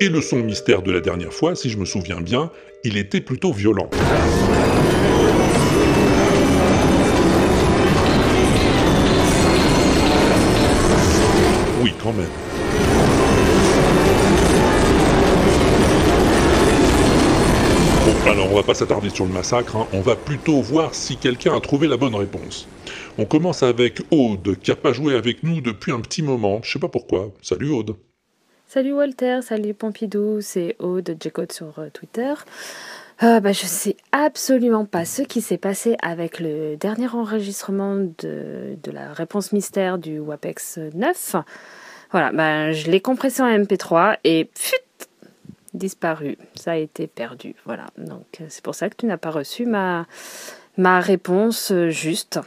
Et 0.00 0.08
le 0.08 0.20
son 0.20 0.38
mystère 0.38 0.82
de 0.82 0.90
la 0.90 1.00
dernière 1.00 1.32
fois, 1.32 1.54
si 1.54 1.70
je 1.70 1.78
me 1.78 1.84
souviens 1.84 2.20
bien, 2.20 2.50
il 2.84 2.96
était 2.96 3.20
plutôt 3.20 3.52
violent. 3.52 3.88
S'attarder 18.76 19.10
sur 19.10 19.24
le 19.24 19.32
massacre, 19.32 19.74
hein. 19.76 19.86
on 19.92 20.00
va 20.00 20.16
plutôt 20.16 20.60
voir 20.60 20.94
si 20.94 21.16
quelqu'un 21.16 21.56
a 21.56 21.60
trouvé 21.60 21.88
la 21.88 21.96
bonne 21.96 22.14
réponse. 22.14 22.68
On 23.18 23.24
commence 23.24 23.62
avec 23.62 24.02
Aude, 24.10 24.58
qui 24.60 24.70
a 24.70 24.76
pas 24.76 24.92
joué 24.92 25.14
avec 25.14 25.42
nous 25.42 25.60
depuis 25.60 25.92
un 25.92 26.00
petit 26.00 26.22
moment, 26.22 26.60
je 26.62 26.72
sais 26.72 26.78
pas 26.78 26.88
pourquoi. 26.88 27.32
Salut 27.40 27.70
Aude. 27.70 27.96
Salut 28.68 28.92
Walter, 28.92 29.40
salut 29.42 29.72
Pompidou, 29.72 30.40
c'est 30.40 30.76
Aude 30.78 31.16
Jcode 31.18 31.52
sur 31.52 31.78
euh, 31.78 31.88
Twitter. 31.90 32.34
Euh, 33.22 33.40
bah, 33.40 33.52
je 33.52 33.64
sais 33.64 33.96
absolument 34.12 34.84
pas 34.84 35.06
ce 35.06 35.22
qui 35.22 35.40
s'est 35.40 35.56
passé 35.56 35.96
avec 36.02 36.38
le 36.38 36.76
dernier 36.76 37.08
enregistrement 37.08 37.96
de, 37.96 38.76
de 38.82 38.90
la 38.90 39.12
réponse 39.14 39.52
mystère 39.52 39.96
du 39.96 40.18
WAPEX 40.18 40.80
9. 40.92 41.36
Voilà, 42.10 42.32
bah, 42.32 42.72
je 42.72 42.90
l'ai 42.90 43.00
compressé 43.00 43.40
en 43.40 43.46
MP3 43.46 44.18
et 44.24 44.44
pfut, 44.44 44.76
disparu. 45.76 46.36
Ça 46.54 46.72
a 46.72 46.76
été 46.76 47.06
perdu. 47.06 47.54
Voilà, 47.64 47.86
donc 47.98 48.40
euh, 48.40 48.46
c'est 48.48 48.64
pour 48.64 48.74
ça 48.74 48.88
que 48.88 48.96
tu 48.96 49.06
n'as 49.06 49.16
pas 49.16 49.30
reçu 49.30 49.66
ma, 49.66 50.06
réponse 50.78 51.70
euh, 51.70 51.90
juste 51.90 52.40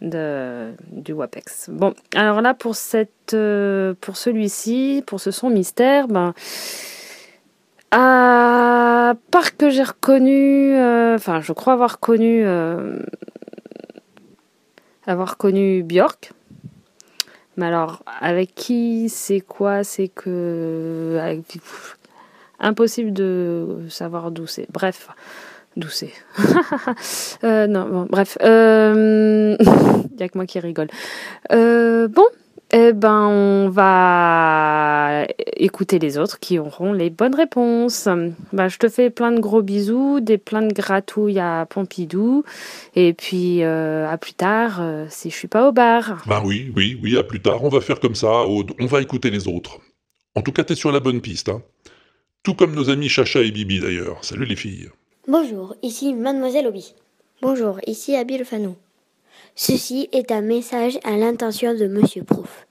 de, 0.00 0.72
du 0.92 1.12
WAPEX. 1.12 1.70
Bon, 1.70 1.94
alors 2.14 2.40
là, 2.40 2.54
pour, 2.54 2.76
cette, 2.76 3.34
euh, 3.34 3.94
pour 4.00 4.16
celui-ci, 4.16 5.02
pour 5.06 5.20
ce 5.20 5.30
son 5.30 5.50
mystère, 5.50 6.06
ben, 6.08 6.34
à 7.90 9.14
part 9.30 9.56
que 9.56 9.70
j'ai 9.70 9.82
reconnu, 9.82 10.76
enfin, 11.14 11.40
je 11.40 11.52
crois 11.52 11.72
avoir 11.72 11.98
connu, 11.98 12.44
avoir 15.06 15.36
connu 15.38 15.82
Björk. 15.82 16.32
Mais 17.56 17.66
alors, 17.66 18.02
avec 18.20 18.54
qui, 18.54 19.08
c'est 19.08 19.40
quoi, 19.40 19.82
c'est 19.82 20.08
que. 20.08 21.18
Impossible 22.60 23.12
de 23.12 23.86
savoir 23.88 24.30
d'où 24.30 24.46
c'est. 24.46 24.66
Bref, 24.72 25.08
d'où 25.76 25.88
c'est. 25.88 26.12
Euh, 27.44 27.66
non, 27.66 27.88
bon, 27.88 28.06
bref. 28.10 28.38
Il 28.42 28.46
n'y 30.16 30.22
a 30.22 30.28
que 30.28 30.38
moi 30.38 30.46
qui 30.46 30.58
rigole. 30.58 30.88
Euh, 31.52 32.08
bon, 32.08 32.24
eh 32.72 32.92
ben, 32.92 33.28
on 33.28 33.68
va 33.68 35.24
écouter 35.56 36.00
les 36.00 36.18
autres 36.18 36.40
qui 36.40 36.58
auront 36.58 36.92
les 36.92 37.10
bonnes 37.10 37.34
réponses. 37.34 38.08
Bah, 38.52 38.66
je 38.66 38.78
te 38.78 38.88
fais 38.88 39.08
plein 39.08 39.30
de 39.30 39.38
gros 39.38 39.62
bisous, 39.62 40.18
des 40.20 40.36
plein 40.36 40.62
de 40.62 40.72
gratouilles 40.72 41.38
à 41.38 41.66
Pompidou. 41.70 42.42
Et 42.96 43.12
puis, 43.12 43.62
euh, 43.62 44.08
à 44.08 44.18
plus 44.18 44.34
tard, 44.34 44.78
euh, 44.80 45.06
si 45.08 45.30
je 45.30 45.36
suis 45.36 45.48
pas 45.48 45.68
au 45.68 45.72
bar. 45.72 46.24
Ben 46.26 46.42
oui, 46.44 46.72
oui, 46.74 46.98
oui, 47.00 47.16
à 47.16 47.22
plus 47.22 47.40
tard, 47.40 47.62
on 47.62 47.68
va 47.68 47.80
faire 47.80 48.00
comme 48.00 48.16
ça, 48.16 48.44
on 48.46 48.86
va 48.86 49.00
écouter 49.00 49.30
les 49.30 49.46
autres. 49.46 49.78
En 50.34 50.42
tout 50.42 50.52
cas, 50.52 50.64
t'es 50.64 50.74
sur 50.74 50.90
la 50.90 51.00
bonne 51.00 51.20
piste, 51.20 51.48
hein. 51.48 51.62
Tout 52.46 52.54
comme 52.54 52.76
nos 52.76 52.90
amis 52.90 53.08
Chacha 53.08 53.40
et 53.40 53.50
Bibi 53.50 53.80
d'ailleurs. 53.80 54.24
Salut 54.24 54.46
les 54.46 54.54
filles. 54.54 54.88
Bonjour, 55.26 55.74
ici 55.82 56.14
Mademoiselle 56.14 56.68
Obi. 56.68 56.94
Bonjour, 57.42 57.80
ici 57.88 58.14
Abil 58.14 58.44
Fanou. 58.44 58.76
Ceci 59.56 60.08
est 60.12 60.30
un 60.30 60.42
message 60.42 60.96
à 61.02 61.16
l'intention 61.16 61.74
de 61.74 61.88
Monsieur 61.88 62.22
Prouf. 62.22 62.68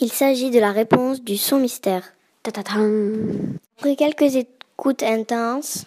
Il 0.00 0.10
s'agit 0.10 0.50
de 0.50 0.58
la 0.58 0.72
réponse 0.72 1.22
du 1.22 1.36
son 1.36 1.58
mystère. 1.58 2.14
Après 2.44 3.94
quelques 3.94 4.36
écoutes 4.36 5.02
intenses, 5.02 5.84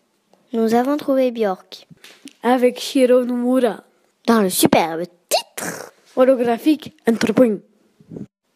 nous 0.51 0.75
avons 0.75 0.97
trouvé 0.97 1.31
Björk. 1.31 1.87
Avec 2.43 2.79
Shiro 2.79 3.25
Nomura. 3.25 3.83
Dans 4.27 4.43
le 4.43 4.51
superbe 4.51 5.05
titre 5.27 5.91
holographique 6.15 6.95
Entre 7.09 7.33
points. 7.33 7.57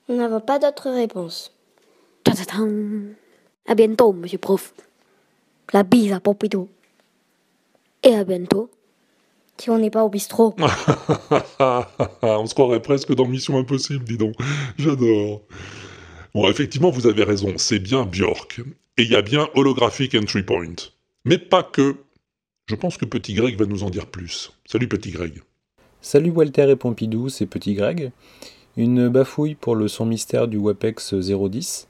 Nous 0.07 0.17
n'avons 0.17 0.39
pas 0.39 0.59
d'autre 0.59 0.91
réponse. 0.91 1.51
À 3.67 3.75
bientôt, 3.75 4.13
Monsieur 4.13 4.37
Prof. 4.37 4.73
La 5.73 5.83
bise 5.83 6.13
à 6.13 6.21
Pompidou. 6.21 6.69
Et 8.01 8.15
à 8.15 8.23
bientôt. 8.23 8.69
Si 9.57 9.69
on 9.69 9.77
n'est 9.77 9.89
pas 9.89 10.05
au 10.05 10.09
bistrot. 10.09 10.55
On 12.21 12.45
se 12.45 12.53
croirait 12.53 12.81
presque 12.81 13.13
dans 13.13 13.25
Mission 13.25 13.57
Impossible, 13.57 14.05
dis 14.05 14.17
donc. 14.17 14.35
J'adore. 14.77 15.41
Bon, 16.33 16.47
effectivement, 16.47 16.91
vous 16.91 17.07
avez 17.07 17.23
raison, 17.23 17.53
c'est 17.57 17.79
bien 17.79 18.05
Björk. 18.05 18.61
Et 18.97 19.03
il 19.03 19.11
y 19.11 19.15
a 19.15 19.21
bien 19.21 19.49
Holographic 19.55 20.15
Entry 20.15 20.43
Point. 20.43 20.75
Mais 21.25 21.37
pas 21.37 21.63
que. 21.63 21.97
Je 22.67 22.75
pense 22.75 22.97
que 22.97 23.05
Petit 23.05 23.33
Greg 23.33 23.57
va 23.57 23.65
nous 23.65 23.83
en 23.83 23.89
dire 23.89 24.05
plus. 24.05 24.53
Salut 24.65 24.87
Petit 24.87 25.11
Greg. 25.11 25.41
Salut 26.01 26.29
Walter 26.29 26.69
et 26.69 26.75
Pompidou, 26.75 27.27
c'est 27.27 27.47
Petit 27.47 27.73
Greg. 27.73 28.11
Une 28.77 29.09
bafouille 29.09 29.55
pour 29.55 29.75
le 29.75 29.87
son 29.87 30.05
mystère 30.05 30.47
du 30.47 30.57
WAPEX 30.57 31.15
010. 31.15 31.86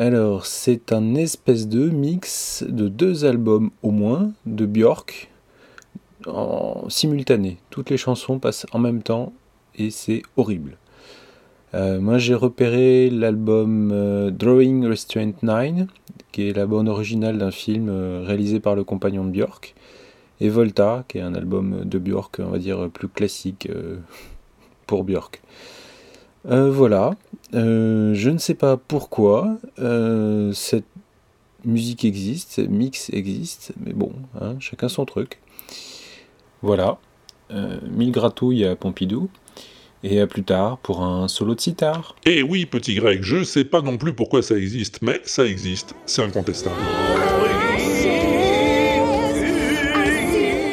Alors, 0.00 0.46
c'est 0.46 0.92
un 0.92 1.16
espèce 1.16 1.66
de 1.66 1.90
mix 1.90 2.62
de 2.62 2.86
deux 2.86 3.24
albums 3.24 3.72
au 3.82 3.90
moins 3.90 4.30
de 4.46 4.64
Björk 4.64 5.28
en 6.24 6.88
simultané. 6.88 7.56
Toutes 7.70 7.90
les 7.90 7.96
chansons 7.96 8.38
passent 8.38 8.64
en 8.70 8.78
même 8.78 9.02
temps 9.02 9.32
et 9.74 9.90
c'est 9.90 10.22
horrible. 10.36 10.78
Euh, 11.74 12.00
moi 12.00 12.18
j'ai 12.18 12.36
repéré 12.36 13.10
l'album 13.10 13.90
euh, 13.92 14.30
Drawing 14.30 14.86
Restraint 14.86 15.32
9, 15.42 15.88
qui 16.30 16.48
est 16.48 16.52
la 16.52 16.66
bande 16.66 16.88
originale 16.88 17.36
d'un 17.36 17.50
film 17.50 17.88
euh, 17.88 18.22
réalisé 18.24 18.60
par 18.60 18.76
le 18.76 18.84
compagnon 18.84 19.24
de 19.24 19.32
Björk, 19.32 19.74
et 20.40 20.48
Volta, 20.48 21.04
qui 21.08 21.18
est 21.18 21.22
un 21.22 21.34
album 21.34 21.84
de 21.84 21.98
Björk, 21.98 22.36
on 22.38 22.50
va 22.50 22.58
dire 22.58 22.88
plus 22.88 23.08
classique 23.08 23.68
pour 24.86 25.02
Björk. 25.02 25.42
Voilà, 26.44 27.14
je 27.52 28.30
ne 28.30 28.38
sais 28.38 28.54
pas 28.54 28.76
pourquoi 28.76 29.58
cette 30.52 30.84
musique 31.64 32.04
existe, 32.04 32.52
ce 32.52 32.60
mix 32.60 33.10
existe, 33.12 33.72
mais 33.84 33.92
bon, 33.92 34.12
hein, 34.40 34.56
chacun 34.60 34.88
son 34.88 35.04
truc. 35.04 35.40
Voilà, 36.62 36.98
mille 37.90 38.12
gratouilles 38.12 38.64
à 38.64 38.76
Pompidou. 38.76 39.28
Et 40.04 40.20
à 40.20 40.28
plus 40.28 40.44
tard 40.44 40.78
pour 40.78 41.02
un 41.02 41.26
solo 41.26 41.56
de 41.56 41.60
sitar. 41.60 42.14
Eh 42.24 42.44
oui, 42.44 42.66
petit 42.66 42.94
grec, 42.94 43.24
je 43.24 43.42
sais 43.42 43.64
pas 43.64 43.82
non 43.82 43.98
plus 43.98 44.12
pourquoi 44.12 44.42
ça 44.42 44.56
existe, 44.56 45.02
mais 45.02 45.20
ça 45.24 45.44
existe, 45.44 45.96
c'est 46.06 46.22
incontestable. 46.22 46.76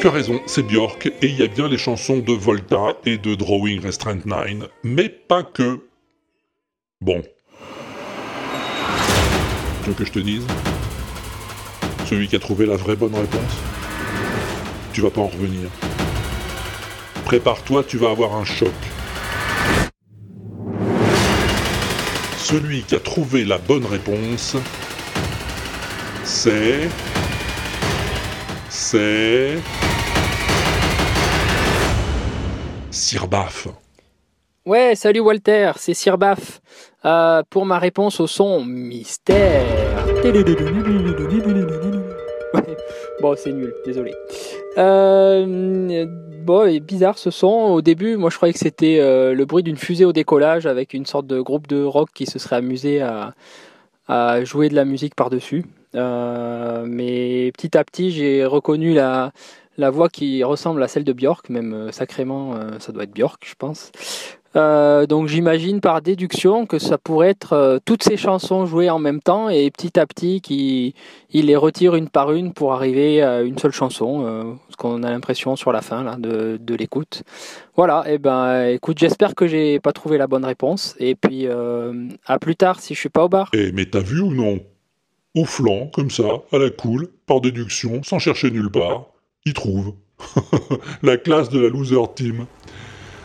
Tu 0.06 0.10
as 0.10 0.14
raison, 0.14 0.40
c'est 0.46 0.62
Björk, 0.62 1.06
et 1.06 1.26
il 1.26 1.36
y 1.36 1.42
a 1.42 1.48
bien 1.48 1.66
les 1.66 1.78
chansons 1.78 2.18
de 2.18 2.32
Volta 2.32 2.94
et 3.04 3.18
de 3.18 3.34
Drawing 3.34 3.80
Restraint 3.80 4.20
9, 4.24 4.68
mais 4.84 5.08
pas 5.08 5.42
que. 5.42 5.80
Bon. 7.00 7.24
Tu 9.82 9.90
veux 9.90 9.94
que 9.94 10.04
je 10.04 10.12
te 10.12 10.20
dise? 10.20 10.46
Celui 12.04 12.28
qui 12.28 12.36
a 12.36 12.38
trouvé 12.38 12.66
la 12.66 12.76
vraie 12.76 12.94
bonne 12.94 13.16
réponse? 13.16 13.56
Tu 14.92 15.00
vas 15.00 15.10
pas 15.10 15.22
en 15.22 15.26
revenir. 15.26 15.68
Prépare-toi, 17.24 17.82
tu 17.82 17.98
vas 17.98 18.10
avoir 18.10 18.36
un 18.36 18.44
choc. 18.44 18.70
Celui 22.38 22.82
qui 22.82 22.94
a 22.94 23.00
trouvé 23.00 23.44
la 23.44 23.58
bonne 23.58 23.86
réponse, 23.86 24.56
c'est... 26.22 26.88
C'est... 28.68 29.58
Sirbaf. 32.96 33.68
Ouais, 34.64 34.94
salut 34.94 35.20
Walter, 35.20 35.72
c'est 35.76 35.92
Sirbaf. 35.92 36.62
Euh, 37.04 37.42
pour 37.50 37.66
ma 37.66 37.78
réponse 37.78 38.20
au 38.20 38.26
son 38.26 38.64
mystère. 38.64 39.66
Bon, 43.20 43.34
c'est 43.36 43.52
nul, 43.52 43.74
désolé. 43.84 44.14
Euh, 44.78 46.06
bon, 46.44 46.66
et 46.66 46.80
bizarre 46.80 47.18
ce 47.18 47.30
son. 47.30 47.48
Au 47.48 47.82
début, 47.82 48.16
moi 48.16 48.30
je 48.30 48.36
croyais 48.36 48.52
que 48.54 48.58
c'était 48.58 48.98
euh, 49.00 49.34
le 49.34 49.44
bruit 49.44 49.62
d'une 49.62 49.76
fusée 49.76 50.04
au 50.06 50.12
décollage 50.12 50.66
avec 50.66 50.94
une 50.94 51.04
sorte 51.06 51.26
de 51.26 51.40
groupe 51.40 51.66
de 51.66 51.82
rock 51.82 52.08
qui 52.14 52.24
se 52.24 52.38
serait 52.38 52.56
amusé 52.56 53.02
à, 53.02 53.34
à 54.08 54.42
jouer 54.44 54.68
de 54.68 54.74
la 54.74 54.84
musique 54.84 55.14
par-dessus. 55.14 55.64
Euh, 55.94 56.84
mais 56.86 57.50
petit 57.52 57.76
à 57.76 57.84
petit, 57.84 58.10
j'ai 58.10 58.44
reconnu 58.44 58.92
la, 58.94 59.32
la 59.78 59.90
voix 59.90 60.08
qui 60.08 60.42
ressemble 60.44 60.82
à 60.82 60.88
celle 60.88 61.04
de 61.04 61.12
Björk, 61.12 61.48
même 61.50 61.72
euh, 61.72 61.92
sacrément, 61.92 62.54
euh, 62.54 62.78
ça 62.78 62.92
doit 62.92 63.04
être 63.04 63.14
Björk, 63.14 63.42
je 63.46 63.54
pense. 63.58 63.92
Euh, 64.54 65.06
donc 65.06 65.28
j'imagine 65.28 65.82
par 65.82 66.00
déduction 66.00 66.64
que 66.64 66.78
ça 66.78 66.96
pourrait 66.96 67.28
être 67.28 67.78
toutes 67.84 68.02
ces 68.02 68.16
chansons 68.16 68.64
jouées 68.64 68.88
en 68.88 68.98
même 68.98 69.20
temps 69.20 69.50
et 69.50 69.70
petit 69.70 69.98
à 70.00 70.06
petit 70.06 70.40
qui 70.40 70.94
il 71.30 71.46
les 71.46 71.56
retire 71.56 71.94
une 71.94 72.08
par 72.08 72.32
une 72.32 72.54
pour 72.54 72.72
arriver 72.72 73.20
à 73.22 73.42
une 73.42 73.58
seule 73.58 73.72
chanson, 73.72 74.56
ce 74.70 74.76
qu'on 74.76 75.02
a 75.02 75.10
l'impression 75.10 75.56
sur 75.56 75.72
la 75.72 75.82
fin 75.82 76.02
là, 76.02 76.16
de, 76.16 76.74
l'écoute. 76.74 77.22
Voilà, 77.74 78.04
et 78.10 78.16
ben 78.16 78.68
écoute, 78.68 78.96
j'espère 78.98 79.34
que 79.34 79.46
j'ai 79.46 79.78
pas 79.78 79.92
trouvé 79.92 80.16
la 80.16 80.26
bonne 80.26 80.46
réponse 80.46 80.96
et 80.98 81.16
puis 81.16 81.46
à 81.46 82.38
plus 82.38 82.56
tard 82.56 82.80
si 82.80 82.94
je 82.94 83.00
suis 83.00 83.10
pas 83.10 83.24
au 83.24 83.28
bar. 83.28 83.50
Eh, 83.52 83.72
mais 83.72 83.84
t'as 83.84 84.00
vu 84.00 84.22
ou 84.22 84.32
non? 84.32 84.60
Au 85.34 85.44
flanc, 85.44 85.90
comme 85.92 86.08
ça, 86.08 86.44
à 86.50 86.56
la 86.56 86.70
cool, 86.70 87.08
par 87.26 87.42
déduction, 87.42 88.02
sans 88.02 88.18
chercher 88.18 88.50
nulle 88.50 88.70
part, 88.70 89.04
il 89.46 89.54
trouve. 89.54 89.94
la 91.02 91.16
classe 91.16 91.48
de 91.48 91.60
la 91.60 91.68
loser 91.68 92.02
team. 92.14 92.46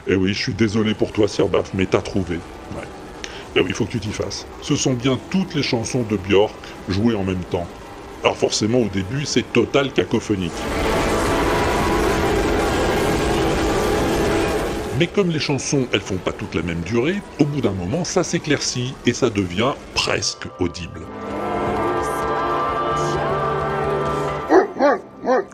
Eh 0.07 0.15
oui, 0.15 0.33
je 0.33 0.39
suis 0.39 0.53
désolé 0.53 0.93
pour 0.93 1.11
toi, 1.11 1.27
Sirbaf, 1.27 1.71
mais 1.73 1.85
t'as 1.85 2.01
trouvé. 2.01 2.35
Ouais. 2.35 2.87
Eh 3.55 3.59
oui, 3.59 3.67
il 3.69 3.73
faut 3.73 3.85
que 3.85 3.91
tu 3.91 3.99
t'y 3.99 4.11
fasses. 4.11 4.45
Ce 4.61 4.75
sont 4.75 4.93
bien 4.93 5.19
toutes 5.29 5.55
les 5.55 5.63
chansons 5.63 6.03
de 6.03 6.15
Björk 6.15 6.53
jouées 6.87 7.15
en 7.15 7.23
même 7.23 7.43
temps. 7.49 7.67
Alors 8.23 8.37
forcément, 8.37 8.79
au 8.79 8.87
début, 8.87 9.25
c'est 9.25 9.51
total 9.51 9.91
cacophonique. 9.91 10.51
Mais 14.99 15.07
comme 15.07 15.31
les 15.31 15.39
chansons, 15.39 15.87
elles 15.91 16.01
font 16.01 16.17
pas 16.17 16.31
toutes 16.31 16.53
la 16.53 16.61
même 16.61 16.81
durée, 16.81 17.19
au 17.39 17.45
bout 17.45 17.61
d'un 17.61 17.71
moment, 17.71 18.03
ça 18.03 18.23
s'éclaircit 18.23 18.93
et 19.07 19.13
ça 19.13 19.31
devient 19.31 19.73
presque 19.95 20.45
audible. 20.59 21.01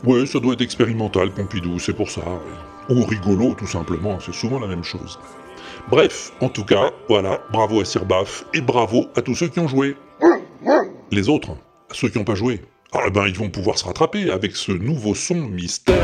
Ouais, 0.03 0.25
ça 0.25 0.39
doit 0.39 0.53
être 0.53 0.61
expérimental, 0.61 1.31
Pompidou, 1.31 1.79
c'est 1.79 1.93
pour 1.93 2.09
ça. 2.09 2.21
Ou 2.89 3.03
rigolo, 3.03 3.53
tout 3.53 3.67
simplement, 3.67 4.19
c'est 4.19 4.33
souvent 4.33 4.59
la 4.59 4.67
même 4.67 4.83
chose. 4.83 5.19
Bref, 5.89 6.31
en 6.41 6.49
tout 6.49 6.65
cas, 6.65 6.91
voilà, 7.07 7.41
bravo 7.51 7.81
à 7.81 7.85
Sirbaf 7.85 8.45
et 8.53 8.61
bravo 8.61 9.07
à 9.15 9.21
tous 9.21 9.35
ceux 9.35 9.47
qui 9.47 9.59
ont 9.59 9.67
joué. 9.67 9.95
Les 11.11 11.29
autres, 11.29 11.55
ceux 11.91 12.09
qui 12.09 12.17
n'ont 12.17 12.25
pas 12.25 12.35
joué, 12.35 12.61
ah 12.93 13.09
ben 13.09 13.27
ils 13.27 13.37
vont 13.37 13.49
pouvoir 13.49 13.77
se 13.77 13.85
rattraper 13.85 14.31
avec 14.31 14.55
ce 14.55 14.71
nouveau 14.71 15.15
son 15.15 15.35
mystère. 15.35 15.95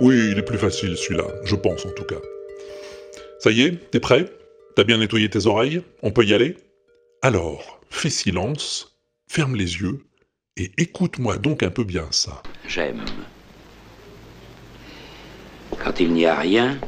Oui, 0.00 0.30
il 0.30 0.38
est 0.38 0.44
plus 0.44 0.58
facile 0.58 0.96
celui-là, 0.96 1.26
je 1.44 1.56
pense 1.56 1.86
en 1.86 1.90
tout 1.90 2.04
cas. 2.04 2.20
Ça 3.38 3.50
y 3.50 3.62
est, 3.62 3.90
t'es 3.90 4.00
prêt? 4.00 4.26
T'as 4.74 4.84
bien 4.84 4.98
nettoyé 4.98 5.30
tes 5.30 5.46
oreilles? 5.46 5.82
On 6.02 6.10
peut 6.10 6.24
y 6.24 6.34
aller? 6.34 6.56
Alors, 7.22 7.80
fais 7.88 8.10
silence, 8.10 8.98
ferme 9.26 9.56
les 9.56 9.76
yeux 9.76 10.00
et 10.56 10.70
écoute-moi 10.78 11.36
donc 11.36 11.62
un 11.62 11.70
peu 11.70 11.84
bien 11.84 12.06
ça. 12.10 12.42
J'aime. 12.66 13.04
Quand 15.82 16.00
il 16.00 16.12
n'y 16.12 16.26
a 16.26 16.34
rien, 16.34 16.78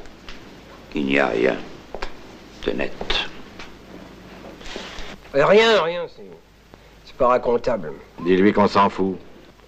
il 0.94 1.04
n'y 1.04 1.18
a 1.18 1.28
rien 1.28 1.56
de 2.64 2.72
net. 2.72 2.92
Rien, 5.34 5.82
rien, 5.82 6.06
c'est. 6.16 6.22
C'est 7.04 7.16
pas 7.16 7.28
racontable. 7.28 7.92
Dis-lui 8.24 8.52
qu'on 8.52 8.68
s'en 8.68 8.88
fout. 8.88 9.18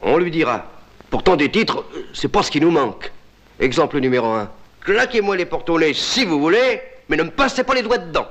On 0.01 0.17
lui 0.17 0.31
dira. 0.31 0.67
Pourtant, 1.11 1.37
des 1.37 1.51
titres, 1.51 1.85
c'est 2.15 2.29
pas 2.29 2.43
ce 2.43 2.51
qui 2.51 2.61
nous 2.61 2.71
manque. 2.71 3.13
Exemple 3.59 3.99
numéro 4.01 4.29
un. 4.29 4.51
Claquez-moi 4.81 5.37
les 5.37 5.45
portes 5.45 5.69
au 5.69 5.79
nez 5.79 5.93
si 5.93 6.25
vous 6.25 6.41
voulez, 6.41 6.81
mais 7.09 7.17
ne 7.17 7.25
me 7.25 7.31
passez 7.31 7.65
pas 7.65 7.75
les 7.75 7.83
doigts 7.83 7.99
dedans. 7.99 8.27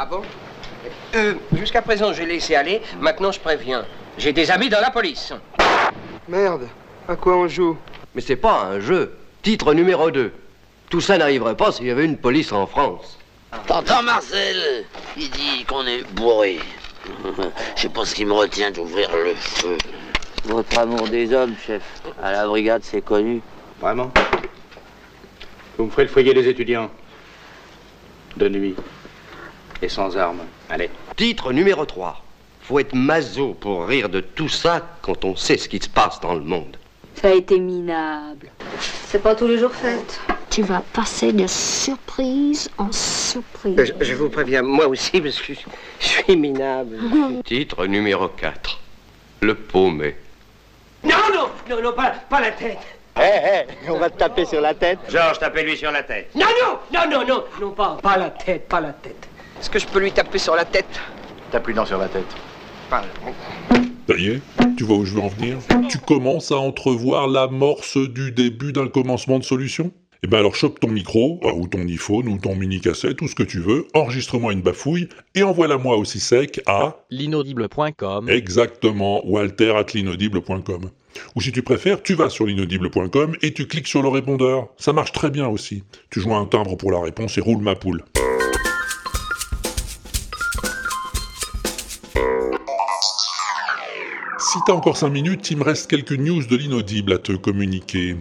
Ah 0.00 0.06
bon 0.06 0.22
euh, 1.16 1.34
Jusqu'à 1.54 1.82
présent, 1.82 2.12
j'ai 2.12 2.24
laissé 2.24 2.54
aller. 2.54 2.80
Maintenant, 3.00 3.32
je 3.32 3.40
préviens. 3.40 3.84
J'ai 4.16 4.32
des 4.32 4.48
amis 4.52 4.68
dans 4.68 4.80
la 4.80 4.92
police. 4.92 5.32
Merde, 6.28 6.68
à 7.08 7.16
quoi 7.16 7.36
on 7.36 7.48
joue 7.48 7.76
Mais 8.14 8.20
c'est 8.20 8.36
pas 8.36 8.62
un 8.62 8.78
jeu. 8.78 9.12
Titre 9.42 9.74
numéro 9.74 10.12
2. 10.12 10.32
Tout 10.88 11.00
ça 11.00 11.18
n'arriverait 11.18 11.56
pas 11.56 11.72
s'il 11.72 11.86
y 11.86 11.90
avait 11.90 12.04
une 12.04 12.16
police 12.16 12.52
en 12.52 12.68
France. 12.68 13.18
T'entends 13.66 14.04
Marcel? 14.04 14.84
Il 15.16 15.30
dit 15.30 15.64
qu'on 15.66 15.84
est 15.84 16.04
bourré. 16.12 16.60
Je 17.74 17.82
sais 17.82 17.88
pas 17.88 18.04
ce 18.04 18.14
qui 18.14 18.24
me 18.24 18.34
retient 18.34 18.70
d'ouvrir 18.70 19.10
le 19.12 19.34
feu. 19.34 19.78
Votre 20.44 20.78
amour 20.78 21.08
des 21.08 21.32
hommes, 21.34 21.56
chef. 21.66 21.82
À 22.22 22.30
la 22.30 22.46
brigade, 22.46 22.82
c'est 22.84 23.02
connu. 23.02 23.42
Vraiment? 23.80 24.12
Vous 25.76 25.86
me 25.86 25.90
ferez 25.90 26.04
le 26.04 26.08
foyer 26.08 26.34
des 26.34 26.46
étudiants. 26.46 26.88
De 28.36 28.48
nuit. 28.48 28.76
Et 29.82 29.88
sans 29.88 30.16
armes. 30.16 30.40
Allez. 30.70 30.90
Titre 31.16 31.52
numéro 31.52 31.84
3. 31.84 32.22
Faut 32.62 32.78
être 32.78 32.94
maso 32.94 33.54
pour 33.54 33.86
rire 33.86 34.08
de 34.08 34.20
tout 34.20 34.48
ça 34.48 34.86
quand 35.02 35.24
on 35.24 35.36
sait 35.36 35.56
ce 35.56 35.68
qui 35.68 35.78
se 35.78 35.88
passe 35.88 36.20
dans 36.20 36.34
le 36.34 36.40
monde. 36.40 36.76
Ça 37.14 37.28
a 37.28 37.32
été 37.32 37.58
minable. 37.58 38.48
C'est 39.06 39.22
pas 39.22 39.34
tous 39.34 39.46
les 39.46 39.58
jours 39.58 39.72
fait. 39.72 40.20
Tu 40.50 40.62
vas 40.62 40.82
passer 40.92 41.32
de 41.32 41.46
surprise 41.46 42.70
en 42.78 42.92
surprise. 42.92 43.76
Je, 44.00 44.04
je 44.04 44.14
vous 44.14 44.28
préviens, 44.28 44.62
moi 44.62 44.86
aussi, 44.86 45.20
parce 45.20 45.40
que 45.40 45.54
je, 45.54 45.60
je 46.00 46.06
suis 46.06 46.36
minable. 46.36 46.98
Titre 47.44 47.86
numéro 47.86 48.28
4. 48.28 48.80
Le 49.40 49.54
paumé. 49.54 50.16
Non, 51.04 51.16
non, 51.32 51.48
non, 51.70 51.82
non, 51.82 51.92
pas, 51.92 52.12
pas 52.28 52.40
la 52.40 52.50
tête. 52.50 52.78
Hé, 53.16 53.20
hé, 53.22 53.88
on 53.88 53.98
va 53.98 54.10
te 54.10 54.18
taper 54.18 54.44
sur 54.44 54.60
la 54.60 54.74
tête. 54.74 54.98
Georges, 55.08 55.38
tapez-lui 55.38 55.76
sur 55.76 55.90
la 55.90 56.02
tête. 56.02 56.30
Non, 56.34 56.46
non, 56.62 56.78
non, 56.92 57.10
non, 57.10 57.26
non, 57.26 57.44
non, 57.60 57.70
pas, 57.70 57.98
pas 58.02 58.16
la 58.16 58.30
tête, 58.30 58.68
pas 58.68 58.80
la 58.80 58.92
tête. 58.92 59.27
Est-ce 59.60 59.70
que 59.70 59.78
je 59.78 59.86
peux 59.86 59.98
lui 59.98 60.12
taper 60.12 60.38
sur 60.38 60.54
la 60.54 60.64
tête 60.64 61.00
Tape 61.50 61.66
lui 61.66 61.74
dans 61.74 61.86
sur 61.86 61.98
la 61.98 62.08
tête. 62.08 62.26
Ça 62.90 64.16
y 64.16 64.28
est, 64.28 64.40
tu 64.76 64.84
vois 64.84 64.96
où 64.96 65.04
je 65.04 65.14
veux 65.14 65.20
en 65.20 65.28
venir? 65.28 65.58
Tu 65.88 65.98
commences 65.98 66.52
à 66.52 66.56
entrevoir 66.56 67.26
l'amorce 67.26 67.96
du 67.96 68.32
début 68.32 68.72
d'un 68.72 68.88
commencement 68.88 69.38
de 69.38 69.44
solution? 69.44 69.92
Eh 70.22 70.26
ben 70.26 70.38
alors 70.38 70.54
chope 70.54 70.80
ton 70.80 70.88
micro, 70.88 71.38
euh, 71.44 71.52
ou 71.52 71.68
ton 71.68 71.86
iPhone, 71.86 72.28
ou 72.28 72.38
ton 72.38 72.56
mini-cassette, 72.56 73.22
ou 73.22 73.28
ce 73.28 73.36
que 73.36 73.44
tu 73.44 73.60
veux, 73.60 73.86
enregistre-moi 73.94 74.52
une 74.52 74.62
bafouille, 74.62 75.08
et 75.36 75.44
envoie-la 75.44 75.78
moi 75.78 75.96
aussi 75.96 76.18
sec 76.18 76.60
à... 76.66 76.96
L'inaudible.com. 77.10 78.28
Exactement, 78.28 79.24
walter 79.28 79.76
at 79.76 79.86
l'inaudible.com. 79.94 80.90
Ou 81.36 81.40
si 81.40 81.52
tu 81.52 81.62
préfères, 81.62 82.02
tu 82.02 82.14
vas 82.14 82.30
sur 82.30 82.46
l'inaudible.com 82.46 83.36
et 83.42 83.52
tu 83.52 83.66
cliques 83.66 83.86
sur 83.86 84.02
le 84.02 84.08
répondeur. 84.08 84.68
Ça 84.76 84.92
marche 84.92 85.12
très 85.12 85.30
bien 85.30 85.46
aussi. 85.46 85.84
Tu 86.10 86.20
joins 86.20 86.40
un 86.40 86.46
timbre 86.46 86.76
pour 86.76 86.90
la 86.90 87.00
réponse 87.00 87.38
et 87.38 87.40
roule 87.40 87.62
ma 87.62 87.74
poule. 87.74 88.02
Si 94.50 94.58
t'as 94.64 94.72
encore 94.72 94.96
5 94.96 95.10
minutes, 95.10 95.50
il 95.50 95.58
me 95.58 95.62
reste 95.62 95.90
quelques 95.90 96.12
news 96.12 96.42
de 96.42 96.56
l'inaudible 96.56 97.12
à 97.12 97.18
te 97.18 97.32
communiquer. 97.32 98.16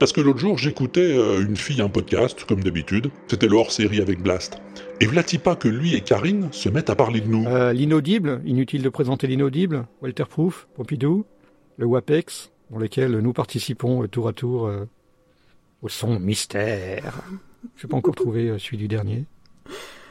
Parce 0.00 0.12
que 0.12 0.20
l'autre 0.20 0.40
jour, 0.40 0.58
j'écoutais 0.58 1.16
euh, 1.16 1.40
une 1.40 1.56
fille 1.56 1.80
un 1.80 1.88
podcast, 1.88 2.44
comme 2.44 2.64
d'habitude. 2.64 3.12
C'était 3.28 3.46
le 3.46 3.56
hors-série 3.56 4.00
avec 4.00 4.20
Blast. 4.20 4.58
Et 5.00 5.06
v'là-t-il 5.06 5.40
pas 5.40 5.54
que 5.54 5.68
lui 5.68 5.94
et 5.94 6.00
Karine 6.00 6.48
se 6.50 6.68
mettent 6.68 6.90
à 6.90 6.96
parler 6.96 7.20
de 7.20 7.28
nous? 7.28 7.46
Euh, 7.46 7.72
l'inaudible, 7.72 8.42
inutile 8.44 8.82
de 8.82 8.88
présenter 8.88 9.28
l'inaudible, 9.28 9.86
Walter 10.02 10.24
Proof, 10.28 10.66
Pompidou, 10.74 11.24
le 11.76 11.86
WAPEX, 11.86 12.50
dans 12.70 12.78
lesquels 12.78 13.16
nous 13.18 13.32
participons 13.32 14.02
euh, 14.02 14.08
tour 14.08 14.26
à 14.26 14.32
tour 14.32 14.66
euh, 14.66 14.84
au 15.82 15.88
son 15.88 16.18
mystère. 16.18 17.22
Je 17.76 17.86
n'ai 17.86 17.90
pas 17.90 17.96
encore 17.96 18.16
trouvé 18.16 18.58
celui 18.58 18.78
du 18.78 18.88
dernier. 18.88 19.26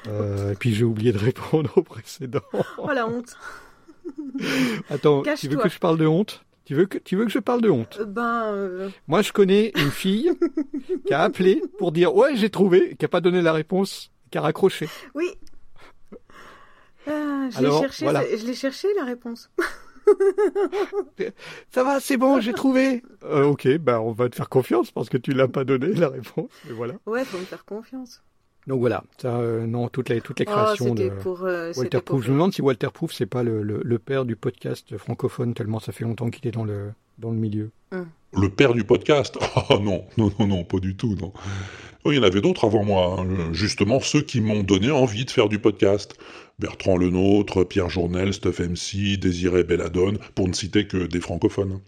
Euh, 0.08 0.54
et 0.54 0.56
puis 0.56 0.74
j'ai 0.74 0.86
oublié 0.86 1.12
de 1.12 1.18
répondre 1.18 1.72
au 1.76 1.84
précédent. 1.84 2.42
Oh 2.78 2.90
la 2.94 3.08
honte. 3.08 3.36
Attends, 4.90 5.24
tu 5.38 5.48
veux 5.48 5.58
que 5.58 5.70
je 5.70 5.80
parle 5.80 5.98
de 5.98 6.06
honte? 6.08 6.44
Tu 6.66 6.76
veux, 6.76 6.86
que, 6.86 6.98
tu 6.98 7.16
veux 7.16 7.24
que 7.26 7.32
je 7.32 7.40
parle 7.40 7.62
de 7.62 7.70
honte? 7.70 7.98
Euh, 8.02 8.06
Ben. 8.06 8.44
euh, 8.54 8.90
Moi, 9.08 9.22
je 9.22 9.32
connais 9.32 9.72
une 9.78 9.90
fille 9.92 10.32
qui 11.06 11.14
a 11.14 11.22
appelé 11.22 11.62
pour 11.78 11.92
dire 11.94 12.14
Ouais, 12.14 12.36
j'ai 12.36 12.50
trouvé, 12.50 12.96
qui 12.98 13.06
n'a 13.06 13.10
pas 13.10 13.22
donné 13.22 13.42
la 13.42 13.54
réponse, 13.54 14.12
qui 14.32 14.38
a 14.38 14.42
raccroché. 14.42 14.90
Oui. 15.16 15.30
Ah, 17.10 17.48
je 17.52 17.60
l'ai 17.62 17.66
Alors, 17.68 17.80
cherché, 17.82 18.04
voilà. 18.04 18.22
ça- 18.24 18.38
je 18.38 18.46
l'ai 18.46 18.54
cherché 18.54 18.88
la 18.98 19.06
réponse. 19.06 19.50
Ça 21.72 21.84
va, 21.84 22.00
c'est 22.00 22.18
bon, 22.18 22.40
j'ai 22.40 22.54
trouvé. 22.54 23.04
Euh, 23.24 23.44
ok, 23.46 23.68
ben 23.78 24.00
on 24.00 24.12
va 24.12 24.30
te 24.30 24.36
faire 24.36 24.50
confiance 24.50 24.92
parce 24.92 25.10
que 25.10 25.18
tu 25.18 25.32
l'as 25.32 25.48
pas 25.48 25.64
donné 25.64 25.94
la 25.94 26.10
réponse. 26.10 26.50
Mais 26.66 26.74
voilà. 26.74 26.94
Ouais, 27.06 27.24
faut 27.26 27.38
me 27.38 27.44
faire 27.46 27.66
confiance. 27.66 28.22
Donc 28.68 28.82
voilà, 28.82 29.04
ça, 29.22 29.38
euh, 29.38 29.66
non, 29.66 29.88
toutes 29.88 30.10
les 30.10 30.20
toutes 30.22 30.40
les 30.40 30.46
Oh, 30.48 30.52
créations 30.52 30.94
de 30.94 31.10
pour, 31.10 31.44
euh, 31.44 31.72
Walter 31.78 31.98
pour 32.00 32.18
Proof. 32.18 32.24
Je 32.26 32.30
me 32.30 32.34
demande 32.36 32.54
si 32.54 32.62
Walter 32.62 32.90
Proof 32.94 33.14
c'est 33.14 33.26
pas 33.26 33.42
le, 33.42 33.64
le, 33.64 33.82
le 33.84 34.00
père 34.00 34.26
du 34.26 34.36
podcast 34.36 34.98
francophone 34.98 35.54
tellement 35.54 35.80
ça 35.80 35.94
fait 35.94 36.04
longtemps 36.04 36.30
qu'il 36.30 36.46
est 36.48 36.52
dans 36.52 36.66
le 36.66 36.92
dans 37.18 37.32
le 37.32 37.38
milieu. 37.38 37.72
Le 38.34 38.50
père 38.50 38.74
du 38.74 38.84
podcast? 38.84 39.38
Oh 39.70 39.80
non, 39.80 40.06
non, 40.18 40.32
non, 40.40 40.48
non, 40.48 40.64
pas 40.64 40.80
du 40.80 40.96
tout, 40.96 41.16
non. 41.20 41.32
Oui, 42.06 42.16
il 42.16 42.18
y 42.18 42.20
en 42.20 42.24
avait 42.24 42.42
d'autres 42.42 42.66
avant 42.66 42.84
moi, 42.84 43.18
hein. 43.20 43.54
justement 43.54 44.00
ceux 44.00 44.22
qui 44.22 44.40
m'ont 44.42 44.64
donné 44.64 44.92
envie 44.92 45.26
de 45.26 45.32
faire 45.32 45.50
du 45.50 45.60
podcast. 45.60 46.16
Bertrand 46.60 46.98
Lenôtre, 46.98 47.64
Pierre 47.64 47.90
Journel, 47.90 48.34
Stuff 48.34 48.60
MC, 48.60 49.18
Désiré 49.18 49.64
Belladone, 49.64 50.18
pour 50.36 50.48
ne 50.48 50.54
citer 50.54 50.88
que 50.88 51.06
des 51.08 51.20
francophones. 51.22 51.80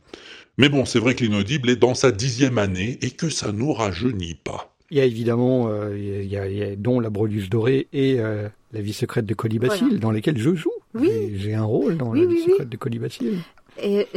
Mais 0.58 0.70
bon, 0.70 0.86
c'est 0.86 1.00
vrai 1.00 1.16
que 1.16 1.24
l'inaudible 1.24 1.70
est 1.70 1.76
dans 1.76 1.94
sa 1.94 2.12
dixième 2.12 2.58
année 2.58 2.98
et 3.02 3.12
que 3.12 3.30
ça 3.30 3.52
nous 3.52 3.74
rajeunit 3.74 4.36
pas. 4.36 4.76
Il 4.92 4.98
y 4.98 5.02
a 5.02 5.06
évidemment, 5.06 5.68
euh, 5.70 5.96
il 5.98 6.26
y 6.26 6.36
a, 6.38 6.48
il 6.48 6.58
y 6.58 6.64
a 6.64 6.76
dont 6.76 7.00
la 7.00 7.10
Breluche 7.10 7.50
dorée 7.50 7.88
et 7.94 8.20
euh, 8.20 8.50
la 8.72 8.82
vie 8.82 8.94
secrète 8.94 9.26
de 9.26 9.34
Colibacille, 9.36 9.84
Voilà. 9.86 10.00
dans 10.00 10.12
lesquelles 10.12 10.38
je 10.38 10.56
joue. 10.56 10.72
Oui. 10.96 11.10
J'ai- 11.36 11.54
un 11.54 11.64
rôle 11.64 11.98
dans 11.98 12.10
Oui, 12.10 12.22
la 12.22 12.28
oui, 12.28 12.36
vie 12.38 12.42
secrète 12.52 12.70
de 12.70 12.78
Colibacille, 12.78 13.38
Et 13.82 14.08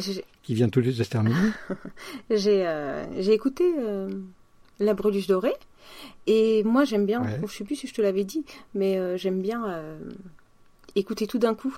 qui 0.42 0.54
vient 0.54 0.68
tout 0.70 0.80
juste 0.82 0.98
de 0.98 1.04
se 1.04 1.10
terminer. 1.10 1.36
j'ai 2.30 2.66
euh, 2.66 3.04
écouté 3.30 3.64
euh, 3.78 4.08
La 4.80 4.94
Breluche 4.94 5.26
Dorée. 5.26 5.52
Et 6.26 6.62
moi, 6.64 6.84
j'aime 6.84 7.04
bien, 7.04 7.20
Ouais. 7.22 7.38
je 7.46 7.52
sais 7.52 7.64
plus 7.64 7.76
si 7.76 7.86
je 7.86 7.92
te 7.94 8.00
l'avais 8.00 8.24
dit, 8.24 8.44
mais 8.74 9.18
j'aime 9.18 9.42
bien 9.42 9.84
écouter 10.94 11.26
tout 11.26 11.38
d'un 11.38 11.54
coup. 11.54 11.76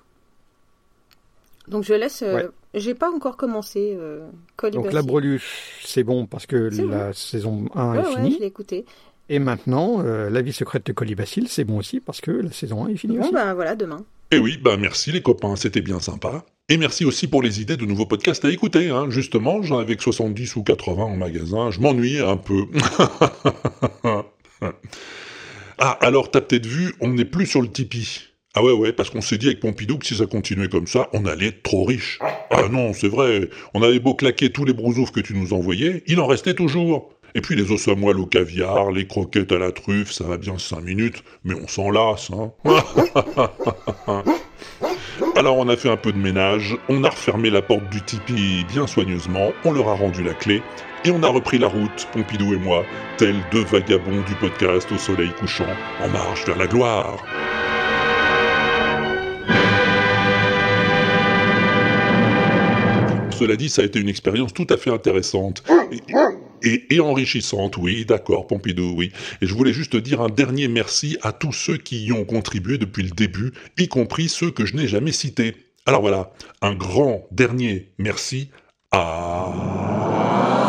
Donc 1.69 1.85
je 1.85 1.95
laisse. 1.95 2.23
euh, 2.23 2.35
Ouais. 2.35 2.47
J'ai 2.75 2.95
pas 2.95 3.11
encore 3.11 3.37
commencé 3.37 3.97
euh. 3.99 4.29
Donc 4.73 4.93
la 4.93 5.03
Breluche, 5.03 5.79
c'est 5.85 6.03
bon 6.03 6.27
parce 6.27 6.45
que 6.47 6.57
la 6.91 7.13
saison 7.13 7.67
1 7.75 7.93
Ouais, 7.93 7.99
est 7.99 8.07
ouais, 8.07 8.15
finie. 8.17 8.35
je 8.35 8.41
l'ai 8.41 8.47
écouté. 8.47 8.85
Et 9.29 9.39
maintenant, 9.39 10.03
euh, 10.05 10.29
la 10.29 10.43
vie 10.43 10.53
secrète 10.53 10.85
de 10.87 10.93
Colibacille, 10.93 11.47
c'est 11.49 11.65
bon 11.65 11.79
aussi 11.79 12.01
parce 12.01 12.21
que 12.21 12.31
la 12.33 12.51
saison 12.53 12.85
1 12.85 12.89
est 12.89 12.97
finie 12.97 13.17
Bon, 13.17 13.25
aussi. 13.25 13.33
ben 13.33 13.55
voilà, 13.55 13.75
demain. 13.77 14.05
Et 14.33 14.39
oui, 14.39 14.59
bah 14.61 14.77
merci 14.77 15.13
les 15.13 15.23
copains, 15.23 15.55
c'était 15.57 15.81
bien 15.83 16.01
sympa. 16.01 16.45
Et 16.69 16.77
merci 16.79 17.05
aussi 17.05 17.29
pour 17.29 17.43
les 17.43 17.61
idées 17.61 17.77
de 17.77 17.85
nouveaux 17.87 18.07
podcasts 18.07 18.45
à 18.45 18.51
écouter. 18.51 18.91
Hein. 18.91 19.07
Justement, 19.09 19.63
j'en 19.63 19.79
avais 19.79 19.95
que 19.97 20.03
70 20.03 20.57
ou 20.57 20.63
80 20.65 21.03
en 21.05 21.17
magasin, 21.17 21.71
je 21.71 21.79
m'ennuyais 21.81 22.21
un 22.23 22.37
peu. 22.37 22.65
ah, 25.79 25.91
alors 26.01 26.31
t'as 26.31 26.41
peut-être 26.41 26.67
vu, 26.67 26.95
on 27.01 27.09
n'est 27.09 27.25
plus 27.25 27.47
sur 27.47 27.63
le 27.63 27.69
Tipeee. 27.71 28.34
Ah 28.57 28.63
ouais, 28.63 28.71
ouais, 28.71 28.93
parce 28.93 29.11
qu'on 29.11 29.21
s'est 29.21 29.37
dit 29.37 29.47
avec 29.47 29.59
Pompidou 29.59 29.99
que 29.99 30.07
si 30.07 30.15
ça 30.15 30.27
continuait 30.27 30.69
comme 30.69 30.87
ça, 30.87 31.09
on 31.13 31.27
allait 31.27 31.49
être 31.49 31.65
trop 31.65 31.83
riche. 31.83 32.21
Ah 32.51 32.69
non, 32.71 32.93
c'est 32.93 33.09
vrai, 33.09 33.51
on 33.75 33.83
avait 33.83 33.99
beau 33.99 34.15
claquer 34.15 34.51
tous 34.51 34.65
les 34.65 34.73
brousoufs 34.73 35.11
que 35.11 35.19
tu 35.19 35.35
nous 35.35 35.53
envoyais, 35.53 36.05
il 36.07 36.21
en 36.21 36.29
restait 36.29 36.55
toujours. 36.55 37.11
Et 37.35 37.41
puis 37.41 37.57
les 37.57 37.73
os 37.73 37.89
à 37.89 37.97
moelle 37.97 38.21
au 38.21 38.27
caviar, 38.27 38.93
les 38.93 39.09
croquettes 39.09 39.51
à 39.51 39.59
la 39.59 39.73
truffe, 39.73 40.13
ça 40.13 40.23
va 40.23 40.37
bien 40.37 40.57
5 40.57 40.83
minutes, 40.83 41.25
mais 41.43 41.55
on 41.55 41.67
s'en 41.67 41.91
lasse, 41.91 42.31
hein. 42.31 42.53
Alors 45.35 45.59
on 45.59 45.69
a 45.69 45.77
fait 45.77 45.91
un 45.91 45.97
peu 45.97 46.13
de 46.13 46.19
ménage, 46.19 46.77
on 46.89 47.03
a 47.03 47.11
refermé 47.11 47.51
la 47.51 47.61
porte 47.61 47.91
du 47.91 48.03
Tipeee 48.03 48.65
bien 48.73 48.87
soigneusement, 48.87 49.51
on 49.65 49.73
leur 49.73 49.89
a 49.89 49.97
rendu 49.97 50.23
la 50.23 50.35
clé, 50.35 50.63
et 51.05 51.11
on 51.11 51.25
a 51.25 51.29
repris 51.29 51.59
la 51.59 51.67
route, 51.67 52.07
Pompidou 52.13 52.55
et 52.55 52.59
moi, 52.59 52.85
tels 53.17 53.43
deux 53.51 53.65
vagabonds 53.65 54.23
du 54.29 54.35
podcast 54.37 54.93
au 54.93 54.99
soleil 54.99 55.33
couchant, 55.41 55.67
en 56.05 56.09
marche 56.09 56.47
vers 56.47 56.57
la 56.57 56.69
gloire. 56.69 57.25
Cela 63.35 63.57
dit, 63.57 63.69
ça 63.69 63.83
a 63.83 63.85
été 63.85 63.99
une 64.01 64.09
expérience 64.09 64.53
tout 64.55 64.67
à 64.71 64.77
fait 64.77 64.91
intéressante. 64.91 65.63
Et, 66.63 66.95
et- 66.95 67.01
enrichissante, 67.01 67.77
oui, 67.77 68.07
d'accord, 68.07 68.47
Pompidou, 68.47 68.95
oui. 68.97 69.13
Et 69.43 69.47
je 69.47 69.55
voulais 69.55 69.73
juste 69.75 69.97
dire 69.97 70.23
un 70.23 70.29
dernier 70.31 70.69
merci 70.69 71.19
à 71.23 71.33
tous 71.33 71.53
ceux 71.53 71.77
qui 71.77 72.05
y 72.05 72.13
ont 72.13 72.25
contribué 72.25 72.79
depuis 72.79 73.03
le 73.03 73.11
début, 73.11 73.53
y 73.77 73.89
compris 73.89 74.29
ceux 74.29 74.51
que 74.51 74.65
je 74.65 74.75
n'ai 74.75 74.89
jamais 74.89 75.13
cités. 75.13 75.57
Alors 75.85 76.01
voilà, 76.01 76.33
un 76.63 76.75
grand 76.75 77.27
dernier 77.31 77.91
merci 77.99 78.49
à... 78.93 80.64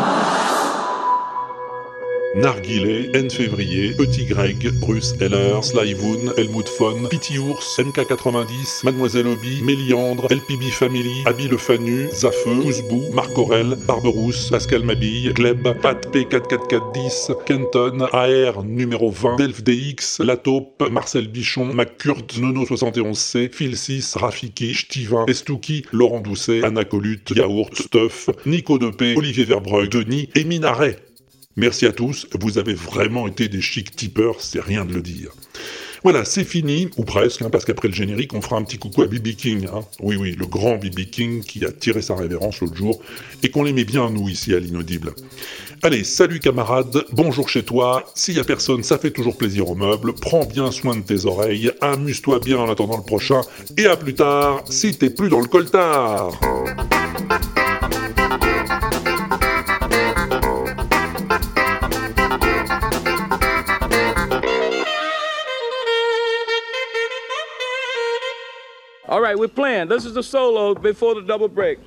Narguilé, 2.36 3.08
N 3.14 3.30
Février, 3.30 3.94
Petit 3.96 4.26
Greg, 4.26 4.70
Bruce 4.80 5.14
Heller, 5.18 5.64
Slyvoon, 5.64 6.34
Helmut 6.36 6.68
Fon, 6.68 7.08
Pity 7.08 7.38
Ours, 7.38 7.78
MK90, 7.78 8.84
Mademoiselle 8.84 9.26
Obi, 9.26 9.62
Méliandre, 9.62 10.26
LPB 10.30 10.64
Family, 10.70 11.22
Abby 11.24 11.48
Le 11.48 11.56
Fanu, 11.56 12.08
Zafeu, 12.12 12.60
Kouzbou, 12.60 13.04
Marc 13.14 13.38
Aurel, 13.38 13.78
Barberousse, 13.86 14.50
Pascal 14.50 14.82
Mabille, 14.82 15.32
Gleb, 15.32 15.62
Pat 15.80 16.14
P44410, 16.14 17.42
Kenton, 17.46 18.06
AR 18.12 18.64
numéro 18.64 19.10
20, 19.10 19.36
Delph 19.36 19.62
DX, 19.62 20.20
La 20.22 20.36
Taupe, 20.36 20.84
Marcel 20.90 21.28
Bichon, 21.28 21.72
McCurt, 21.72 22.38
Nono71C, 22.38 23.50
Phil 23.50 23.78
6, 23.78 24.16
Rafiki, 24.16 24.74
Stivin, 24.74 25.24
Estouki, 25.26 25.86
Laurent 25.90 26.20
Doucet, 26.20 26.62
Anna 26.62 26.84
Colute, 26.84 27.32
Yaourt, 27.34 27.74
Stuff, 27.74 28.28
Nico 28.44 28.76
Depé, 28.76 29.16
Olivier 29.16 29.46
Verbrugge, 29.46 29.88
Denis 29.88 30.28
et 30.34 30.44
Minaret. 30.44 30.98
Merci 31.58 31.86
à 31.86 31.92
tous, 31.92 32.26
vous 32.38 32.58
avez 32.58 32.74
vraiment 32.74 33.26
été 33.26 33.48
des 33.48 33.62
chics 33.62 33.96
tipeurs, 33.96 34.42
c'est 34.42 34.60
rien 34.60 34.84
de 34.84 34.92
le 34.92 35.00
dire. 35.00 35.30
Voilà, 36.02 36.26
c'est 36.26 36.44
fini, 36.44 36.90
ou 36.98 37.04
presque, 37.04 37.40
hein, 37.40 37.48
parce 37.50 37.64
qu'après 37.64 37.88
le 37.88 37.94
générique, 37.94 38.34
on 38.34 38.42
fera 38.42 38.56
un 38.56 38.62
petit 38.62 38.76
coucou 38.76 39.02
à 39.02 39.06
Bibi 39.06 39.36
King. 39.36 39.66
Hein. 39.66 39.80
Oui, 40.00 40.16
oui, 40.16 40.36
le 40.38 40.46
grand 40.46 40.76
Bibi 40.76 41.08
King 41.08 41.42
qui 41.42 41.64
a 41.64 41.72
tiré 41.72 42.02
sa 42.02 42.14
révérence 42.14 42.60
l'autre 42.60 42.76
jour 42.76 43.00
et 43.42 43.50
qu'on 43.50 43.64
l'aimait 43.64 43.84
bien, 43.84 44.10
nous, 44.10 44.28
ici, 44.28 44.54
à 44.54 44.60
l'inaudible. 44.60 45.14
Allez, 45.82 46.04
salut 46.04 46.40
camarade, 46.40 47.04
bonjour 47.12 47.48
chez 47.48 47.62
toi. 47.62 48.04
S'il 48.14 48.36
y 48.36 48.40
a 48.40 48.44
personne, 48.44 48.82
ça 48.82 48.98
fait 48.98 49.10
toujours 49.10 49.38
plaisir 49.38 49.70
au 49.70 49.74
meuble. 49.74 50.12
Prends 50.12 50.44
bien 50.44 50.70
soin 50.70 50.94
de 50.94 51.02
tes 51.02 51.24
oreilles, 51.24 51.72
amuse-toi 51.80 52.38
bien 52.38 52.58
en 52.58 52.70
attendant 52.70 52.98
le 52.98 53.02
prochain, 53.02 53.40
et 53.78 53.86
à 53.86 53.96
plus 53.96 54.14
tard, 54.14 54.62
si 54.68 54.96
t'es 54.96 55.10
plus 55.10 55.30
dans 55.30 55.40
le 55.40 55.48
coltard. 55.48 56.38
All 69.08 69.20
right, 69.20 69.38
we're 69.38 69.46
playing. 69.46 69.86
This 69.88 70.04
is 70.04 70.14
the 70.14 70.22
solo 70.22 70.74
before 70.74 71.14
the 71.14 71.22
double 71.22 71.46
break. 71.46 71.78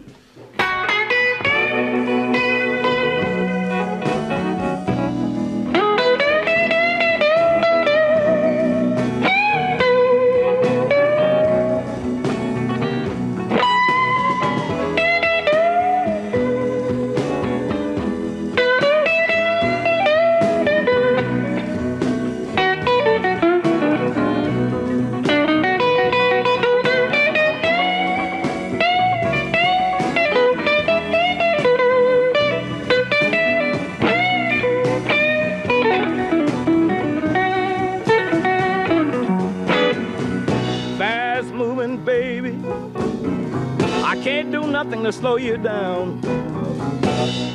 Slow 45.19 45.35
you 45.35 45.57
down. 45.57 46.21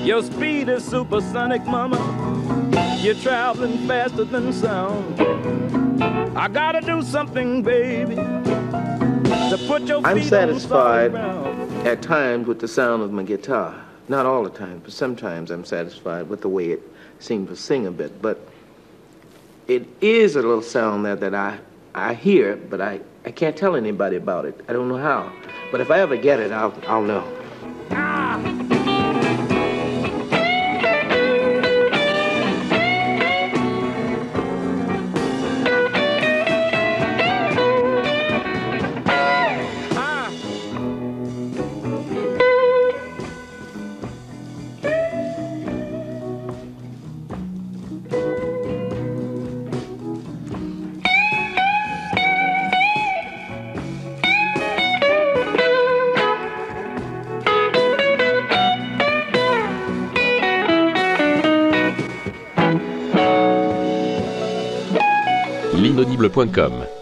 Your 0.04 0.22
speed 0.22 0.68
is 0.68 0.84
supersonic, 0.84 1.64
mama. 1.64 1.96
You're 3.00 3.14
traveling 3.14 3.88
faster 3.88 4.24
than 4.24 4.52
sound. 4.52 5.18
I 6.36 6.48
gotta 6.48 6.82
do 6.82 7.00
something, 7.00 7.62
baby, 7.62 8.16
to 8.16 9.58
put 9.66 9.84
your 9.84 10.02
feet 10.02 10.06
I'm 10.06 10.22
satisfied 10.22 11.14
at 11.86 12.02
times 12.02 12.46
with 12.46 12.60
the 12.60 12.68
sound 12.68 13.02
of 13.02 13.12
my 13.12 13.22
guitar. 13.22 13.82
Not 14.08 14.26
all 14.26 14.42
the 14.44 14.50
time, 14.50 14.80
but 14.84 14.92
sometimes 14.92 15.50
I'm 15.50 15.64
satisfied 15.64 16.28
with 16.28 16.42
the 16.42 16.50
way 16.50 16.66
it 16.70 16.82
seems 17.18 17.48
to 17.48 17.56
sing 17.56 17.86
a 17.86 17.90
bit. 17.90 18.20
But 18.20 18.46
it 19.68 19.88
is 20.02 20.36
a 20.36 20.42
little 20.42 20.60
sound 20.60 21.06
there 21.06 21.16
that 21.16 21.34
I, 21.34 21.60
I 21.94 22.12
hear, 22.12 22.56
but 22.56 22.82
I, 22.82 23.00
I 23.24 23.30
can't 23.30 23.56
tell 23.56 23.74
anybody 23.74 24.16
about 24.16 24.44
it. 24.44 24.60
I 24.68 24.74
don't 24.74 24.90
know 24.90 24.98
how. 24.98 25.32
But 25.72 25.80
if 25.80 25.90
I 25.90 26.00
ever 26.00 26.18
get 26.18 26.40
it, 26.40 26.52
I'll, 26.52 26.74
I'll 26.86 27.02
know. 27.02 27.43
l'inaudible.com 66.44 66.93